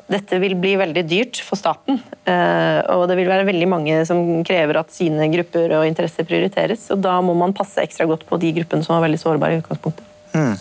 dette 0.08 0.38
vil 0.40 0.54
bli 0.56 0.72
veldig 0.80 1.02
dyrt 1.04 1.38
for 1.44 1.60
staten, 1.60 1.98
eh, 2.24 2.78
og 2.94 3.04
det 3.10 3.18
vil 3.18 3.28
være 3.28 3.44
veldig 3.48 3.66
mange 3.68 3.98
som 4.08 4.22
krever 4.46 4.80
at 4.80 4.92
sine 4.94 5.26
grupper 5.32 5.74
og 5.76 5.84
interesser 5.84 6.24
prioriteres. 6.28 6.86
og 6.94 7.02
Da 7.04 7.18
må 7.24 7.34
man 7.36 7.52
passe 7.56 7.82
ekstra 7.84 8.06
godt 8.08 8.24
på 8.28 8.38
de 8.40 8.54
gruppene 8.56 8.86
som 8.86 8.96
er 8.96 9.04
veldig 9.04 9.20
sårbare 9.20 9.58
i 9.58 9.60
utgangspunktet. 9.60 10.06
Mm. 10.32 10.54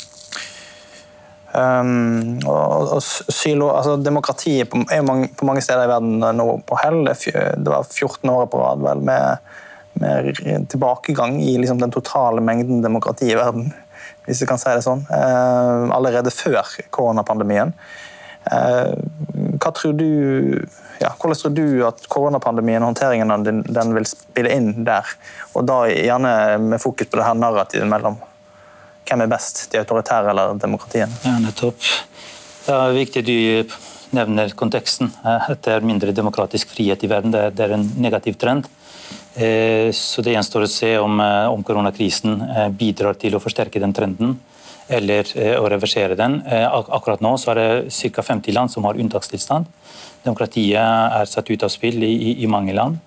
Um, 1.58 2.34
og, 2.43 2.91
og 2.98 3.00
sylo, 3.02 3.70
altså 3.72 3.95
Demokratiet 4.04 4.68
på, 4.70 4.82
er 4.93 5.06
mange, 5.08 5.30
på 5.34 5.48
mange 5.48 5.64
steder 5.64 5.88
i 5.88 5.91
verden 5.93 6.20
nå 6.20 6.48
på 6.68 6.80
hell. 6.84 7.08
Det 7.08 7.72
var 7.72 7.88
14 7.88 8.34
år 8.34 8.50
på 8.52 8.60
rad 8.62 8.84
vel, 8.84 9.06
med, 9.08 9.48
med 10.04 10.68
tilbakegang 10.74 11.39
i 11.39 11.56
liksom, 11.62 11.80
den 11.82 11.95
totale 11.95 12.43
mengden 12.43 12.84
demokrati 12.84 13.32
i 13.32 13.39
verden, 13.39 13.72
hvis 14.28 14.43
vi 14.43 14.50
kan 14.52 14.60
si 14.60 14.76
det 14.76 14.84
sånn. 14.84 15.08
Uh, 15.08 15.88
allerede 15.95 16.36
før 16.36 16.68
koronapandemien. 16.91 17.72
Uh, 18.48 18.93
hva 19.58 19.72
tror 19.76 19.93
du, 19.98 20.08
ja, 21.02 21.12
hvordan 21.20 21.39
tror 21.39 21.54
du 21.56 21.66
at 21.88 22.06
koronapandemien 22.12 22.82
og 22.84 22.91
håndteringen 22.91 23.34
av 23.34 23.43
den, 23.45 23.64
den, 23.68 23.93
vil 23.98 24.08
spille 24.10 24.54
inn 24.54 24.72
der? 24.88 25.10
Og 25.58 25.68
da 25.68 25.84
gjerne 25.91 26.34
med 26.64 26.82
fokus 26.84 27.10
på 27.10 27.20
det 27.20 27.28
her 27.28 27.38
narrativet 27.38 27.89
mellom 27.89 28.20
hvem 29.08 29.24
er 29.24 29.32
best, 29.32 29.68
de 29.72 29.80
autoritære 29.80 30.34
eller 30.34 30.58
demokratiene? 30.60 31.16
Ja, 31.24 31.38
nettopp. 31.39 31.86
Det 32.68 32.76
er 32.76 32.98
viktig 32.98 33.24
du 33.24 33.38
nevner 34.16 34.52
konteksten. 34.56 35.12
At 35.24 35.64
Det 35.64 35.78
er 35.78 35.86
mindre 35.86 36.12
demokratisk 36.12 36.74
frihet 36.76 37.04
i 37.04 37.08
verden. 37.12 37.32
Det 37.32 37.60
er, 37.60 37.72
en 37.72 37.88
negativ 37.98 38.36
trend. 38.36 38.68
Eh, 39.36 39.91
så 39.91 40.22
Det 40.22 40.34
gjenstår 40.34 40.66
å 40.66 40.68
se 40.68 40.98
om, 40.98 41.20
eh, 41.20 41.48
om 41.48 41.64
koronakrisen 41.64 42.41
eh, 42.41 42.70
bidrar 42.70 43.14
til 43.14 43.36
å 43.36 43.39
forsterke 43.39 43.80
den 43.80 43.93
trenden 43.93 44.39
eller 44.88 45.30
å 45.60 45.68
reversere 45.70 46.16
den. 46.16 46.40
Akkurat 46.48 47.24
nå 47.24 47.34
så 47.42 47.52
er 47.52 47.60
det 47.60 48.12
ca. 48.16 48.24
50 48.24 48.56
land 48.56 48.72
som 48.72 48.88
har 48.88 49.00
unntakstilstand. 49.00 49.68
Demokratiet 50.24 50.80
er 50.80 51.28
satt 51.30 51.52
ut 51.52 51.64
av 51.64 51.72
spill 51.74 52.04
i, 52.08 52.38
i 52.44 52.48
mange 52.52 52.76
land. 52.76 53.02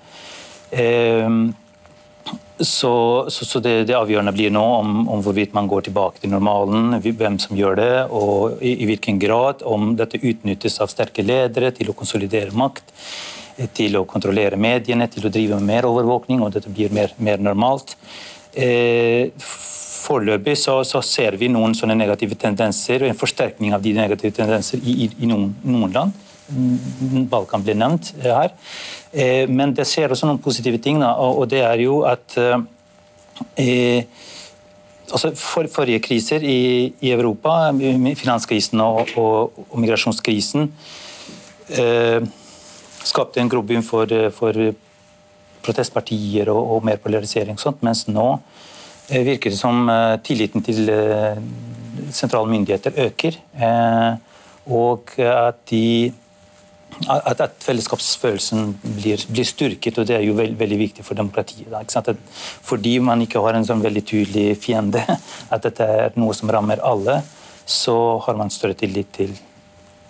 Så, 2.60 3.24
så, 3.28 3.44
så 3.44 3.60
det, 3.64 3.84
det, 3.88 3.96
avgjørende 3.96 4.34
blir 4.36 4.52
nå 4.52 4.62
om, 4.82 4.96
om, 5.08 5.22
hvorvidt 5.24 5.54
man 5.56 5.68
går 5.68 5.86
tilbake 5.86 6.20
til 6.20 6.32
normalen, 6.34 6.98
hvem 7.00 7.38
som 7.40 7.56
gjør 7.56 7.78
det, 7.78 7.92
og 8.12 8.60
i, 8.60 8.74
i, 8.74 8.88
hvilken 8.90 9.20
grad. 9.22 9.64
Om 9.64 9.94
dette 9.96 10.20
utnyttes 10.20 10.76
av 10.84 10.92
sterke 10.92 11.24
ledere 11.24 11.72
til 11.76 11.88
å 11.88 11.96
konsolidere 11.96 12.52
makt, 12.52 12.92
til 13.76 13.96
å 13.96 14.04
kontrollere 14.08 14.60
mediene, 14.60 15.08
til 15.08 15.24
å 15.24 15.32
drive 15.32 15.56
med 15.56 15.72
mer 15.72 15.88
overvåkning, 15.88 16.44
og 16.44 16.52
dette 16.52 16.72
blir 16.72 16.92
mer, 16.92 17.16
mer 17.16 17.40
normalt. 17.40 17.96
Eh, 18.52 19.32
Foreløpig 20.00 20.56
så, 20.58 20.78
så, 20.88 21.02
ser 21.04 21.36
vi 21.40 21.50
noen 21.52 21.74
sånne 21.76 21.96
negative 21.98 22.38
tendenser, 22.40 23.04
og 23.04 23.12
en 23.12 23.18
forsterkning 23.18 23.74
av 23.76 23.84
de 23.84 23.92
negative 23.96 24.32
tendenser 24.40 24.80
i, 24.80 25.04
i, 25.04 25.10
i 25.24 25.30
noen, 25.30 25.50
noen 25.66 25.94
land. 25.94 26.26
Balkan 27.30 27.62
ble 27.62 27.76
nevnt 27.78 28.14
her. 28.24 28.54
Eh, 29.12 29.46
men 29.50 29.74
det 29.76 29.86
skjer 29.88 30.10
også 30.10 30.28
noen 30.28 30.42
positive 30.42 30.80
ting, 30.82 31.02
og 31.04 31.44
det 31.50 31.62
er 31.66 31.84
jo 31.84 32.00
at 32.08 32.36
eh, 32.40 32.56
eh, 33.60 34.26
altså 35.10 35.32
for, 35.38 35.68
Forrige 35.70 36.02
kriser 36.04 36.42
i, 36.42 36.92
i, 37.00 37.12
Europa, 37.12 37.72
finanskrisen 38.18 38.80
og, 38.84 39.14
og, 39.18 39.64
og 39.68 39.78
migrasjonskrisen, 39.82 40.70
eh, 41.78 42.20
skapte 43.04 43.42
en 43.42 43.50
grobunn 43.50 43.84
for, 43.86 44.30
for, 44.36 44.70
protestpartier 45.60 46.48
og, 46.48 46.60
og, 46.76 46.84
mer 46.88 46.96
polarisering. 47.04 47.58
og 47.58 47.60
sånt, 47.60 47.82
Mens 47.84 48.06
nå 48.08 48.28
eh, 48.32 48.79
virker 49.10 49.50
det 49.50 49.58
som 49.58 49.88
eh, 49.90 50.16
tilliten 50.24 50.64
til 50.64 50.86
sentrale 52.14 52.50
myndigheter 52.50 52.96
øker. 53.06 53.36
og 54.66 55.10
at 55.18 55.56
de 55.70 56.12
at, 57.08 57.40
at 57.40 57.52
fellesskapsfølelsen 57.64 58.72
blir, 58.82 59.22
blir, 59.30 59.46
styrket, 59.46 59.98
og 59.98 60.08
det 60.08 60.16
er 60.16 60.24
jo 60.26 60.34
veld, 60.36 60.56
veldig 60.58 60.78
viktig 60.78 61.04
for 61.06 61.18
demokratiet. 61.18 61.70
Da, 61.70 62.14
fordi 62.66 62.98
man 63.04 63.22
ikke 63.24 63.42
har 63.44 63.56
en 63.56 63.66
sånn 63.66 63.84
veldig 63.84 64.02
tydelig 64.06 64.58
fiende, 64.60 65.04
at 65.54 65.64
dette 65.66 65.86
er 65.86 66.18
noe 66.20 66.36
som 66.36 66.50
rammer 66.52 66.82
alle, 66.84 67.20
så 67.64 67.96
har 68.26 68.38
man 68.38 68.52
større 68.52 68.78
tillit 68.78 69.12
til 69.16 69.36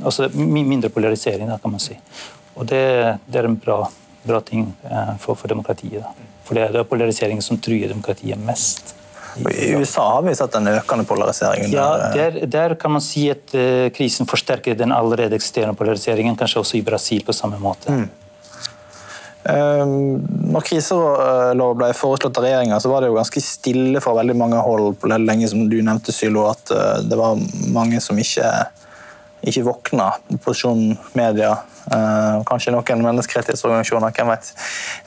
altså 0.00 0.30
Mindre 0.32 0.88
polarisering, 0.88 1.48
da, 1.50 1.58
kan 1.60 1.74
man 1.74 1.82
si. 1.82 1.96
Og 2.56 2.64
det, 2.68 2.84
det 3.28 3.40
er 3.40 3.48
en 3.50 3.58
bra, 3.60 3.82
bra 4.24 4.40
ting 4.40 4.70
eh, 4.88 5.10
for, 5.20 5.36
for, 5.36 5.48
demokratiet. 5.52 6.00
Da. 6.00 6.28
For 6.50 6.58
det 6.58 6.62
er, 6.66 6.72
det 6.74 6.88
polariseringen 6.90 7.44
som 7.46 7.60
truer 7.62 7.86
demokratiet 7.86 8.40
mest. 8.42 8.96
I 9.38 9.68
USA 9.78 10.02
har 10.16 10.24
vi 10.26 10.32
sett 10.34 10.56
en 10.58 10.66
økende 10.66 11.04
polarisering. 11.06 11.68
Ja, 11.70 12.10
der, 12.10 12.40
der, 12.50 12.74
kan 12.74 12.90
man 12.90 13.04
si 13.04 13.28
at 13.30 13.54
uh, 13.54 13.86
krisen 13.94 14.26
forsterker 14.26 14.74
den 14.74 14.90
allerede 14.90 15.38
eksisterende 15.38 15.78
polariseringen, 15.78 16.34
kanskje 16.36 16.64
også 16.64 16.80
i 16.80 16.82
Brasil 16.82 17.22
på 17.22 17.36
samme 17.38 17.60
måte. 17.62 17.94
Mm. 17.94 18.08
Um, 19.40 19.92
når 20.50 20.66
kriselov 20.66 21.78
ble 21.78 21.92
foreslått 21.96 22.42
av 22.42 22.48
regjeringa, 22.48 22.82
var 22.90 23.06
det 23.06 23.12
jo 23.12 23.20
ganske 23.20 23.44
stille 23.46 24.02
fra 24.02 24.16
veldig 24.18 24.36
mange 24.42 24.58
hold 24.66 24.98
på 24.98 25.14
lenge, 25.14 25.46
som 25.54 25.62
du 25.70 25.78
nevnte, 25.78 26.12
Sylo, 26.12 26.48
at 26.50 26.74
uh, 26.74 26.98
det 27.06 27.22
var 27.22 27.38
mange 27.70 28.02
som 28.02 28.18
ikke, 28.18 28.50
ikke 29.42 29.66
våkna. 29.66 30.12
posisjonen 30.44 30.96
media, 31.16 31.54
uh, 31.92 32.40
kanskje 32.48 32.74
noen 32.74 33.04
menneskerettighetsorganisasjoner, 33.08 34.16
hvem 34.16 34.34
vet. 34.34 34.52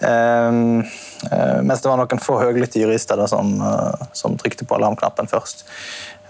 Um, 0.02 0.86
Eh, 1.32 1.62
mens 1.64 1.80
det 1.82 1.88
var 1.90 1.98
noen 2.00 2.20
få 2.22 2.38
høylytte 2.42 2.80
jurister 2.82 3.18
da, 3.20 3.28
som, 3.32 3.62
eh, 3.62 3.94
som, 4.18 4.38
trykte 4.40 4.66
på 4.68 4.76
alarmknappen 4.76 5.28
først. 5.32 5.58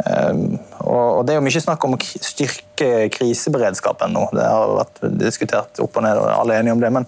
Eh, 0.06 0.34
og 0.82 1.26
Det 1.26 1.32
er 1.34 1.38
jo 1.40 1.48
mye 1.48 1.66
snakk 1.66 1.82
om 1.86 1.94
å 1.96 2.02
styrke 2.02 2.90
kriseberedskapen 3.14 4.10
nå. 4.14 4.24
Det 4.36 4.44
har 4.44 4.78
vært 4.82 4.98
diskutert 5.18 5.80
opp 5.80 5.98
og 5.98 6.04
ned, 6.04 6.18
og 6.18 6.26
alle 6.28 6.54
er 6.54 6.60
enige 6.62 6.76
om 6.76 6.84
det. 6.84 6.92
Men 6.92 7.06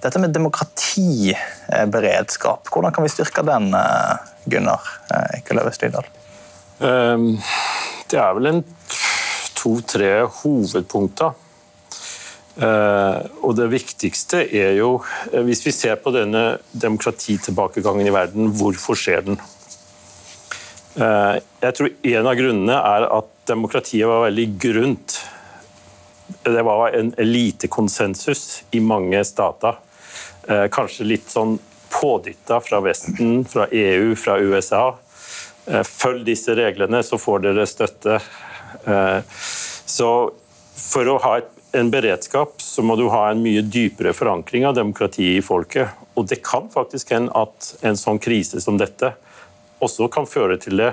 dette 0.00 0.18
med 0.18 0.32
demokratiberedskap, 0.32 2.68
hvordan 2.72 2.92
kan 2.94 3.04
vi 3.04 3.10
styrke 3.12 3.42
den, 3.46 3.74
Gunnar 4.48 4.80
Ekeløve 5.36 5.72
Slydal? 5.74 6.04
Det 8.08 8.18
er 8.18 8.34
vel 8.34 8.46
en 8.46 8.64
to-tre 9.58 10.12
hovedpunkter. 10.40 11.36
Uh, 12.58 13.22
og 13.46 13.52
det 13.54 13.68
viktigste 13.70 14.40
er 14.42 14.72
jo, 14.80 14.96
uh, 14.98 15.42
hvis 15.46 15.60
vi 15.62 15.70
ser 15.70 15.94
på 16.02 16.10
denne 16.10 16.58
demokratitilbakegangen 16.74 18.08
i 18.10 18.14
verden, 18.14 18.48
hvorfor 18.58 18.98
skjer 18.98 19.22
den? 19.28 19.38
Uh, 20.98 21.38
jeg 21.62 21.76
tror 21.78 21.92
en 22.10 22.26
av 22.26 22.38
grunnene 22.40 22.78
er 22.96 23.06
at 23.14 23.30
demokratiet 23.46 24.10
var 24.10 24.24
veldig 24.26 24.48
grunt. 24.58 25.20
Det 26.42 26.64
var 26.66 26.96
en 26.98 27.12
elitekonsensus 27.22 28.64
i 28.74 28.82
mange 28.84 29.22
stater. 29.24 29.78
Kanskje 30.72 31.06
litt 31.06 31.28
sånn 31.28 31.54
pådytta 31.92 32.58
fra 32.64 32.80
Vesten, 32.84 33.42
fra 33.48 33.66
EU, 33.72 34.14
fra 34.16 34.36
USA. 34.40 34.82
Følg 35.88 36.24
disse 36.28 36.54
reglene, 36.56 37.02
så 37.04 37.16
får 37.20 37.42
dere 37.44 37.66
støtte. 37.68 38.18
Så 39.88 40.08
for 40.78 41.10
å 41.10 41.16
ha 41.22 41.38
en 41.72 41.90
beredskap, 41.90 42.62
så 42.62 42.82
må 42.82 42.96
du 42.96 43.06
ha 43.12 43.28
en 43.30 43.42
mye 43.44 43.62
dypere 43.62 44.14
forankring 44.16 44.66
av 44.66 44.76
demokratiet 44.78 45.38
i 45.38 45.44
folket. 45.44 45.92
Og 46.16 46.28
det 46.30 46.40
kan 46.46 46.68
faktisk 46.72 47.12
hende 47.14 47.34
at 47.36 47.74
en 47.86 47.98
sånn 47.98 48.20
krise 48.22 48.60
som 48.64 48.78
dette 48.80 49.12
også 49.84 50.08
kan 50.12 50.26
føre 50.28 50.58
til 50.62 50.80
det. 50.80 50.92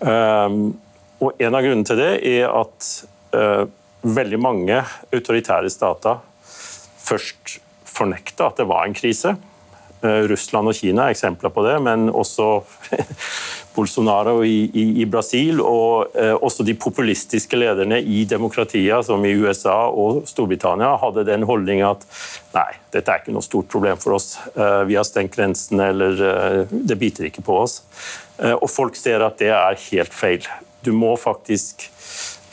Um, 0.00 0.74
og 1.22 1.38
En 1.38 1.54
av 1.54 1.62
grunnene 1.62 1.86
til 1.86 2.00
det 2.00 2.12
er 2.26 2.48
at 2.50 2.88
uh, 3.36 3.64
veldig 4.02 4.40
mange 4.42 4.80
autoritære 5.14 5.70
stater 5.70 6.18
først 7.02 7.58
fornekta 7.86 8.48
at 8.48 8.58
det 8.58 8.66
var 8.70 8.88
en 8.88 8.96
krise. 8.96 9.36
Uh, 10.02 10.24
Russland 10.30 10.70
og 10.70 10.74
Kina 10.74 11.06
er 11.06 11.16
eksempler 11.16 11.52
på 11.54 11.64
det, 11.66 11.76
men 11.84 12.08
også 12.10 12.48
Bolsonaro 13.74 14.42
i, 14.44 14.70
i, 14.74 14.84
i 15.02 15.06
Brasil, 15.08 15.60
og 15.64 16.16
eh, 16.18 16.34
også 16.34 16.64
de 16.66 16.74
populistiske 16.78 17.56
lederne 17.56 18.00
i 18.00 18.24
demokratier, 18.28 19.02
som 19.06 19.24
i 19.24 19.32
USA 19.38 19.76
og 19.88 20.22
Storbritannia, 20.28 20.92
hadde 21.00 21.26
den 21.28 21.46
holdninga 21.48 21.92
at 21.94 22.04
nei, 22.56 22.68
dette 22.94 23.12
er 23.12 23.22
ikke 23.22 23.34
noe 23.34 23.44
stort 23.44 23.70
problem 23.72 24.00
for 24.02 24.18
oss. 24.18 24.34
Eh, 24.52 24.82
vi 24.90 24.98
har 24.98 25.06
stengt 25.08 25.36
grensene, 25.36 25.88
eller 25.94 26.26
eh, 26.28 26.58
det 26.72 26.98
biter 27.00 27.28
ikke 27.28 27.44
på 27.46 27.62
oss. 27.62 27.80
Eh, 28.38 28.54
og 28.54 28.68
folk 28.72 28.98
ser 28.98 29.24
at 29.24 29.40
det 29.40 29.52
er 29.56 29.80
helt 29.88 30.16
feil. 30.16 30.48
Du 30.84 30.92
må 30.96 31.14
faktisk 31.20 31.86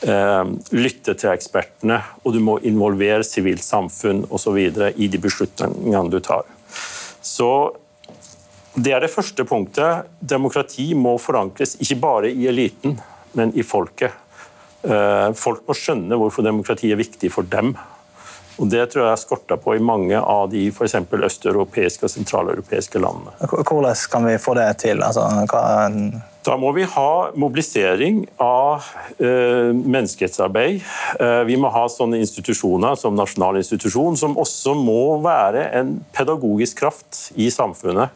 eh, 0.06 0.54
lytte 0.72 1.16
til 1.18 1.34
ekspertene, 1.34 2.00
og 2.24 2.36
du 2.36 2.40
må 2.44 2.56
involvere 2.64 3.26
sivilt 3.26 3.66
samfunn 3.66 4.24
osv. 4.30 4.56
i 4.56 5.10
de 5.10 5.20
beslutningene 5.20 6.08
du 6.12 6.20
tar. 6.24 6.48
Så 7.22 7.76
Det 8.74 8.92
er 8.94 9.00
det 9.02 9.10
første 9.10 9.42
punktet. 9.44 10.06
Demokrati 10.22 10.92
må 10.94 11.16
forankres 11.18 11.74
ikke 11.82 11.96
bare 12.00 12.28
i 12.30 12.46
eliten, 12.46 13.00
men 13.34 13.50
i 13.58 13.64
folket. 13.66 14.14
Eh, 14.86 15.32
folk 15.36 15.64
må 15.66 15.74
skjønne 15.74 16.16
hvorfor 16.16 16.46
demokrati 16.46 16.92
er 16.92 17.00
viktig 17.00 17.32
for 17.34 17.42
dem. 17.50 17.74
Og 18.60 18.68
Det 18.70 18.84
tror 18.92 19.06
jeg 19.06 19.12
er 19.12 19.20
skorta 19.20 19.56
på 19.56 19.74
i 19.74 19.82
mange 19.82 20.16
av 20.20 20.50
de 20.52 20.68
for 20.70 20.86
østeuropeiske 20.86 22.06
og 22.06 22.12
sentraleuropeiske 22.12 23.00
landene. 23.02 23.32
Hvordan 23.40 23.96
kan 24.12 24.26
vi 24.28 24.38
få 24.38 24.54
det 24.54 24.68
til? 24.84 25.02
Altså, 25.02 25.26
hva... 25.50 25.64
Da 26.40 26.54
må 26.56 26.70
vi 26.72 26.86
ha 26.88 27.30
mobilisering 27.36 28.22
av 28.40 28.86
eh, 29.20 29.74
menneskerettsarbeid. 29.76 30.78
Eh, 31.20 31.40
vi 31.44 31.58
må 31.60 31.68
ha 31.74 31.82
sånne 31.92 32.16
institusjoner 32.22 32.96
som 32.96 33.16
nasjonal 33.18 33.58
institusjon, 33.60 34.16
som 34.16 34.38
også 34.40 34.72
må 34.78 35.18
være 35.20 35.66
en 35.76 35.98
pedagogisk 36.16 36.80
kraft 36.80 37.26
i 37.36 37.50
samfunnet. 37.52 38.14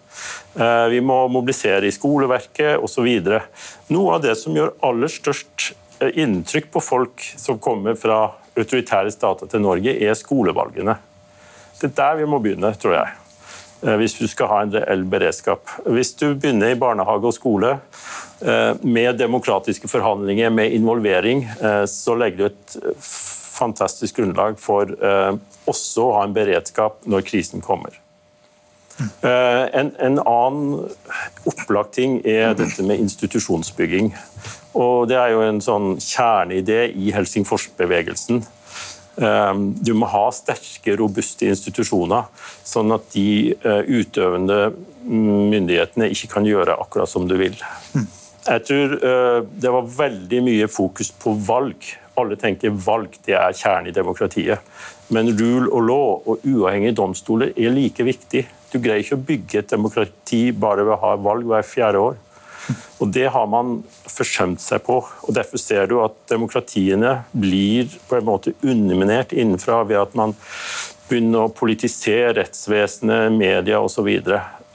Eh, 0.56 0.86
vi 0.94 1.02
må 1.04 1.18
mobilisere 1.28 1.84
i 1.90 1.92
skoleverket 1.92 2.80
osv. 2.80 3.10
Noe 3.92 4.16
av 4.16 4.24
det 4.24 4.38
som 4.40 4.56
gjør 4.56 4.72
aller 4.88 5.12
størst 5.12 5.74
inntrykk 6.00 6.72
på 6.72 6.80
folk 6.84 7.26
som 7.36 7.60
kommer 7.60 7.98
fra 7.98 8.22
autoritære 8.56 9.12
stater 9.12 9.52
til 9.52 9.60
Norge, 9.66 9.92
er 10.00 10.16
skolevalgene. 10.16 10.96
Det 11.76 11.90
er 11.90 11.96
der 12.00 12.18
vi 12.22 12.30
må 12.30 12.40
begynne, 12.40 12.72
tror 12.80 12.96
jeg. 13.02 13.23
Eh, 13.84 13.96
hvis 14.00 14.16
du 14.16 14.24
skal 14.30 14.50
ha 14.50 14.60
en 14.64 14.72
reell 14.74 15.04
beredskap. 15.08 15.68
Hvis 15.84 16.14
du 16.20 16.30
begynner 16.32 16.72
i 16.72 16.78
barnehage 16.80 17.28
og 17.28 17.36
skole 17.36 17.74
eh, 18.40 18.72
med 18.80 19.18
demokratiske 19.20 19.90
forhandlinger, 19.90 20.50
med 20.50 20.72
involvering, 20.72 21.44
eh, 21.60 21.84
så 21.90 22.16
legger 22.16 22.38
du 22.38 22.46
et 22.48 22.78
fantastisk 23.54 24.18
grunnlag 24.18 24.56
for 24.58 24.90
også 25.70 26.02
å 26.08 26.14
ha 26.16 26.24
en 26.26 26.32
beredskap 26.34 27.04
når 27.06 27.22
krisen 27.28 27.62
kommer. 27.62 27.94
En, 29.22 29.92
en 29.94 30.18
annen 30.18 30.88
opplagt 31.46 31.94
ting 31.94 32.16
er 32.26 32.56
dette 32.58 32.82
med 32.82 32.98
institusjonsbygging. 33.04 34.10
Og 34.74 35.06
Det 35.08 35.20
er 35.20 35.30
jo 35.36 35.44
en 35.46 35.62
sånn 35.62 35.86
kjerneidé 36.02 36.88
i 36.90 37.14
Helsingforsbevegelsen. 37.14 38.42
Du 39.14 39.92
må 39.94 40.08
ha 40.10 40.24
sterke, 40.34 40.96
robuste 40.98 41.46
institusjoner, 41.46 42.26
sånn 42.66 42.94
at 42.96 43.06
de 43.14 43.54
eh, 43.54 43.82
utøvende 43.86 44.72
myndighetene 45.04 46.08
ikke 46.10 46.32
kan 46.32 46.48
gjøre 46.48 46.78
akkurat 46.82 47.10
som 47.10 47.28
du 47.30 47.36
vil. 47.38 47.54
Jeg 48.44 48.64
tror 48.68 48.96
eh, 48.98 49.38
det 49.60 49.70
var 49.72 49.92
veldig 49.98 50.40
mye 50.44 50.66
fokus 50.68 51.12
på 51.16 51.36
valg. 51.46 51.86
Alle 52.20 52.36
tenker 52.40 52.74
valg 52.74 53.16
det 53.26 53.36
er 53.38 53.56
kjernen 53.56 53.88
i 53.90 53.94
demokratiet. 53.96 54.60
Men 55.14 55.30
rule 55.38 55.70
og 55.70 55.86
law 55.88 56.10
og 56.32 56.44
uavhengige 56.48 56.96
domstoler 56.98 57.54
er 57.56 57.72
like 57.74 58.04
viktig. 58.04 58.44
Du 58.72 58.80
greier 58.82 59.04
ikke 59.04 59.18
å 59.18 59.26
bygge 59.30 59.60
et 59.60 59.72
demokrati 59.72 60.42
bare 60.50 60.84
ved 60.84 60.96
å 60.96 61.02
ha 61.04 61.14
valg 61.22 61.46
hver 61.48 61.66
fjerde 61.66 62.04
år. 62.10 62.20
Og 63.02 63.12
Det 63.12 63.26
har 63.30 63.46
man 63.50 63.76
forsømt 64.08 64.62
seg 64.62 64.84
på. 64.86 65.00
og 65.04 65.34
Derfor 65.34 65.60
ser 65.60 65.86
du 65.90 65.98
at 66.04 66.16
demokratiene 66.30 67.24
blir 67.32 67.90
på 68.08 68.18
en 68.18 68.28
måte 68.28 68.54
underminert 68.62 69.32
innenfra 69.32 69.82
ved 69.88 70.00
at 70.00 70.14
man 70.18 70.36
begynner 71.08 71.44
å 71.44 71.52
politisere 71.52 72.32
rettsvesenet, 72.38 73.32
media 73.32 73.80
osv. 73.84 74.08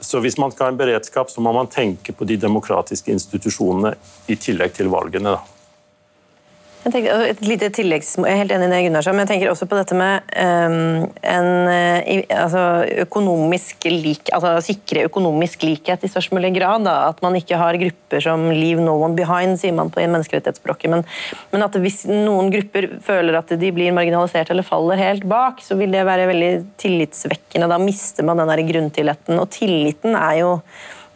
Så, 0.00 0.20
hvis 0.22 0.38
man 0.40 0.52
skal 0.52 0.68
ha 0.68 0.72
en 0.72 0.80
beredskap, 0.80 1.30
så 1.30 1.42
må 1.44 1.52
man 1.52 1.68
tenke 1.68 2.14
på 2.16 2.24
de 2.28 2.38
demokratiske 2.40 3.12
institusjonene 3.12 3.96
i 4.30 4.38
tillegg 4.40 4.78
til 4.78 4.92
valgene. 4.92 5.36
da. 5.36 5.59
Tenker, 6.80 7.26
et 7.28 7.40
lite 7.44 7.68
tilleggs, 7.76 8.14
jeg 8.16 8.24
er 8.24 8.38
helt 8.40 8.52
enig 8.54 8.70
i 8.70 8.72
det 8.72 8.78
Gunnar 8.86 9.04
sa, 9.04 9.12
men 9.12 9.26
jeg 9.26 9.34
tenker 9.34 9.50
også 9.50 9.66
på 9.68 9.76
dette 9.76 9.96
med 9.98 10.30
um, 10.32 11.02
en 11.28 11.48
uh, 11.68 12.22
altså, 12.32 12.62
økonomisk 13.04 13.84
lik, 13.92 14.30
altså, 14.32 14.54
sikre 14.64 15.02
økonomisk 15.10 15.66
likhet 15.68 16.06
i 16.06 16.08
størst 16.08 16.32
mulig 16.32 16.54
grad. 16.56 16.86
Da. 16.86 16.94
At 17.10 17.20
man 17.20 17.36
ikke 17.36 17.58
har 17.60 17.76
grupper 17.82 18.24
som 18.24 18.46
'leave 18.48 18.80
no 18.80 18.94
one 18.96 19.12
behind', 19.18 19.60
sier 19.60 19.76
man 19.76 19.92
på 19.92 20.00
menneskerettighetsspråket. 20.00 20.88
Men, 20.94 21.04
men, 21.52 21.66
at 21.66 21.76
hvis 21.76 22.06
noen 22.08 22.48
grupper 22.54 22.88
føler 23.04 23.36
at 23.36 23.52
de 23.60 23.72
blir 23.76 23.92
marginalisert 23.92 24.48
eller 24.54 24.64
faller 24.64 25.04
helt 25.04 25.28
bak, 25.28 25.60
så 25.60 25.76
vil 25.76 25.92
det 25.92 26.06
være 26.08 26.30
veldig 26.32 26.54
tillitsvekkende. 26.80 27.68
Da 27.68 27.76
mister 27.82 28.24
man 28.24 28.40
den 28.40 28.54
der 28.54 28.64
grunntilliten. 28.72 29.36
Og 29.36 29.52
tilliten 29.52 30.16
er 30.16 30.40
jo 30.40 30.56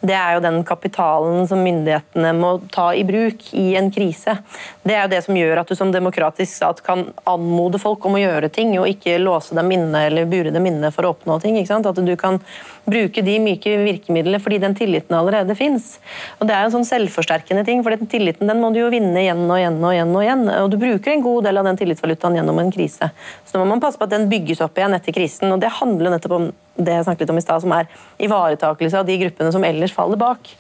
det 0.05 0.15
er 0.17 0.37
jo 0.37 0.43
den 0.45 0.61
kapitalen 0.67 1.47
som 1.49 1.63
myndighetene 1.65 2.33
må 2.37 2.51
ta 2.73 2.91
i 2.95 3.05
bruk 3.09 3.47
i 3.57 3.73
en 3.79 3.91
krise. 3.95 4.37
Det 4.85 4.95
er 4.95 5.07
jo 5.07 5.13
det 5.15 5.21
som 5.25 5.39
gjør 5.39 5.63
at 5.63 5.71
du 5.71 5.77
som 5.79 5.93
demokratisk 5.95 6.53
stat 6.53 6.83
kan 6.85 7.07
anmode 7.29 7.81
folk 7.81 8.05
om 8.05 8.19
å 8.19 8.21
gjøre 8.21 8.51
ting, 8.53 8.75
og 8.81 8.89
ikke 8.91 9.17
låse 9.23 9.57
dem 9.57 9.73
inne 9.73 10.05
eller 10.09 10.29
bure 10.29 10.53
dem 10.55 10.69
inne 10.69 10.91
for 10.95 11.07
å 11.07 11.15
oppnå 11.15 11.39
ting. 11.43 11.57
At 11.65 12.01
du 12.05 12.15
kan 12.21 12.41
bruke 12.85 13.23
de 13.25 13.39
myke 13.41 13.77
virkemidlene 13.81 14.41
fordi 14.43 14.59
den 14.61 14.77
tilliten 14.77 15.17
allerede 15.17 15.57
fins. 15.57 15.97
Det 16.41 16.53
er 16.53 16.65
jo 16.65 16.73
en 16.73 16.77
sånn 16.79 16.91
selvforsterkende 16.91 17.65
ting, 17.67 17.81
for 17.85 17.95
den 17.95 18.11
tilliten 18.11 18.51
den 18.51 18.61
må 18.61 18.73
du 18.75 18.83
jo 18.83 18.91
vinne 18.93 19.23
igjen 19.23 19.47
og 19.47 19.57
igjen 19.57 19.81
og 19.81 19.95
igjen. 19.95 20.13
Og 20.15 20.27
igjen, 20.27 20.45
og 20.59 20.69
du 20.73 20.79
bruker 20.81 21.15
en 21.15 21.25
god 21.25 21.49
del 21.49 21.63
av 21.63 21.71
den 21.71 21.81
tillitsvalutaen 21.81 22.37
gjennom 22.41 22.61
en 22.61 22.75
krise. 22.75 23.09
Så 23.47 23.57
nå 23.57 23.65
må 23.65 23.73
man 23.73 23.83
passe 23.85 24.01
på 24.01 24.09
at 24.09 24.13
den 24.13 24.29
bygges 24.33 24.61
opp 24.65 24.77
igjen 24.79 24.97
etter 24.97 25.17
krisen, 25.17 25.53
og 25.55 25.65
det 25.65 25.73
handler 25.81 26.17
nettopp 26.17 26.37
om 26.37 26.53
det 26.77 26.97
jeg 26.97 27.07
snakket 27.07 27.25
litt 27.25 27.35
om 27.35 27.39
i 27.39 27.45
stad, 27.45 27.63
som 27.63 27.75
er 27.77 27.89
ivaretakelse 28.23 28.99
av 29.01 29.07
de 29.09 29.19
gruppene 29.21 29.53
som 29.55 29.65
ellers 29.67 29.95
faller 29.95 30.21
bak. 30.21 30.51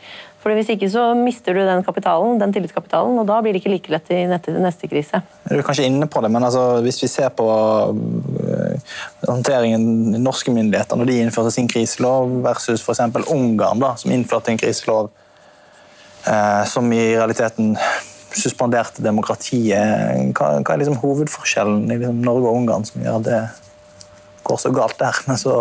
Fordi 0.45 0.59
Hvis 0.59 0.75
ikke 0.75 0.91
så 0.93 1.03
mister 1.17 1.57
du 1.57 1.63
den 1.65 1.83
kapitalen, 1.87 2.37
den 2.39 2.53
tillitskapitalen, 2.53 3.17
og 3.19 3.25
da 3.27 3.39
blir 3.41 3.55
det 3.55 3.63
ikke 3.63 3.73
like 3.73 3.93
lett 3.95 4.11
i 4.13 4.27
neste, 4.29 4.91
krise. 4.91 5.23
Du 5.49 5.57
er 5.57 5.65
kanskje 5.65 5.87
inne 5.89 6.05
på 6.05 6.21
det, 6.21 6.29
men 6.35 6.45
altså, 6.45 6.83
hvis 6.85 7.01
vi 7.01 7.09
ser 7.09 7.31
på 7.33 7.47
uh, 7.49 8.93
håndteringen 9.25 10.19
norske 10.21 10.53
myndigheter 10.53 11.01
når 11.01 11.09
de 11.09 11.21
innførte 11.23 11.55
sin 11.55 11.71
kriselov, 11.71 12.29
versus 12.45 12.85
f.eks. 12.85 13.01
Ungarn, 13.33 13.81
da, 13.81 13.95
som 13.97 14.13
innførte 14.13 14.53
en 14.53 14.61
kriselov 14.61 15.09
eh, 16.29 16.65
som 16.69 16.93
i 16.93 17.03
realiteten 17.17 17.73
suspenderte 18.35 19.03
demokratiet. 19.05 20.33
Hva, 20.37 20.59
hva 20.61 20.75
er 20.75 20.83
liksom 20.83 21.01
hovedforskjellen 21.03 21.87
i 21.89 21.99
liksom 21.99 22.23
Norge 22.25 22.51
og 22.51 22.61
Ungarn 22.61 22.87
som 22.89 23.05
gjør 23.05 23.21
at 23.21 23.29
det 23.29 23.43
går 24.45 24.61
så 24.61 24.73
galt 24.75 24.99
der? 25.01 25.21
men 25.29 25.41
så 25.41 25.57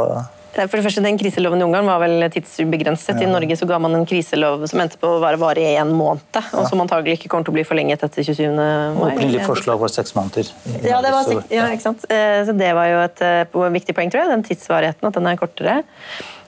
for 0.53 0.77
det 0.77 0.83
første, 0.85 1.01
den 1.01 1.17
Kriseloven 1.17 1.61
i 1.61 1.65
Ungarn 1.65 1.87
var 1.89 2.01
vel 2.03 2.27
tidsubegrenset. 2.33 3.17
Ja. 3.17 3.27
I 3.27 3.31
Norge 3.31 3.57
så 3.57 3.67
ga 3.69 3.79
man 3.81 3.97
en 3.97 4.05
kriselov 4.09 4.65
som 4.69 4.83
endte 4.83 4.99
på 5.01 5.15
å 5.15 5.21
være 5.23 5.39
vare 5.41 5.63
i 5.63 5.73
én 5.79 5.93
måned, 5.97 6.39
og 6.53 6.67
som 6.69 6.83
antagelig 6.83 7.17
ikke 7.17 7.31
kommer 7.33 7.47
til 7.47 7.55
å 7.55 7.57
bli 7.57 7.65
forlenget 7.67 8.05
etter 8.05 8.27
27. 8.27 8.45
mai. 8.53 9.13
Opprinnelig 9.13 9.47
forslag 9.47 9.81
var 9.81 9.93
seks 9.93 10.13
måneder. 10.17 10.51
Ja, 10.85 11.01
det 11.05 11.13
var, 11.15 11.33
ja, 11.53 11.67
ikke 11.73 11.87
sant? 11.87 12.05
Eh, 12.11 12.43
så 12.47 12.55
det 12.57 12.69
var 12.77 12.91
jo 12.91 13.01
et 13.07 13.25
eh, 13.25 13.59
viktig 13.79 13.97
poeng, 13.97 14.13
tror 14.13 14.23
jeg. 14.23 14.33
Den 14.35 14.47
tidsvarigheten, 14.47 15.09
at 15.09 15.19
den 15.19 15.31
er 15.31 15.41
kortere. 15.41 15.81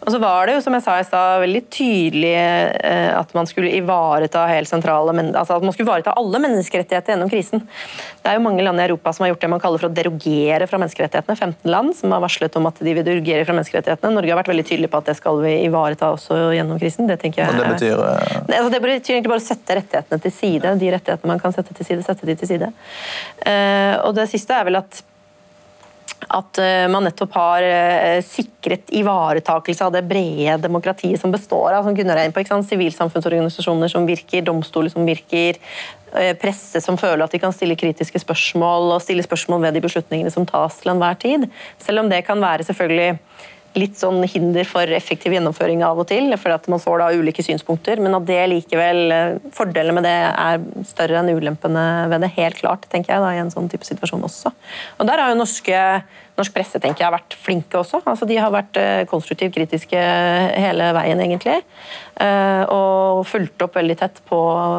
Og 0.02 0.12
så 0.12 0.20
var 0.22 0.48
det 0.48 0.58
jo, 0.58 0.64
som 0.66 0.76
jeg 0.76 0.84
sa 0.86 0.96
i 1.00 1.06
stad, 1.08 1.42
veldig 1.44 1.62
tydelig 1.74 2.34
eh, 2.36 3.12
at 3.16 3.32
man 3.38 3.48
skulle 3.50 3.72
ivareta 3.78 4.44
helt 4.50 4.70
sentrale, 4.70 5.14
altså 5.32 5.58
at 5.58 5.66
man 5.66 5.74
skulle 5.74 5.88
ivareta 5.88 6.14
alle 6.20 6.42
menneskerettigheter 6.44 7.16
gjennom 7.16 7.32
krisen. 7.32 7.64
Det 8.22 8.32
er 8.32 8.38
jo 8.38 8.44
mange 8.46 8.66
land 8.66 8.82
i 8.82 8.86
Europa 8.86 9.14
som 9.16 9.26
har 9.26 9.34
gjort 9.34 9.46
det 9.46 9.52
man 9.56 9.64
kaller 9.64 9.82
for 9.82 9.90
å 9.90 9.96
derogere 9.96 10.68
fra 10.70 10.80
menneskerettighetene. 10.82 11.38
15 11.38 11.72
land 11.72 11.96
som 11.98 12.14
har 12.16 12.24
varslet 12.24 12.60
om 12.60 12.70
at 12.70 12.84
de 12.86 12.98
vil 12.98 13.08
derogere 13.08 13.48
fra 13.48 13.56
menneskerettighetene. 13.58 14.14
Norge 14.18 14.34
har 14.34 14.42
vært 14.42 14.52
veldig 14.54 14.68
tydelig 14.70 14.92
på 14.94 15.02
at 15.02 15.10
det 15.10 15.18
skal 15.22 15.42
vi 15.46 15.56
ivareta 15.66 16.12
også 16.18 16.40
gjennom 16.58 16.82
krisen. 16.82 17.10
Det 17.10 17.20
tenker 17.24 17.46
jeg... 17.46 17.56
Og 17.56 17.64
det 17.64 17.74
betyr... 17.74 17.98
Uh... 18.04 18.38
Altså, 18.46 18.70
det 18.76 18.84
betyr 18.86 19.18
egentlig 19.18 19.34
bare 19.34 19.44
å 19.44 19.48
sette 19.48 19.80
rettighetene 19.82 20.22
til 20.28 20.38
side. 20.38 20.78
De 20.82 20.94
rettighetene 20.98 21.34
man 21.34 21.42
kan 21.42 21.56
sette 21.56 21.76
til 21.78 21.88
side, 21.88 22.06
sette 22.06 22.30
de 22.30 22.38
til 22.40 22.54
side. 22.54 22.72
Uh, 23.42 24.06
og 24.06 24.16
det 24.18 24.30
siste 24.34 24.58
er 24.58 24.70
vel 24.70 24.84
at 24.84 25.04
at 26.28 26.58
eh, 26.58 26.86
man 26.92 27.06
nettopp 27.06 27.34
har 27.38 27.64
eh, 27.64 28.22
sikret 28.26 28.90
ivaretakelse 28.96 29.86
av 29.86 29.94
det 29.94 30.04
brede 30.08 30.58
demokratiet 30.64 31.22
som 31.22 31.34
består 31.34 31.76
av 31.76 31.86
som 31.86 31.96
Gunnar 31.96 32.18
er 32.18 32.30
inne 32.30 32.36
på, 32.36 32.62
sivilsamfunnsorganisasjoner 32.70 33.92
som 33.92 34.08
virker, 34.08 34.46
domstoler 34.46 34.94
som 34.94 35.06
virker, 35.06 35.60
eh, 36.16 36.34
presse 36.42 36.82
som 36.82 36.98
føler 36.98 37.26
at 37.26 37.36
de 37.36 37.42
kan 37.44 37.54
stille 37.54 37.78
kritiske 37.80 38.22
spørsmål 38.24 38.96
og 38.96 39.04
stille 39.04 39.26
spørsmål 39.26 39.68
ved 39.68 39.78
de 39.78 39.84
beslutningene 39.86 40.34
som 40.34 40.48
tas 40.50 40.80
til 40.82 40.96
enhver 40.96 41.20
tid. 41.22 41.50
Selv 41.82 42.04
om 42.04 42.10
det 42.12 42.26
kan 42.28 42.42
være 42.42 42.68
selvfølgelig 42.68 43.20
litt 43.76 43.98
sånn 44.00 44.22
hinder 44.30 44.68
for 44.68 44.90
effektiv 44.98 45.36
gjennomføring 45.36 45.84
av 45.86 46.00
og 46.02 46.08
til, 46.10 46.30
for 46.42 46.56
at 46.56 46.68
man 46.72 46.82
får 46.82 47.02
da 47.02 47.10
ulike 47.16 47.44
synspunkter, 47.46 48.02
men 48.04 48.16
at 48.18 48.28
det 48.28 48.42
likevel 48.52 49.04
Fordelene 49.56 49.96
med 49.98 50.06
det 50.08 50.14
er 50.16 50.64
større 50.88 51.22
enn 51.22 51.32
ulempene 51.36 51.86
ved 52.12 52.24
det, 52.24 52.32
helt 52.38 52.60
klart, 52.60 52.88
tenker 52.92 53.16
jeg, 53.16 53.24
da, 53.24 53.34
i 53.36 53.42
en 53.44 53.52
sånn 53.54 53.70
type 53.72 53.88
situasjon 53.88 54.24
også. 54.28 54.52
Og 55.00 55.10
Der 55.10 55.22
har 55.22 55.34
jo 55.34 55.42
norske 55.42 55.82
norsk 56.36 56.56
presse 56.56 56.80
tenker 56.84 57.04
jeg 57.04 57.08
har 57.08 57.16
vært 57.16 57.36
flinke 57.40 57.80
også. 57.80 58.02
Altså, 58.04 58.28
de 58.28 58.38
har 58.40 58.52
vært 58.54 58.80
eh, 58.80 59.04
konstruktivt 59.10 59.56
kritiske 59.56 60.00
hele 60.00 60.90
veien, 60.98 61.22
egentlig. 61.24 61.62
Eh, 62.16 62.64
og 62.72 63.26
fulgte 63.28 63.66
opp 63.66 63.74
veldig 63.76 63.96
tett 64.00 64.22
på, 64.30 64.38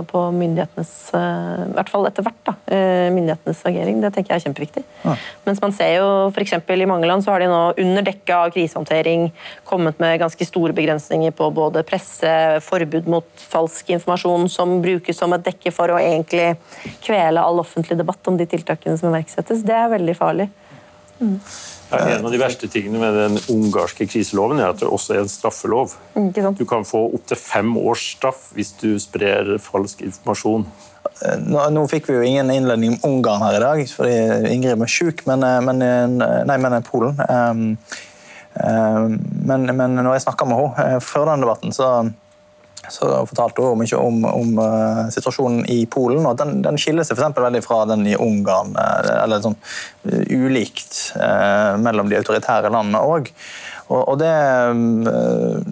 på 0.09 0.21
myndighetenes 0.33 0.93
eh, 1.19 1.65
I 1.67 1.75
hvert 1.77 1.91
fall 1.93 2.09
etter 2.09 2.25
hvert, 2.25 2.39
da, 2.49 2.55
myndighetenes 3.13 3.61
agering. 3.69 4.01
Det 4.01 4.13
tenker 4.15 4.33
jeg 4.33 4.41
er 4.41 4.47
kjempeviktig. 4.47 4.85
Ja. 5.03 5.17
Mens 5.45 5.61
man 5.61 5.75
ser 5.77 5.99
jo 5.99 6.09
f.eks. 6.31 6.55
i 6.57 6.89
mange 6.89 7.09
land 7.11 7.25
så 7.27 7.35
har 7.35 7.45
de 7.45 7.51
nå 7.53 7.61
under 7.83 8.07
dekke 8.07 8.41
av 8.41 8.55
krisehåndtering 8.57 9.29
kommet 9.69 10.01
med 10.01 10.21
ganske 10.23 10.49
store 10.49 10.73
begrensninger 10.77 11.35
på 11.37 11.51
både 11.57 11.85
presse, 11.87 12.33
forbud 12.65 13.11
mot 13.13 13.47
falsk 13.53 13.93
informasjon 13.99 14.49
som 14.53 14.79
brukes 14.85 15.21
som 15.21 15.37
et 15.37 15.45
dekke 15.45 15.75
for 15.77 15.93
å 15.93 16.01
egentlig 16.01 16.55
kvele 17.05 17.43
all 17.43 17.61
offentlig 17.61 17.99
debatt 18.01 18.33
om 18.33 18.41
de 18.41 18.49
tiltakene 18.49 18.97
som 18.97 19.13
iverksettes. 19.13 19.65
Det 19.67 19.77
er 19.77 19.93
veldig 19.93 20.17
farlig. 20.17 20.49
Mm. 21.21 21.37
Ja, 21.91 22.01
en 22.17 22.27
av 22.27 22.33
de 22.35 22.39
verste 22.41 22.67
tingene 22.71 22.99
med 22.99 23.15
den 23.15 23.37
ungarske 23.53 24.09
kriseloven 24.11 24.59
er 24.59 24.73
at 24.73 24.81
det 24.83 24.89
også 24.91 25.15
er 25.15 25.23
en 25.23 25.31
straffelov. 25.31 25.95
Du 26.59 26.65
kan 26.67 26.87
få 26.87 27.05
opptil 27.15 27.39
fem 27.39 27.71
års 27.79 28.09
straff 28.17 28.49
hvis 28.57 28.73
du 28.81 28.97
sprer 29.03 29.55
falsk 29.63 30.03
informasjon. 30.07 30.67
Eh, 31.23 31.39
nå, 31.47 31.61
nå, 31.73 31.85
fikk 31.91 32.11
vi 32.11 32.19
jo 32.19 32.27
ingen 32.27 32.51
innledning 32.53 32.97
om 32.97 33.11
Ungarn 33.11 33.45
her 33.47 33.59
i 33.59 33.63
dag, 33.63 33.85
fordi 33.95 34.17
Ingrid 34.53 34.81
var 34.83 34.91
sjuk, 34.91 35.23
men, 35.31 35.47
eh, 35.47 35.61
men, 35.65 35.83
eh, 35.83 36.43
nei, 36.49 36.59
men 36.59 36.77
Polen. 36.87 37.17
Um, 37.29 37.65
um, 38.59 39.17
men, 39.47 39.71
men, 39.71 39.97
når 40.01 40.17
jeg 40.17 40.27
snakka 40.27 40.49
med 40.49 40.75
henne 40.77 41.01
før 41.05 41.31
den 41.31 41.47
debatten, 41.47 41.77
så 41.77 41.91
så 42.91 43.09
fortalte 43.27 43.65
hun 43.65 43.81
mye 43.81 43.99
om, 44.01 44.25
om 44.29 44.59
uh, 44.61 45.07
situasjonen 45.13 45.65
i 45.73 45.85
Polen. 45.91 46.27
og 46.27 46.37
Den, 46.41 46.61
den 46.65 46.79
skiller 46.81 47.07
seg 47.07 47.19
for 47.19 47.47
veldig 47.47 47.63
fra 47.65 47.83
den 47.91 48.07
i 48.09 48.17
Ungarn. 48.17 48.75
Uh, 48.77 49.23
eller 49.23 49.43
sånn 49.45 49.57
uh, 49.57 50.23
ulikt 50.31 50.99
mellom 51.83 52.09
de 52.11 52.19
autoritære 52.19 52.71
landene 52.73 53.01
òg. 53.03 53.31
Og, 53.87 54.01
og 54.01 54.17
det, 54.19 54.33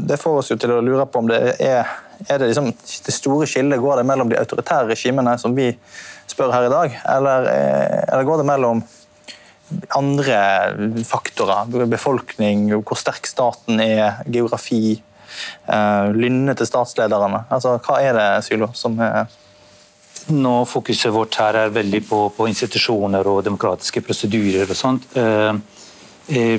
det, 0.07 0.19
får 0.21 0.41
oss 0.41 0.51
jo 0.53 0.57
til 0.61 0.75
å 0.77 0.83
lure 0.85 1.07
på 1.11 1.23
om 1.23 1.31
det 1.31 1.41
er, 1.59 1.89
er 2.29 2.39
det, 2.39 2.53
liksom, 2.53 2.69
det 2.71 3.15
store 3.15 3.49
skillet 3.51 3.83
går 3.83 3.99
det 3.99 4.07
mellom 4.07 4.31
de 4.31 4.39
autoritære 4.39 4.93
regimene 4.93 5.35
som 5.41 5.57
vi 5.57 5.73
spør 6.31 6.55
her 6.55 6.69
i 6.69 6.73
dag, 6.73 6.95
eller, 7.17 7.49
eller 8.05 8.29
går 8.29 8.41
det 8.41 8.47
mellom 8.49 8.85
andre 9.99 10.39
faktorer? 11.09 11.91
Befolkning, 11.91 12.69
hvor 12.87 13.01
sterk 13.01 13.27
staten 13.29 13.83
er, 13.83 14.23
geografi 14.31 14.95
uh, 14.95 15.14
lynne 16.15 16.55
til 16.59 16.69
statslederne. 16.69 17.45
Altså, 17.53 17.79
hva 17.85 17.99
er 18.03 18.17
det, 18.19 18.29
Sylo, 18.47 18.69
som 18.77 18.99
er 19.03 19.25
nå 20.33 20.53
Fokuset 20.69 21.13
vårt 21.13 21.37
her 21.41 21.57
er 21.59 21.73
veldig 21.75 22.01
på, 22.09 22.21
på 22.37 22.47
institusjoner 22.49 23.27
og 23.29 23.43
demokratiske 23.45 24.01
prosedyrer 24.05 24.71
og 24.71 24.79
sånt. 24.79 25.09
Uh, 25.17 25.59
uh, 26.33 26.59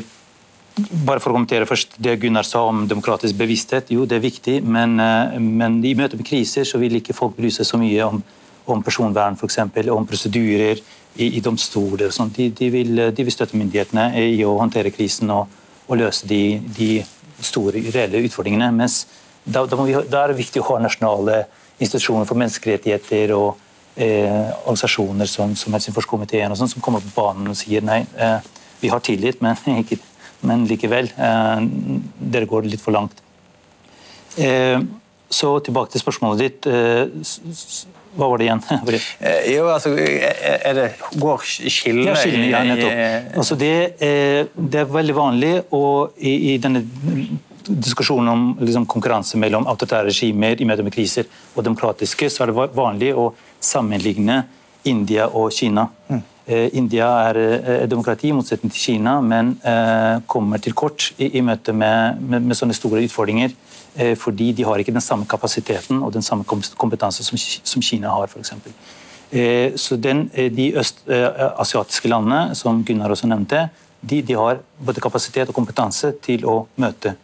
bare 0.76 1.21
for 1.23 1.32
å 1.32 1.38
kommentere 1.38 1.67
først 1.69 1.95
det 2.03 2.17
Gunnar 2.21 2.45
sa 2.45 2.65
om 2.67 2.84
demokratisk 2.89 3.38
bevissthet. 3.39 3.93
Jo, 3.95 4.05
det 4.05 4.19
er 4.19 4.26
viktig, 4.26 4.57
men, 4.61 4.99
men 5.39 5.78
i 5.88 5.93
møte 5.95 6.19
med 6.19 6.28
kriser 6.28 6.67
så 6.67 6.82
vil 6.82 6.97
ikke 6.99 7.15
folk 7.15 7.38
bry 7.38 7.47
seg 7.53 7.69
så 7.69 7.80
mye 7.80 8.03
om, 8.03 8.19
om 8.67 8.84
personvern, 8.84 9.38
f.eks., 9.39 9.61
om 9.93 10.07
prosedyrer 10.09 10.82
i, 11.15 11.30
i 11.38 11.39
domstoler. 11.39 12.11
De, 12.36 12.49
de, 12.51 12.69
vil, 12.73 12.91
de, 12.91 13.23
vil, 13.23 13.32
støtte 13.32 13.55
myndighetene 13.55 14.09
i 14.19 14.43
å 14.43 14.57
håndtere 14.59 14.91
krisen 14.91 15.32
og, 15.32 15.47
og 15.88 16.01
løse 16.01 16.28
de, 16.28 16.59
de 16.76 16.89
store, 17.41 17.83
reelle 17.93 18.23
utfordringene. 18.25 18.71
mens 18.71 19.05
da, 19.43 19.65
da, 19.65 19.77
vi, 19.83 19.93
da, 19.93 20.23
er 20.23 20.33
det 20.33 20.39
viktig 20.39 20.61
å 20.61 20.67
ha 20.71 20.79
nasjonale 20.81 21.43
institusjoner 21.77 22.25
for 22.25 22.39
menneskerettigheter 22.39 23.33
og 23.36 23.59
eh, 23.95 24.49
organisasjoner 24.63 25.29
som, 25.29 25.53
som 25.59 25.75
Helsingforskomiteen 25.75 26.51
og 26.51 26.59
sånn, 26.59 26.71
som 26.71 26.83
kommer 26.83 27.03
på 27.03 27.13
banen 27.15 27.51
og 27.51 27.59
sier 27.59 27.86
nei, 27.86 28.01
eh, 28.17 28.39
vi 28.81 28.91
har 28.91 29.03
tillit, 29.05 29.41
men, 29.45 29.59
ikke, 29.83 29.99
men 30.47 30.65
likevel, 30.69 31.11
eh, 31.13 31.67
dere 32.36 32.49
går 32.49 32.69
litt 32.71 32.83
for 32.83 32.95
langt. 32.95 33.21
Eh, 34.41 34.79
så 35.36 35.51
tilbake 35.63 35.91
til 35.91 36.03
spørsmålet 36.03 36.41
ditt. 36.41 36.67
Eh, 38.16 38.20
hva 38.20 38.30
var 38.32 38.38
det 38.38 38.47
igjen? 38.47 38.63
Eh, 39.26 39.55
jo, 39.55 39.68
altså, 39.70 39.91
er 39.95 40.74
det, 40.76 40.86
Går 41.20 41.43
skillene 41.45 42.13
ja, 42.13 42.16
skillene, 42.20 42.49
ja, 42.49 42.63
nettopp. 42.63 43.38
Altså, 43.39 43.55
det, 43.59 43.74
er, 43.99 44.47
det, 44.55 44.82
er 44.82 44.91
veldig 44.91 45.16
vanlig 45.16 45.53
og 45.76 46.16
i, 46.18 46.53
i 46.53 46.57
denne 46.61 46.84
diskusjonen 47.66 48.30
om 48.30 48.45
liksom, 48.61 48.86
konkurranse 48.86 49.39
mellom 49.41 49.66
autoritære 49.68 50.11
regimer 50.11 50.61
i 50.61 50.68
møte 50.68 50.86
med 50.86 50.93
kriser 50.93 51.26
og 51.55 51.66
demokratiske, 51.66 52.30
så 52.30 52.43
er 52.43 52.51
det 52.51 52.70
vanlig 52.78 53.11
å 53.18 53.32
sammenligne 53.63 54.43
India 54.86 55.28
og 55.34 55.51
Kina. 55.53 55.88
Mm. 56.09 56.22
Eh, 56.45 56.68
India 56.78 57.07
er 57.32 57.39
eh, 57.41 57.86
demokrati 57.89 58.30
i 58.30 58.36
motsetning 58.38 58.70
til 58.70 58.84
Kina, 58.84 59.18
men 59.26 59.55
eh, 59.66 60.22
kommer 60.30 60.61
til 60.61 60.76
kort 60.78 61.07
i, 61.18 61.32
i 61.39 61.41
møte 61.41 61.74
med, 61.74 62.22
med, 62.22 62.45
med, 62.45 62.57
sånne 62.57 62.78
store 62.78 63.01
utfordringer. 63.07 63.55
Eh, 63.95 64.15
fordi 64.19 64.51
de 64.51 64.63
har 64.67 64.79
ikke 64.79 64.91
den 64.91 65.03
samme 65.03 65.23
kapasiteten 65.25 66.01
og 66.03 66.11
den 66.11 66.23
samme 66.25 66.43
kompetanse 66.43 67.23
som, 67.23 67.81
Kina 67.81 68.09
har. 68.11 68.27
For 68.27 68.39
eksempel. 68.39 68.73
eh, 69.31 69.75
så 69.75 69.95
den, 69.95 70.29
eh, 70.33 70.51
De 70.51 70.73
østasiatiske 70.73 72.09
landene 72.09 72.55
som 72.55 72.83
Gunnar 72.83 73.09
også 73.09 73.27
nevnte, 73.27 73.69
de, 74.01 74.21
de, 74.21 74.33
har 74.33 74.59
både 74.79 75.01
kapasitet 75.01 75.47
og 75.49 75.55
kompetanse 75.55 76.11
til 76.21 76.45
å 76.45 76.67
møte 76.77 77.15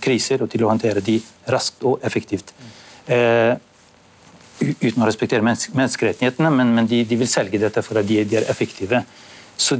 kriser 0.00 0.42
og 0.42 0.50
til 0.50 0.64
å 0.64 0.68
håndtere 0.68 1.00
de 1.00 1.22
raskt 1.48 1.82
og 1.82 1.98
effektivt. 2.04 2.52
Uten 4.60 5.02
å 5.02 5.06
respektere 5.06 5.40
menneskerettighetene, 5.40 6.50
men, 6.50 6.74
men 6.74 6.86
de, 6.86 7.04
de, 7.04 7.16
vil 7.16 7.28
selge 7.28 7.58
dette 7.58 7.80
for 7.82 7.96
at 7.96 8.06
de, 8.06 8.24
de 8.24 8.36
er 8.36 8.50
effektive. 8.50 9.02
Så, 9.56 9.78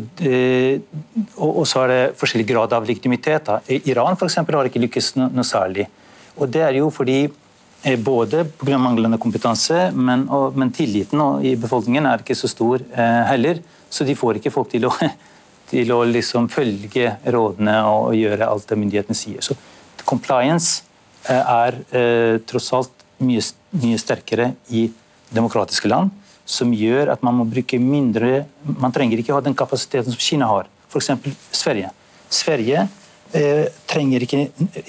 og, 1.36 1.66
så 1.68 1.82
er 1.82 1.88
det 1.88 2.16
forskjellig 2.16 2.48
grad 2.48 2.72
av 2.72 2.86
legitimitet. 2.88 3.44
Da. 3.44 3.60
Iran 3.68 4.16
for 4.16 4.24
eksempel, 4.30 4.56
har 4.56 4.64
ikke 4.64 4.80
lykkes 4.80 5.16
noe 5.18 5.44
særlig. 5.44 5.86
Og 6.39 6.49
det 6.53 6.62
er 6.64 6.78
jo 6.78 6.89
fordi 6.93 7.24
eh, 7.26 7.99
både 7.99 8.45
pga. 8.59 8.78
manglende 8.80 9.20
kompetanse, 9.20 9.91
men, 9.95 10.26
og, 10.33 10.57
men 10.57 10.72
tilliten 10.74 11.20
i 11.45 11.55
befolkningen 11.61 12.09
er 12.09 12.22
ikke 12.22 12.39
så 12.39 12.51
stor 12.51 12.83
eh, 12.93 13.20
heller. 13.30 13.62
Så 13.93 14.07
de 14.09 14.16
får 14.16 14.41
ikke 14.41 14.55
folk 14.55 14.72
til 14.72 14.89
å, 14.89 14.95
til 15.72 15.93
å 15.93 16.03
liksom 16.09 16.49
følge 16.53 17.16
rådene 17.24 17.76
og, 17.85 18.09
og, 18.11 18.16
gjøre 18.16 18.49
alt 18.49 18.68
det 18.70 18.80
myndighetene 18.80 19.18
sier. 19.18 19.45
Så 19.45 19.57
compliance 20.09 20.83
eh, 21.28 21.39
er 21.43 21.78
eh, 21.93 22.41
tross 22.49 22.72
alt 22.76 23.07
mye, 23.22 23.45
mye 23.83 24.01
sterkere 24.01 24.53
i 24.72 24.89
demokratiske 25.33 25.89
land, 25.89 26.11
som 26.49 26.72
gjør 26.74 27.12
at 27.12 27.22
man 27.22 27.37
må 27.39 27.45
bruke 27.47 27.78
mindre 27.78 28.43
Man 28.66 28.93
trenger 28.93 29.20
ikke 29.20 29.33
ha 29.37 29.41
den 29.45 29.55
kapasiteten 29.57 30.11
som 30.11 30.20
Kina 30.20 30.49
har, 30.51 30.66
f.eks. 30.91 31.12
Sverige. 31.55 31.93
Sverige 32.33 32.89
trenger 33.89 34.24
ikke 34.26 34.43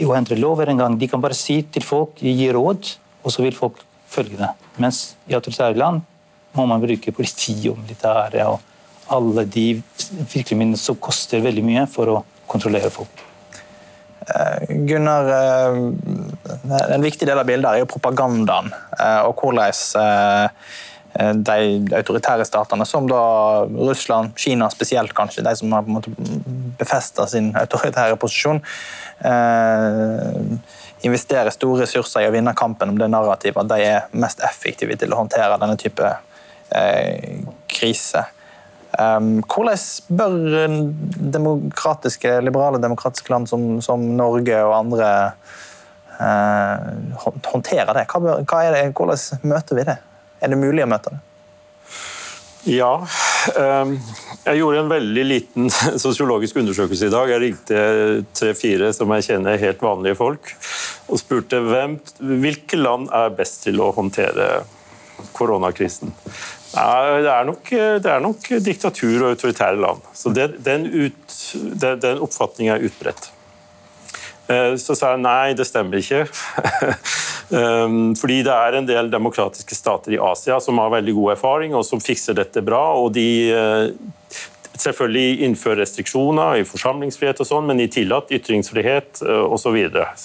å 0.04 0.16
endre 0.18 0.36
lover 0.36 0.72
engang. 0.74 0.98
De 1.00 1.08
kan 1.08 1.22
bare 1.24 1.38
si 1.38 1.62
til 1.72 1.86
folk, 1.86 2.20
gi 2.20 2.50
råd, 2.52 2.90
og 3.24 3.32
så 3.32 3.46
vil 3.46 3.56
folk 3.56 3.80
følge 4.12 4.40
det. 4.42 4.50
Mens 4.84 5.14
i 5.30 5.36
autoritære 5.38 5.80
land 5.80 6.04
må 6.58 6.66
man 6.70 6.84
bruke 6.84 7.14
politi 7.16 7.56
og 7.72 7.80
militære 7.82 8.46
og 8.50 8.60
alle 9.14 9.46
de 9.50 9.68
virkemidlene 10.32 10.80
som 10.80 11.00
koster 11.02 11.44
veldig 11.44 11.64
mye 11.66 11.86
for 11.92 12.12
å 12.12 12.18
kontrollere 12.50 12.92
folk. 12.94 13.24
Eh, 14.24 14.76
Gunnar, 14.88 15.28
eh, 15.28 16.94
en 16.96 17.04
viktig 17.04 17.28
del 17.28 17.40
av 17.40 17.48
bildet 17.48 17.70
er 17.70 17.82
jo 17.82 17.90
propagandaen 17.92 18.70
eh, 18.72 19.22
og 19.28 19.42
hvordan 19.42 19.74
de 21.14 21.58
autoritære 21.94 22.46
statene, 22.48 22.86
som 22.90 23.06
da 23.10 23.22
Russland, 23.70 24.34
Kina 24.40 24.70
spesielt 24.74 25.14
kanskje, 25.14 25.44
de 25.46 25.54
som 25.60 25.72
har 25.76 25.86
på 25.86 25.92
en 25.92 25.98
måte 26.00 26.14
befesta 26.80 27.28
sin 27.30 27.52
autoritære 27.60 28.18
posisjon, 28.18 28.62
investerer 31.06 31.54
store 31.54 31.84
ressurser 31.84 32.26
i 32.26 32.30
å 32.32 32.34
vinne 32.34 32.56
kampen 32.58 32.90
om 32.90 32.98
det 32.98 33.12
narrativet 33.14 33.62
at 33.62 33.70
de 33.70 33.86
er 33.86 34.08
mest 34.18 34.42
effektive 34.46 34.98
til 34.98 35.14
å 35.14 35.22
håndtere 35.22 35.60
denne 35.62 35.78
type 35.78 36.16
krise. 37.70 38.26
Um, 38.94 39.42
hvordan 39.50 39.78
bør 40.08 40.34
demokratiske, 41.34 42.42
liberale 42.46 42.82
demokratiske 42.82 43.34
land 43.34 43.50
som, 43.50 43.82
som 43.82 44.04
Norge 44.18 44.60
og 44.62 44.74
andre 44.78 45.08
eh, 46.22 46.92
håndtere 47.50 47.96
det? 47.98 48.06
Hva 48.12 48.38
hva 48.46 48.60
det? 48.76 48.84
Hvordan 48.94 49.50
møter 49.50 49.80
vi 49.80 49.88
det? 49.90 49.98
Er 50.44 50.52
det 50.52 50.60
mulig 50.60 50.84
å 50.84 50.90
møte 50.92 51.14
det? 51.14 51.22
Ja. 52.64 52.94
Um, 53.60 53.98
jeg 54.46 54.60
gjorde 54.62 54.84
en 54.84 54.92
veldig 54.92 55.24
liten 55.28 55.70
sosiologisk 56.06 56.60
undersøkelse 56.62 57.10
i 57.10 57.14
dag. 57.14 57.32
Jeg 57.32 57.44
ringte 57.44 57.82
tre-fire 58.36 58.92
som 58.96 59.12
jeg 59.18 59.28
kjenner 59.28 59.60
helt 59.60 59.84
vanlige 59.84 60.20
folk, 60.20 60.54
og 61.12 61.20
spurte 61.20 61.60
hvem, 61.64 61.98
hvilke 62.44 62.80
land 62.80 63.12
er 63.16 63.36
best 63.36 63.66
til 63.68 63.84
å 63.84 63.92
håndtere 63.96 64.50
koronakrisen. 65.36 66.14
Det, 66.74 67.30
er 67.30 67.46
nok, 67.46 67.70
det 68.02 68.10
er 68.10 68.24
nok 68.24 68.48
diktatur 68.66 69.20
og 69.20 69.36
autoritære 69.36 69.78
land. 69.78 70.08
Så 70.18 70.32
den, 70.34 70.88
ut, 70.90 71.38
den 71.84 72.24
oppfatningen 72.24 72.78
er 72.78 72.88
utbredt. 72.88 73.30
Eh, 74.48 74.76
så 74.76 74.96
sa 74.98 75.14
jeg 75.14 75.24
nei, 75.24 75.54
det 75.58 75.68
stemmer 75.70 76.04
ikke. 76.04 76.26
Um, 77.54 78.16
fordi 78.18 78.40
det 78.48 78.54
er 78.56 78.74
en 78.80 78.86
del 78.88 79.10
demokratiske 79.12 79.76
stater 79.78 80.16
i 80.16 80.18
Asia 80.18 80.56
som 80.64 80.80
har 80.82 80.90
veldig 80.90 81.14
god 81.14 81.34
erfaring 81.36 81.76
og 81.78 81.84
som 81.86 82.00
fikser 82.02 82.34
dette 82.40 82.64
bra. 82.66 82.96
og 82.98 83.12
de 83.14 83.26
eh, 83.54 84.40
selvfølgelig 84.80 85.44
innfører 85.46 85.84
restriksjoner 85.84 86.64
i 86.64 86.66
forsamlingsfrihet 86.66 87.44
og 87.44 87.50
sånn, 87.50 87.68
men 87.70 87.84
de 87.84 87.90
tillatt 87.94 88.32
ytringsfrihet 88.34 89.22
eh, 89.28 89.44
osv. 89.44 89.78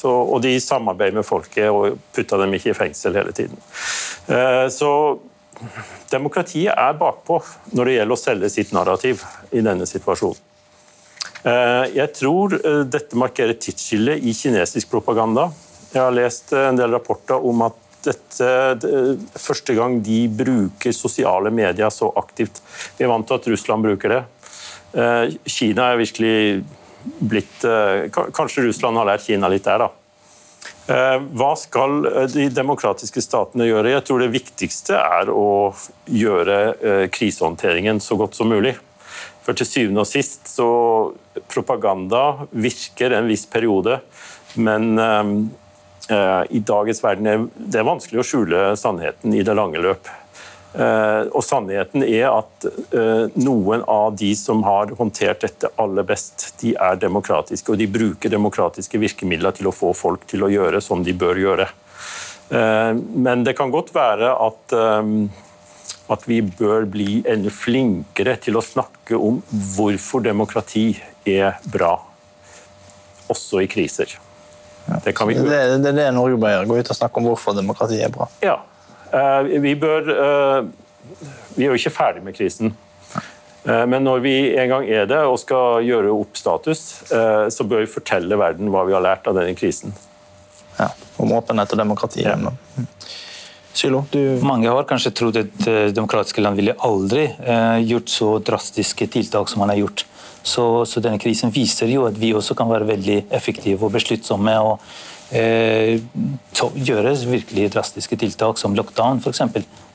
Og 0.08 0.38
de 0.46 0.54
samarbeider 0.62 1.18
med 1.18 1.28
folket 1.28 1.68
og 1.68 1.98
putter 2.16 2.46
dem 2.46 2.56
ikke 2.56 2.72
i 2.72 2.78
fengsel 2.78 3.18
hele 3.18 3.34
tiden. 3.36 3.60
Så 4.72 4.92
demokratiet 6.08 6.72
er 6.72 6.96
bakpå 6.96 7.42
når 7.74 7.90
det 7.90 7.98
gjelder 7.98 8.16
å 8.16 8.22
selge 8.22 8.52
sitt 8.54 8.72
narrativ 8.72 9.26
i 9.50 9.66
denne 9.66 9.90
situasjonen. 9.90 10.40
Eh, 11.46 11.84
jeg 11.94 12.14
tror 12.18 12.56
eh, 12.58 12.84
dette 12.90 13.18
markerer 13.18 13.54
tidsskillet 13.54 14.18
tidsskille 14.18 14.18
i 14.18 14.34
kinesisk 14.34 14.90
propaganda. 14.90 15.48
Jeg 15.92 16.02
har 16.02 16.16
lest 16.16 16.52
eh, 16.52 16.66
en 16.70 16.78
del 16.78 16.96
rapporter 16.96 17.38
om 17.38 17.62
at 17.68 17.84
dette 18.08 18.48
første 19.36 19.74
gang 19.74 19.98
de 20.06 20.20
bruker 20.30 20.94
sosiale 20.94 21.50
medier 21.52 21.90
så 21.92 22.08
aktivt. 22.16 22.60
Vi 22.96 23.04
er 23.04 23.10
vant 23.10 23.26
til 23.26 23.36
at 23.36 23.48
Russland 23.50 23.84
bruker 23.84 24.12
det. 24.14 24.20
Kina 25.50 25.88
er 25.90 25.98
virkelig 25.98 26.36
blitt 27.18 27.66
Kanskje 28.38 28.68
Russland 28.68 28.96
har 29.02 29.10
lært 29.10 29.26
Kina 29.26 29.50
litt 29.50 29.66
der, 29.66 29.82
da. 29.82 31.18
Hva 31.42 31.50
skal 31.58 32.06
de 32.32 32.46
demokratiske 32.54 33.20
statene 33.26 33.66
gjøre? 33.66 33.96
Jeg 33.96 34.06
tror 34.06 34.22
det 34.22 34.30
viktigste 34.38 35.02
er 35.02 35.34
å 35.34 35.74
gjøre 36.06 37.08
krisehåndteringen 37.12 38.00
så 38.00 38.16
godt 38.22 38.38
som 38.38 38.54
mulig. 38.54 38.78
For 39.48 39.56
til 39.56 39.64
syvende 39.64 40.02
og 40.04 40.08
sist 40.10 40.44
så 40.52 40.68
propaganda 41.48 42.44
virker 42.52 43.14
en 43.16 43.30
viss 43.30 43.46
periode, 43.48 43.94
men 44.60 45.00
eh, 45.00 46.42
i 46.52 46.60
dagens 46.60 47.00
verden 47.00 47.30
er 47.32 47.46
det 47.56 47.84
vanskelig 47.88 48.20
å 48.20 48.26
skjule 48.28 48.66
sannheten 48.76 49.32
i 49.32 49.40
det 49.48 49.54
lange 49.56 49.80
løp. 49.80 50.12
Eh, 50.76 51.22
og 51.32 51.40
sannheten 51.46 52.04
er 52.04 52.26
at 52.28 52.68
eh, 52.68 53.24
noen 53.40 53.86
av 53.88 54.20
de 54.20 54.34
som 54.36 54.60
har 54.68 54.92
håndtert 55.00 55.40
dette 55.46 55.72
aller 55.80 56.04
best, 56.12 56.50
de 56.60 56.76
er 56.76 57.00
demokratiske, 57.00 57.72
og 57.72 57.80
de 57.80 57.88
bruker 57.88 58.36
demokratiske 58.36 59.00
virkemidler 59.00 59.56
til 59.56 59.72
å 59.72 59.76
få 59.78 59.96
folk 59.96 60.28
til 60.28 60.44
å 60.44 60.52
gjøre 60.52 60.84
som 60.84 61.00
de 61.08 61.16
bør 61.16 61.40
gjøre. 61.46 61.70
Men 62.48 63.42
det 63.44 63.52
kan 63.56 63.68
godt 63.68 63.90
være 63.92 64.30
at 64.40 64.72
at 66.08 66.24
vi 66.28 66.40
bør 66.42 66.86
bli 66.88 67.20
enda 67.28 67.52
flinkere 67.52 68.36
til 68.40 68.56
å 68.58 68.64
snakke 68.64 69.18
om 69.18 69.42
hvorfor 69.76 70.24
demokrati 70.24 70.90
er 71.28 71.58
bra, 71.68 71.94
også 73.28 73.60
i 73.64 73.68
kriser. 73.70 74.16
Det, 74.88 75.12
vi... 75.12 75.34
det, 75.36 75.60
det, 75.84 75.90
er 75.90 75.96
det 75.98 76.08
Norge 76.16 76.38
bør 76.40 76.54
gjøre, 76.54 76.68
gå 76.70 76.78
ut 76.80 76.92
og 76.94 76.96
snakke 76.96 77.20
om 77.20 77.28
hvorfor 77.28 77.56
demokrati 77.56 78.00
er 78.00 78.12
bra. 78.12 78.28
Ja. 78.40 78.56
Eh, 79.12 79.60
vi 79.60 79.72
bør 79.80 80.08
eh, 80.12 80.66
Vi 81.56 81.64
er 81.64 81.72
jo 81.72 81.78
ikke 81.78 81.92
ferdig 81.92 82.24
med 82.24 82.36
krisen. 82.36 82.74
Eh, 83.64 83.84
men 83.88 84.04
når 84.04 84.24
vi 84.24 84.34
en 84.56 84.72
gang 84.72 84.88
er 84.88 85.08
det 85.08 85.20
og 85.28 85.38
skal 85.40 85.84
gjøre 85.84 86.12
opp 86.12 86.40
status, 86.40 86.84
så 87.08 87.68
bør 87.68 87.84
vi 87.84 87.92
fortelle 87.92 88.38
verden 88.40 88.72
hva 88.72 88.84
vi 88.88 88.96
har 88.96 89.04
lært 89.04 89.28
av 89.28 89.36
denne 89.36 89.56
krisen. 89.58 89.92
Ja, 90.78 90.92
Om 91.18 91.32
åpenhet 91.36 91.72
og 91.74 91.80
demokrati. 91.80 92.24
Ja. 92.24 92.36
Sylo, 93.78 94.02
du... 94.10 94.20
Mange 94.42 94.70
har 94.72 94.86
kanskje 94.90 95.12
trodd 95.14 95.36
at 95.38 95.66
eh, 95.70 95.90
demokratiske 95.94 96.42
land 96.42 96.58
ville 96.58 96.74
aldri 96.82 97.28
eh, 97.28 97.78
gjort 97.86 98.10
så 98.10 98.30
drastiske 98.42 99.06
tiltak 99.14 99.50
som 99.52 99.62
man 99.62 99.70
har 99.70 99.78
gjort. 99.84 100.02
Så, 100.42 100.64
så, 100.88 101.02
denne 101.04 101.20
krisen 101.22 101.52
viser 101.54 101.90
jo 101.92 102.06
at 102.08 102.18
vi 102.18 102.32
også 102.34 102.56
kan 102.58 102.70
være 102.70 102.88
veldig 102.88 103.20
effektive 103.38 103.86
og 103.86 103.94
besluttsomme. 103.94 104.56
og 104.58 104.82
eh, 105.30 106.00
gjøre 106.88 107.14
virkelig 107.28 107.68
drastiske 107.74 108.18
tiltak 108.18 108.58
som 108.58 108.74
lockdown 108.74 109.22
f.eks. 109.22 109.44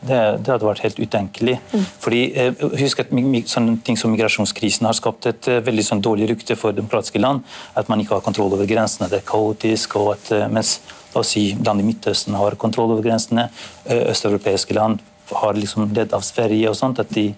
Det, 0.04 0.20
det 0.44 0.52
hadde 0.52 0.68
vært 0.68 0.84
helt 0.84 1.00
utenkelig. 1.00 1.60
Mm. 1.72 1.86
Fordi, 2.04 2.24
eh, 2.40 2.66
husk 2.80 3.04
at 3.04 3.14
sånne 3.52 3.78
ting 3.84 4.00
som 4.00 4.12
Migrasjonskrisen 4.12 4.88
har 4.88 4.98
skapt 4.98 5.28
et 5.32 5.48
eh, 5.48 5.64
veldig 5.64 5.86
sånn, 5.88 6.04
dårlig 6.04 6.28
rykte 6.34 6.60
for 6.60 6.76
demokratiske 6.76 7.20
land. 7.24 7.44
At 7.76 7.92
man 7.92 8.04
ikke 8.04 8.18
har 8.18 8.26
kontroll 8.26 8.54
over 8.54 8.68
grensene. 8.68 9.10
Det 9.12 9.22
er 9.22 9.28
kaotisk. 9.28 9.96
og 10.02 10.16
at, 10.18 10.32
eh, 10.32 10.48
mens 10.52 10.80
La 11.14 11.22
oss 11.22 11.34
si 11.36 11.52
land 11.66 11.82
i 11.82 11.88
Midtøsten 11.88 12.38
har 12.38 12.58
kontroll 12.62 12.94
over 12.96 13.06
grensene. 13.06 13.50
Eh, 13.86 14.10
østeuropeiske 14.12 14.74
land 14.74 15.02
har 15.34 15.58
liksom 15.58 15.94
ledd 15.94 16.14
av 16.14 16.26
Sverige 16.26 16.70
og 16.70 16.78
sånt. 16.78 17.00
at 17.00 17.10
de, 17.10 17.34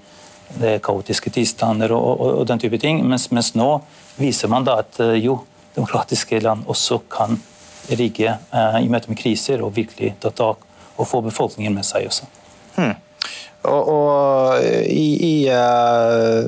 Det 0.59 0.75
er 0.75 0.79
kaotiske 0.79 1.29
tilstander 1.33 1.91
og, 1.91 2.19
og, 2.21 2.39
og, 2.39 2.47
den 2.47 2.59
type 2.59 2.77
ting. 2.77 3.01
Mens, 3.07 3.31
mens, 3.31 3.55
nå 3.55 3.81
viser 4.17 4.47
man 4.47 4.63
da 4.63 4.79
at 4.83 4.99
eh, 4.99 5.17
jo, 5.25 5.39
demokratiske 5.75 6.39
land 6.39 6.63
også 6.67 7.01
kan 7.09 7.39
rigge 7.89 8.29
eh, 8.29 8.77
i 8.83 8.89
møte 8.89 9.09
med 9.09 9.19
kriser 9.19 9.61
og 9.65 9.75
virkelig 9.75 10.15
ta 10.21 10.31
tak 10.31 10.61
og 10.95 11.07
få 11.07 11.21
befolkningen 11.25 11.73
med 11.75 11.85
seg 11.85 12.07
også. 12.07 12.29
Hmm. 12.77 12.95
Og, 13.65 13.87
og, 13.89 14.63
I, 14.85 15.05
i 15.25 15.35
uh, 15.49 16.45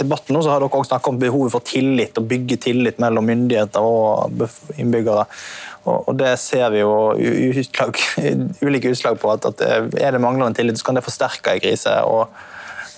debatten 0.00 0.36
nå 0.36 0.42
så 0.44 0.54
har 0.54 0.62
dere 0.62 0.70
også 0.72 0.94
snakket 0.94 1.12
om 1.12 1.20
behovet 1.20 1.52
for 1.52 1.66
tillit, 1.66 2.16
å 2.16 2.24
bygge 2.24 2.60
tillit 2.68 3.00
mellom 3.02 3.26
myndigheter 3.28 3.84
og 3.84 4.46
innbyggere. 4.78 5.26
Og, 5.84 6.14
det 6.18 6.34
ser 6.40 6.70
vi 6.74 6.82
jo 6.82 6.92
utslag, 7.16 7.98
ulike 8.60 8.92
utslag 8.92 9.18
på. 9.20 9.30
at, 9.32 9.46
at 9.46 9.62
Er 10.00 10.12
det 10.12 10.22
manglende 10.22 10.56
tillit, 10.56 10.78
så 10.78 10.88
kan 10.88 10.98
det 10.98 11.04
forsterke 11.06 11.54
en 11.54 11.62
krise. 11.62 11.94
Og, 12.08 12.34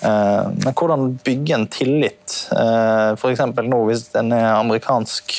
uh, 0.02 0.48
men 0.64 0.74
hvordan 0.74 1.12
bygge 1.24 1.56
en 1.56 1.68
tillit? 1.70 2.40
Uh, 2.52 3.12
F.eks. 3.18 3.44
nå 3.60 3.82
hvis 3.88 4.08
en 4.18 4.32
er 4.36 4.48
amerikansk 4.54 5.36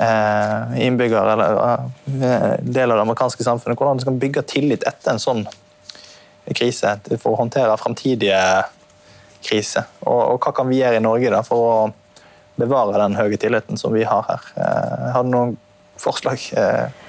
uh, 0.00 0.76
innbygger 0.80 1.32
eller 1.34 1.88
del 2.60 2.90
av 2.90 3.00
det 3.00 3.06
amerikanske 3.06 3.46
samfunnet. 3.46 3.78
Hvordan 3.78 4.02
skal 4.02 4.16
man 4.16 4.22
bygge 4.26 4.46
tillit 4.50 4.86
etter 4.88 5.14
en 5.14 5.22
sånn 5.22 5.46
krise 6.56 6.98
for 7.16 7.34
å 7.34 7.40
håndtere 7.44 7.78
framtidige 7.80 8.42
kriser? 9.46 9.88
Og 10.04 10.36
hva 10.42 10.52
kan 10.56 10.68
vi 10.68 10.82
gjøre 10.82 11.00
i 11.00 11.04
Norge 11.04 11.32
da, 11.32 11.44
for 11.46 11.64
å 11.64 11.74
bevare 12.60 12.98
den 13.00 13.16
høye 13.16 13.38
tilliten 13.40 13.78
som 13.80 13.94
vi 13.94 14.02
har 14.04 14.26
her? 14.28 14.48
Har 15.14 15.24
du 15.24 15.30
noen 15.32 15.58
forslag. 16.00 16.42
Eh, 16.56 17.00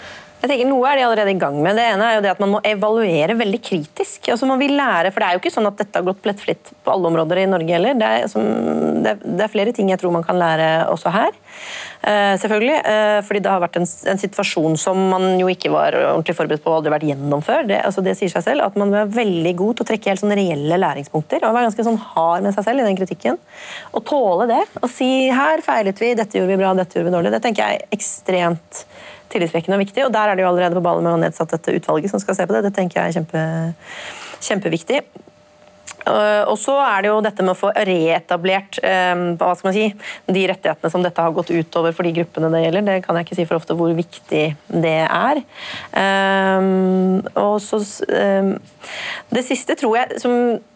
jeg 0.41 0.49
tenker 0.49 0.69
Noe 0.71 0.89
er 0.89 0.97
de 0.97 1.03
allerede 1.05 1.33
i 1.35 1.37
gang 1.41 1.57
med. 1.61 1.77
Det 1.77 1.83
ene 1.85 2.05
er 2.07 2.15
jo 2.15 2.21
det 2.25 2.31
at 2.31 2.39
Man 2.41 2.53
må 2.55 2.61
evaluere 2.65 3.35
veldig 3.37 3.59
kritisk. 3.61 4.31
Altså 4.33 4.49
man 4.49 4.61
vil 4.61 4.73
lære, 4.77 5.11
for 5.13 5.21
Det 5.21 5.27
er 5.27 5.37
jo 5.37 5.41
ikke 5.43 5.53
sånn 5.53 5.69
at 5.69 5.77
dette 5.77 5.99
har 5.99 6.07
gått 6.07 6.23
plettfritt 6.23 6.71
på 6.81 6.93
alle 6.93 7.11
områder 7.11 7.43
i 7.43 7.49
Norge 7.51 7.75
heller. 7.77 7.99
Det 7.99 8.09
er, 8.09 8.25
som, 8.31 8.47
det, 9.05 9.19
det 9.21 9.45
er 9.45 9.53
flere 9.53 9.75
ting 9.77 9.91
jeg 9.93 10.01
tror 10.01 10.15
man 10.15 10.25
kan 10.25 10.39
lære 10.41 10.71
også 10.89 11.13
her. 11.13 11.37
Uh, 12.01 12.33
selvfølgelig, 12.41 12.77
uh, 12.81 13.19
fordi 13.27 13.41
det 13.45 13.51
har 13.51 13.61
vært 13.61 13.75
en, 13.77 13.85
en, 13.85 14.21
situasjon 14.21 14.77
som 14.81 14.97
man 15.11 15.35
jo 15.37 15.49
ikke 15.51 15.69
var 15.69 15.93
ordentlig 15.99 16.33
forberedt 16.37 16.63
på 16.63 16.71
og 16.71 16.79
aldri 16.79 16.93
vært 16.95 17.05
gjennom 17.11 17.43
før. 17.45 17.67
Det, 17.69 17.77
altså 17.85 18.01
det 18.05 18.15
sier 18.17 18.31
seg 18.33 18.45
selv 18.47 18.65
at 18.65 18.79
Man 18.79 18.93
er 18.97 19.11
veldig 19.11 19.53
god 19.59 19.77
til 19.77 19.85
å 19.85 19.89
trekke 19.91 20.09
helt 20.09 20.23
sånne 20.23 20.39
reelle 20.39 20.79
læringspunkter 20.81 21.45
og 21.45 21.53
være 21.53 21.69
ganske 21.69 21.85
sånn 21.85 22.01
hard 22.15 22.47
med 22.47 22.57
seg 22.57 22.65
selv 22.67 22.81
i 22.81 22.87
den 22.89 22.97
kritikken. 22.97 23.37
Og 23.93 24.05
tåle 24.09 24.49
det. 24.49 24.61
Og 24.81 24.89
si 24.89 25.29
her 25.29 25.61
feilet 25.65 26.01
vi, 26.01 26.13
dette 26.17 26.39
gjorde 26.39 26.55
vi 26.55 26.61
bra, 26.63 26.73
dette 26.77 26.97
gjorde 26.97 27.11
vi 27.11 27.15
dårlig. 27.19 27.33
Det 27.35 27.43
tenker 27.45 27.67
jeg 27.67 27.81
er 27.81 27.97
ekstremt 27.99 28.85
tillitvekkende 29.31 29.77
og 29.77 29.85
viktig. 29.85 30.05
og 30.05 30.13
Der 30.13 30.31
er 30.31 30.37
det 30.37 30.45
jo 30.45 30.51
allerede 30.51 30.77
på 30.77 30.85
ballen 30.85 31.05
med 31.05 31.13
å 31.13 31.17
ha 31.19 31.25
nedsatt 31.25 31.53
dette 31.53 31.75
utvalget 31.77 32.13
som 32.13 32.21
skal 32.23 32.37
se 32.37 32.47
på 32.47 32.57
det. 32.57 32.65
Det 32.67 32.75
tenker 32.77 33.01
jeg 33.01 33.11
er 33.11 33.19
kjempe, 33.19 33.43
kjempeviktig. 34.41 35.03
Eh, 36.05 36.43
og 36.49 36.57
så 36.59 36.77
er 36.83 37.03
det 37.03 37.11
jo 37.11 37.19
dette 37.25 37.45
med 37.45 37.53
å 37.53 37.59
få 37.59 37.71
reetablert 37.75 38.79
eh, 38.85 39.13
hva 39.39 39.51
skal 39.57 39.69
man 39.69 39.77
si, 39.77 39.85
de 40.31 40.45
rettighetene 40.51 40.93
som 40.93 41.05
dette 41.05 41.25
har 41.25 41.35
gått 41.35 41.53
utover 41.53 41.95
for 41.95 42.07
de 42.07 42.15
gruppene 42.19 42.51
det 42.53 42.63
gjelder. 42.65 42.87
Det 42.87 42.97
kan 43.05 43.19
jeg 43.19 43.27
ikke 43.27 43.39
si 43.41 43.47
for 43.49 43.61
ofte 43.61 43.77
hvor 43.77 43.93
viktig 43.97 44.43
det 44.71 44.97
er. 45.05 45.43
Um, 45.91 47.21
og 47.37 47.57
så 47.63 47.81
Det 49.31 49.43
siste 49.45 49.75
tror 49.79 49.97
jeg, 49.99 50.21
som 50.21 50.33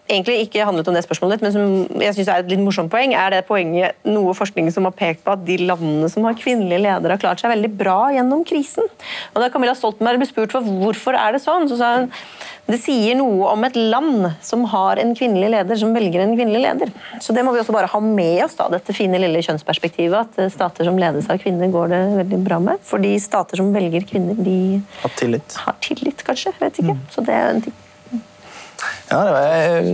egentlig 0.07 0.45
ikke 0.45 0.65
handlet 0.67 0.87
om 0.89 0.95
det 0.95 1.03
spørsmålet, 1.05 1.41
men 1.41 1.53
som 1.53 2.01
jeg 2.01 2.15
synes 2.17 2.29
er 2.29 2.43
et 2.43 2.51
litt 2.51 2.61
morsomt 2.61 2.91
poeng, 2.93 3.15
er 3.17 3.33
det 3.33 3.45
poenget 3.47 3.97
noe 4.07 4.35
forskning 4.37 4.69
som 4.73 4.85
har 4.85 4.93
pekt 4.97 5.23
på 5.25 5.33
at 5.33 5.45
de 5.47 5.57
landene 5.63 6.09
som 6.11 6.27
har 6.27 6.37
kvinnelige 6.37 6.83
ledere, 6.83 7.15
har 7.15 7.21
klart 7.21 7.41
seg 7.41 7.53
veldig 7.53 7.71
bra 7.79 7.99
gjennom 8.13 8.43
krisen. 8.47 8.85
Og 9.33 9.41
Da 9.41 9.49
Camilla 9.53 9.73
Stoltenberg 9.77 10.21
ble 10.21 10.29
spurt 10.29 10.53
for 10.53 10.75
hvorfor 10.83 11.17
er 11.17 11.35
det 11.35 11.41
sånn, 11.45 11.69
så 11.71 11.79
sa 11.79 11.95
hun 11.97 12.11
det 12.65 12.79
sier 12.81 13.13
noe 13.13 13.51
om 13.51 13.61
et 13.67 13.75
land 13.77 14.31
som 14.45 14.63
har 14.71 14.97
en 14.97 15.11
kvinnelig 15.17 15.51
leder 15.53 15.77
som 15.77 15.93
velger 15.93 16.23
en 16.23 16.33
kvinnelig 16.33 16.63
leder. 16.63 16.93
Så 17.21 17.33
det 17.35 17.43
må 17.45 17.53
vi 17.53 17.61
også 17.61 17.75
bare 17.75 17.91
ha 17.91 18.01
med 18.01 18.41
oss, 18.47 18.57
da, 18.57 18.65
dette 18.73 18.95
fine 18.97 19.19
lille 19.21 19.43
kjønnsperspektivet. 19.45 20.33
At 20.33 20.53
stater 20.53 20.89
som 20.89 20.97
ledes 20.97 21.29
av 21.29 21.37
kvinner, 21.43 21.69
går 21.69 21.93
det 21.93 22.01
veldig 22.23 22.41
bra 22.47 22.57
med. 22.71 22.81
Fordi 22.89 23.13
stater 23.21 23.61
som 23.61 23.69
velger 23.75 24.09
kvinner, 24.09 24.37
de 24.41 24.81
har 25.03 25.13
tillit, 25.21 25.59
har 25.61 25.77
tillit 25.85 26.25
kanskje. 26.25 26.55
Vet 26.57 26.81
ikke. 26.81 26.97
Mm. 26.97 27.05
Så 27.13 27.25
det 27.29 27.37
er 27.37 27.51
en 27.53 27.65
ting. 27.67 27.81
Ja, 29.09 29.19
det 29.25 29.33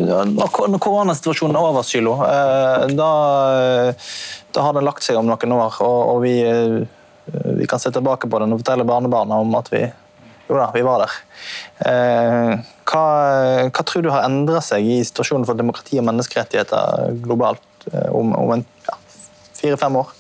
var, 0.10 0.26
når 0.72 0.82
koronasituasjonen 0.82 1.58
er 1.58 1.68
over, 1.68 1.86
Sylo, 1.88 2.16
eh, 2.26 2.86
da, 2.96 3.10
da, 4.56 4.64
har 4.66 4.78
det 4.78 4.86
lagt 4.86 5.06
seg 5.06 5.20
om 5.20 5.28
noen 5.30 5.56
år. 5.58 5.80
Og, 5.84 6.00
og 6.14 6.22
vi, 6.26 6.36
eh, 6.48 6.78
vi, 7.58 7.68
kan 7.70 7.82
se 7.82 7.92
tilbake 7.94 8.30
på 8.32 8.42
den 8.44 8.56
og 8.56 8.64
fortelle 8.64 8.88
barnebarna 8.88 9.42
om 9.44 9.58
at 9.60 9.72
vi 9.74 9.84
jo 10.50 10.58
da, 10.58 10.70
vi 10.76 10.86
var 10.86 11.04
der. 11.06 11.18
Eh, 11.88 12.54
hva, 12.92 13.04
hva 13.68 13.86
tror 13.88 14.04
du 14.04 14.12
har 14.12 14.28
endra 14.28 14.64
seg 14.64 14.88
i 14.88 15.02
situasjonen 15.08 15.48
for 15.48 15.60
demokrati 15.60 16.00
og 16.02 16.08
menneskerettigheter 16.10 17.20
globalt 17.24 17.88
om, 18.12 18.34
om 18.36 18.58
ja, 18.60 18.98
fire-fem 19.58 20.02
år? 20.02 20.12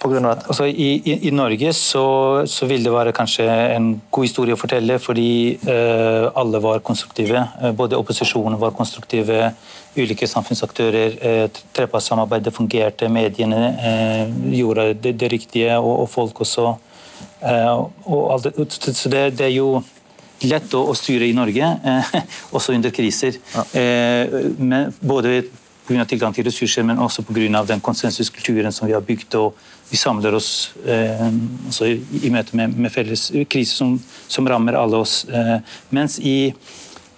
Altså, 0.00 0.64
i, 0.64 0.94
i, 1.04 1.14
i, 1.28 1.30
Norge 1.30 1.72
så, 1.76 2.46
så, 2.48 2.66
vil 2.66 2.84
det 2.84 2.92
være 2.92 3.12
kanskje 3.12 3.44
en 3.76 3.90
god 4.08 4.24
historie 4.24 4.56
å 4.56 4.60
fortelle, 4.60 4.96
fordi 4.98 5.58
eh, 5.68 6.24
alle 6.40 6.60
var 6.64 6.80
konstruktive. 6.80 7.42
Eh, 7.60 7.74
både 7.76 7.98
opposisjonen 8.00 8.56
var 8.60 8.72
konstruktive, 8.78 9.50
ulike 9.98 10.28
samfunnsaktører. 10.30 11.18
Eh, 11.20 11.60
Trepartssamarbeidet 11.76 12.54
fungerte, 12.56 13.12
mediene 13.12 13.60
eh, 13.76 14.34
gjorde 14.56 14.94
det, 14.94 15.18
det 15.20 15.32
riktige, 15.34 15.76
og, 15.76 16.06
og, 16.06 16.08
folk 16.08 16.40
også. 16.46 16.72
Eh, 17.44 17.84
og 18.08 18.46
det, 18.46 18.70
så 18.72 19.12
det, 19.12 19.24
det, 19.36 19.50
er 19.50 19.56
jo 19.58 19.82
lett 20.48 20.72
å, 20.80 20.86
å 20.88 20.96
styre 20.96 21.28
i 21.28 21.36
Norge, 21.36 21.74
eh, 21.84 22.20
også 22.56 22.72
under 22.72 22.94
kriser. 22.94 23.36
Ja. 23.52 23.68
Eh, 23.76 24.38
men 24.56 24.94
både 25.04 25.42
pga. 25.90 26.06
tilgang 26.06 26.34
til 26.34 26.46
ressurser, 26.46 26.86
men 26.86 26.98
også 26.98 27.24
pga. 27.26 27.64
den 27.66 27.80
konsensuskulturen 27.80 28.72
som 28.72 28.86
vi 28.86 28.94
har 28.94 29.00
bygd. 29.00 29.34
og 29.34 29.54
Vi 29.90 29.96
samler 29.96 30.34
oss 30.34 30.72
eh, 30.86 31.26
altså 31.66 31.86
i, 31.86 32.00
i, 32.22 32.30
møte 32.30 32.56
med, 32.56 32.76
med 32.76 32.92
felles 32.92 33.30
kriser 33.50 33.76
som, 33.76 33.98
som, 34.28 34.46
rammer 34.46 34.78
alle 34.78 34.96
oss. 34.96 35.24
Eh, 35.28 35.58
mens 35.90 36.18
i, 36.18 36.52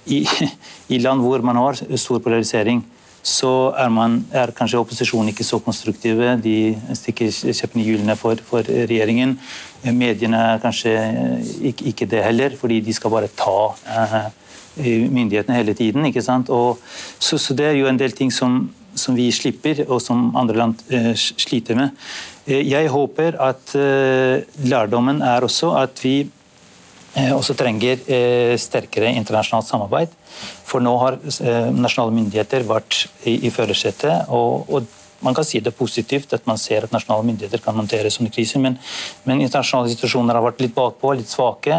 i, 0.06 0.26
i, 0.94 0.98
land 0.98 1.20
hvor 1.20 1.42
man 1.42 1.56
har 1.56 1.76
stor 1.96 2.20
polarisering, 2.20 2.82
så 3.22 3.72
er, 3.78 3.88
man, 3.88 4.24
er 4.34 4.50
kanskje 4.50 4.80
opposisjonen 4.80 5.30
ikke 5.30 5.46
så 5.46 5.60
konstruktive. 5.62 6.34
De 6.42 6.74
stikker 6.98 7.30
kjeppen 7.30 7.82
i 7.82 7.86
hjulene 7.86 8.16
for, 8.18 8.40
for, 8.48 8.66
regjeringen. 8.66 9.36
Mediene 9.94 10.40
er 10.54 10.62
kanskje 10.62 10.96
ikke, 11.70 11.84
ikke, 11.92 12.08
det 12.10 12.24
heller, 12.24 12.56
fordi 12.58 12.80
de 12.82 12.94
skal 12.94 13.12
bare 13.14 13.30
ta 13.36 13.58
eh, 13.86 14.32
myndighetene 14.76 15.56
hele 15.56 15.74
tiden. 15.74 16.06
ikke 16.06 16.22
sant? 16.22 16.50
Og, 16.50 16.78
så, 17.18 17.38
så, 17.38 17.54
det 17.54 17.66
er 17.66 17.78
jo 17.78 17.88
en 17.90 17.98
del 18.00 18.14
ting 18.16 18.32
som, 18.32 18.70
som 18.94 19.16
vi 19.16 19.30
slipper, 19.32 19.84
og 19.88 20.00
som 20.02 20.30
andre 20.36 20.58
land 20.62 20.84
eh, 20.92 21.12
sliter 21.16 21.78
med. 21.78 21.96
Eh, 22.46 22.62
jeg 22.68 22.92
håper 22.92 23.38
at 23.40 23.74
eh, 23.78 24.44
lærdommen 24.64 25.22
er 25.22 25.44
også 25.44 25.74
at 25.82 26.00
vi 26.04 26.16
eh, 26.22 27.32
også 27.32 27.56
trenger 27.58 28.00
eh, 28.06 28.56
sterkere 28.60 29.12
internasjonalt 29.12 29.68
samarbeid. 29.68 30.16
For 30.66 30.80
nå 30.84 30.96
har 31.02 31.20
eh, 31.20 31.70
nasjonale 31.76 32.16
myndigheter 32.16 32.66
vært 32.68 33.06
i, 33.24 33.42
i 33.46 33.52
førersetet. 33.52 34.32
Og, 34.32 34.68
og, 34.72 34.98
man 35.22 35.36
kan 35.36 35.46
si 35.46 35.60
det 35.62 35.70
positivt 35.78 36.32
at 36.34 36.48
man 36.50 36.58
ser 36.58 36.82
at 36.82 36.90
nasjonale 36.90 37.22
myndigheter 37.28 37.60
kan 37.62 37.76
håndtere 37.78 38.10
sånne 38.10 38.32
kriser, 38.34 38.58
men, 38.58 38.74
men 39.22 39.38
internasjonale 39.44 39.92
institusjoner 39.92 40.34
har 40.34 40.42
vært 40.42 40.64
litt 40.64 40.74
bakpå, 40.74 41.12
litt 41.14 41.30
svake. 41.30 41.78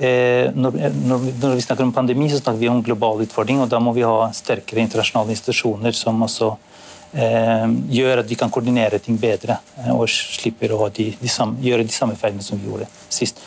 Eh, 0.00 0.48
når, 0.56 0.78
når, 1.04 1.54
vi 1.58 1.60
snakker 1.60 1.84
om 1.84 1.92
pandemi, 1.92 2.30
så 2.32 2.38
snakker 2.40 2.60
vi 2.60 2.68
om 2.72 2.80
global 2.82 3.20
utfordring, 3.26 3.60
og 3.60 3.68
da 3.68 3.82
må 3.84 3.92
vi 3.92 4.06
ha 4.06 4.30
sterkere 4.32 4.80
internasjonale 4.80 5.34
institusjoner 5.34 5.92
som 5.96 6.22
også 6.24 6.48
eh, 7.12 7.66
gjør 7.92 8.22
at 8.22 8.30
vi 8.30 8.38
kan 8.40 8.52
koordinere 8.54 9.02
ting 9.04 9.20
bedre 9.20 9.58
eh, 9.76 9.92
og 9.92 10.08
slipper 10.08 10.72
å 10.72 10.88
de, 10.88 11.10
de 11.20 11.32
samme, 11.32 11.60
gjøre 11.60 11.84
de 11.84 11.92
samme 11.92 12.16
feilene 12.16 12.46
som 12.46 12.56
vi 12.56 12.70
gjorde 12.70 12.88
sist. 13.12 13.42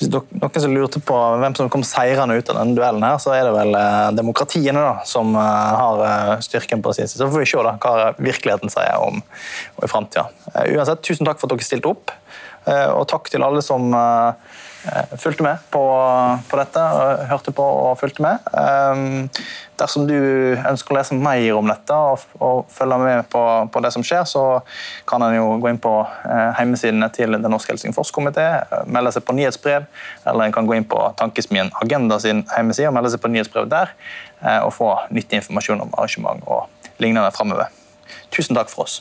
Hvis 0.00 0.08
noen 0.08 0.62
som 0.64 0.72
lurte 0.72 1.00
på 1.04 1.16
hvem 1.42 1.54
som 1.58 1.68
kom 1.68 1.82
seirende 1.84 2.38
ut 2.38 2.48
av 2.48 2.56
denne 2.56 2.72
duellen, 2.78 3.02
her, 3.04 3.18
så 3.20 3.34
er 3.36 3.42
det 3.44 3.50
vel 3.52 3.74
eh, 3.76 4.12
demokratiene 4.16 4.80
da, 4.80 4.94
som 5.04 5.34
eh, 5.36 5.74
har 5.76 6.04
eh, 6.06 6.30
styrken 6.46 6.80
på 6.80 6.94
sin 6.96 7.10
side. 7.10 7.18
Så 7.20 7.28
får 7.28 7.42
vi 7.42 7.48
se 7.50 7.64
da, 7.66 7.74
hva 7.76 8.14
virkeligheten 8.16 8.72
sier 8.72 8.96
om, 9.04 9.20
om 9.76 9.84
i 9.84 9.90
framtida. 9.90 10.30
Uansett, 10.54 11.02
tusen 11.04 11.28
takk 11.28 11.42
for 11.42 11.50
at 11.50 11.58
dere 11.58 11.68
stilte 11.68 11.92
opp, 11.92 12.14
og 12.70 13.06
takk 13.10 13.30
til 13.32 13.42
alle 13.46 13.62
som 13.64 13.88
Eh, 14.84 15.16
fulgte 15.18 15.42
med 15.42 15.58
på, 15.70 15.82
på, 16.48 16.56
dette, 16.56 16.82
hørte 17.28 17.52
på 17.52 17.64
og 17.64 17.98
fulgte 18.00 18.24
med. 18.24 18.46
Dersom 19.80 20.06
du 20.08 20.16
ønsker 20.56 20.94
å 20.94 20.96
lese 20.96 21.16
mer 21.20 21.58
om 21.58 21.68
dette 21.68 21.96
og, 21.96 22.24
og 22.40 22.70
følge 22.72 22.96
med 23.02 23.28
på, 23.32 23.42
på, 23.72 23.82
det 23.84 23.90
som 23.92 24.04
skjer, 24.06 24.24
så 24.28 24.44
kan 25.08 25.24
en 25.26 25.36
jo 25.36 25.58
gå 25.60 25.72
inn 25.72 25.80
på 25.82 25.92
hjemmesidene 26.24 27.10
til 27.12 27.36
Den 27.36 27.52
norske 27.52 27.74
Helsingforskomité, 27.74 28.46
melde 28.88 29.12
seg 29.16 29.26
på 29.28 29.36
nyhetsbrev, 29.36 29.84
eller 30.24 30.46
en 30.46 30.56
kan 30.56 30.68
gå 30.68 30.78
inn 30.78 30.88
på 30.88 31.02
Tankesmien 31.20 31.72
Agenda 31.84 32.20
sin 32.22 32.44
hjemmeside 32.48 32.88
og 32.88 32.96
melde 32.96 33.12
seg 33.12 33.24
på 33.24 33.32
nyhetsbrev 33.32 33.68
der, 33.72 33.92
og 34.64 34.72
få 34.76 34.94
nyttig 35.12 35.42
informasjon 35.42 35.84
om 35.84 35.92
arrangement 35.96 36.44
og 36.48 37.00
lignende 37.00 37.28
framover. 37.36 37.68
Tusen 38.32 38.56
takk 38.56 38.72
for 38.72 38.88
oss. 38.88 39.00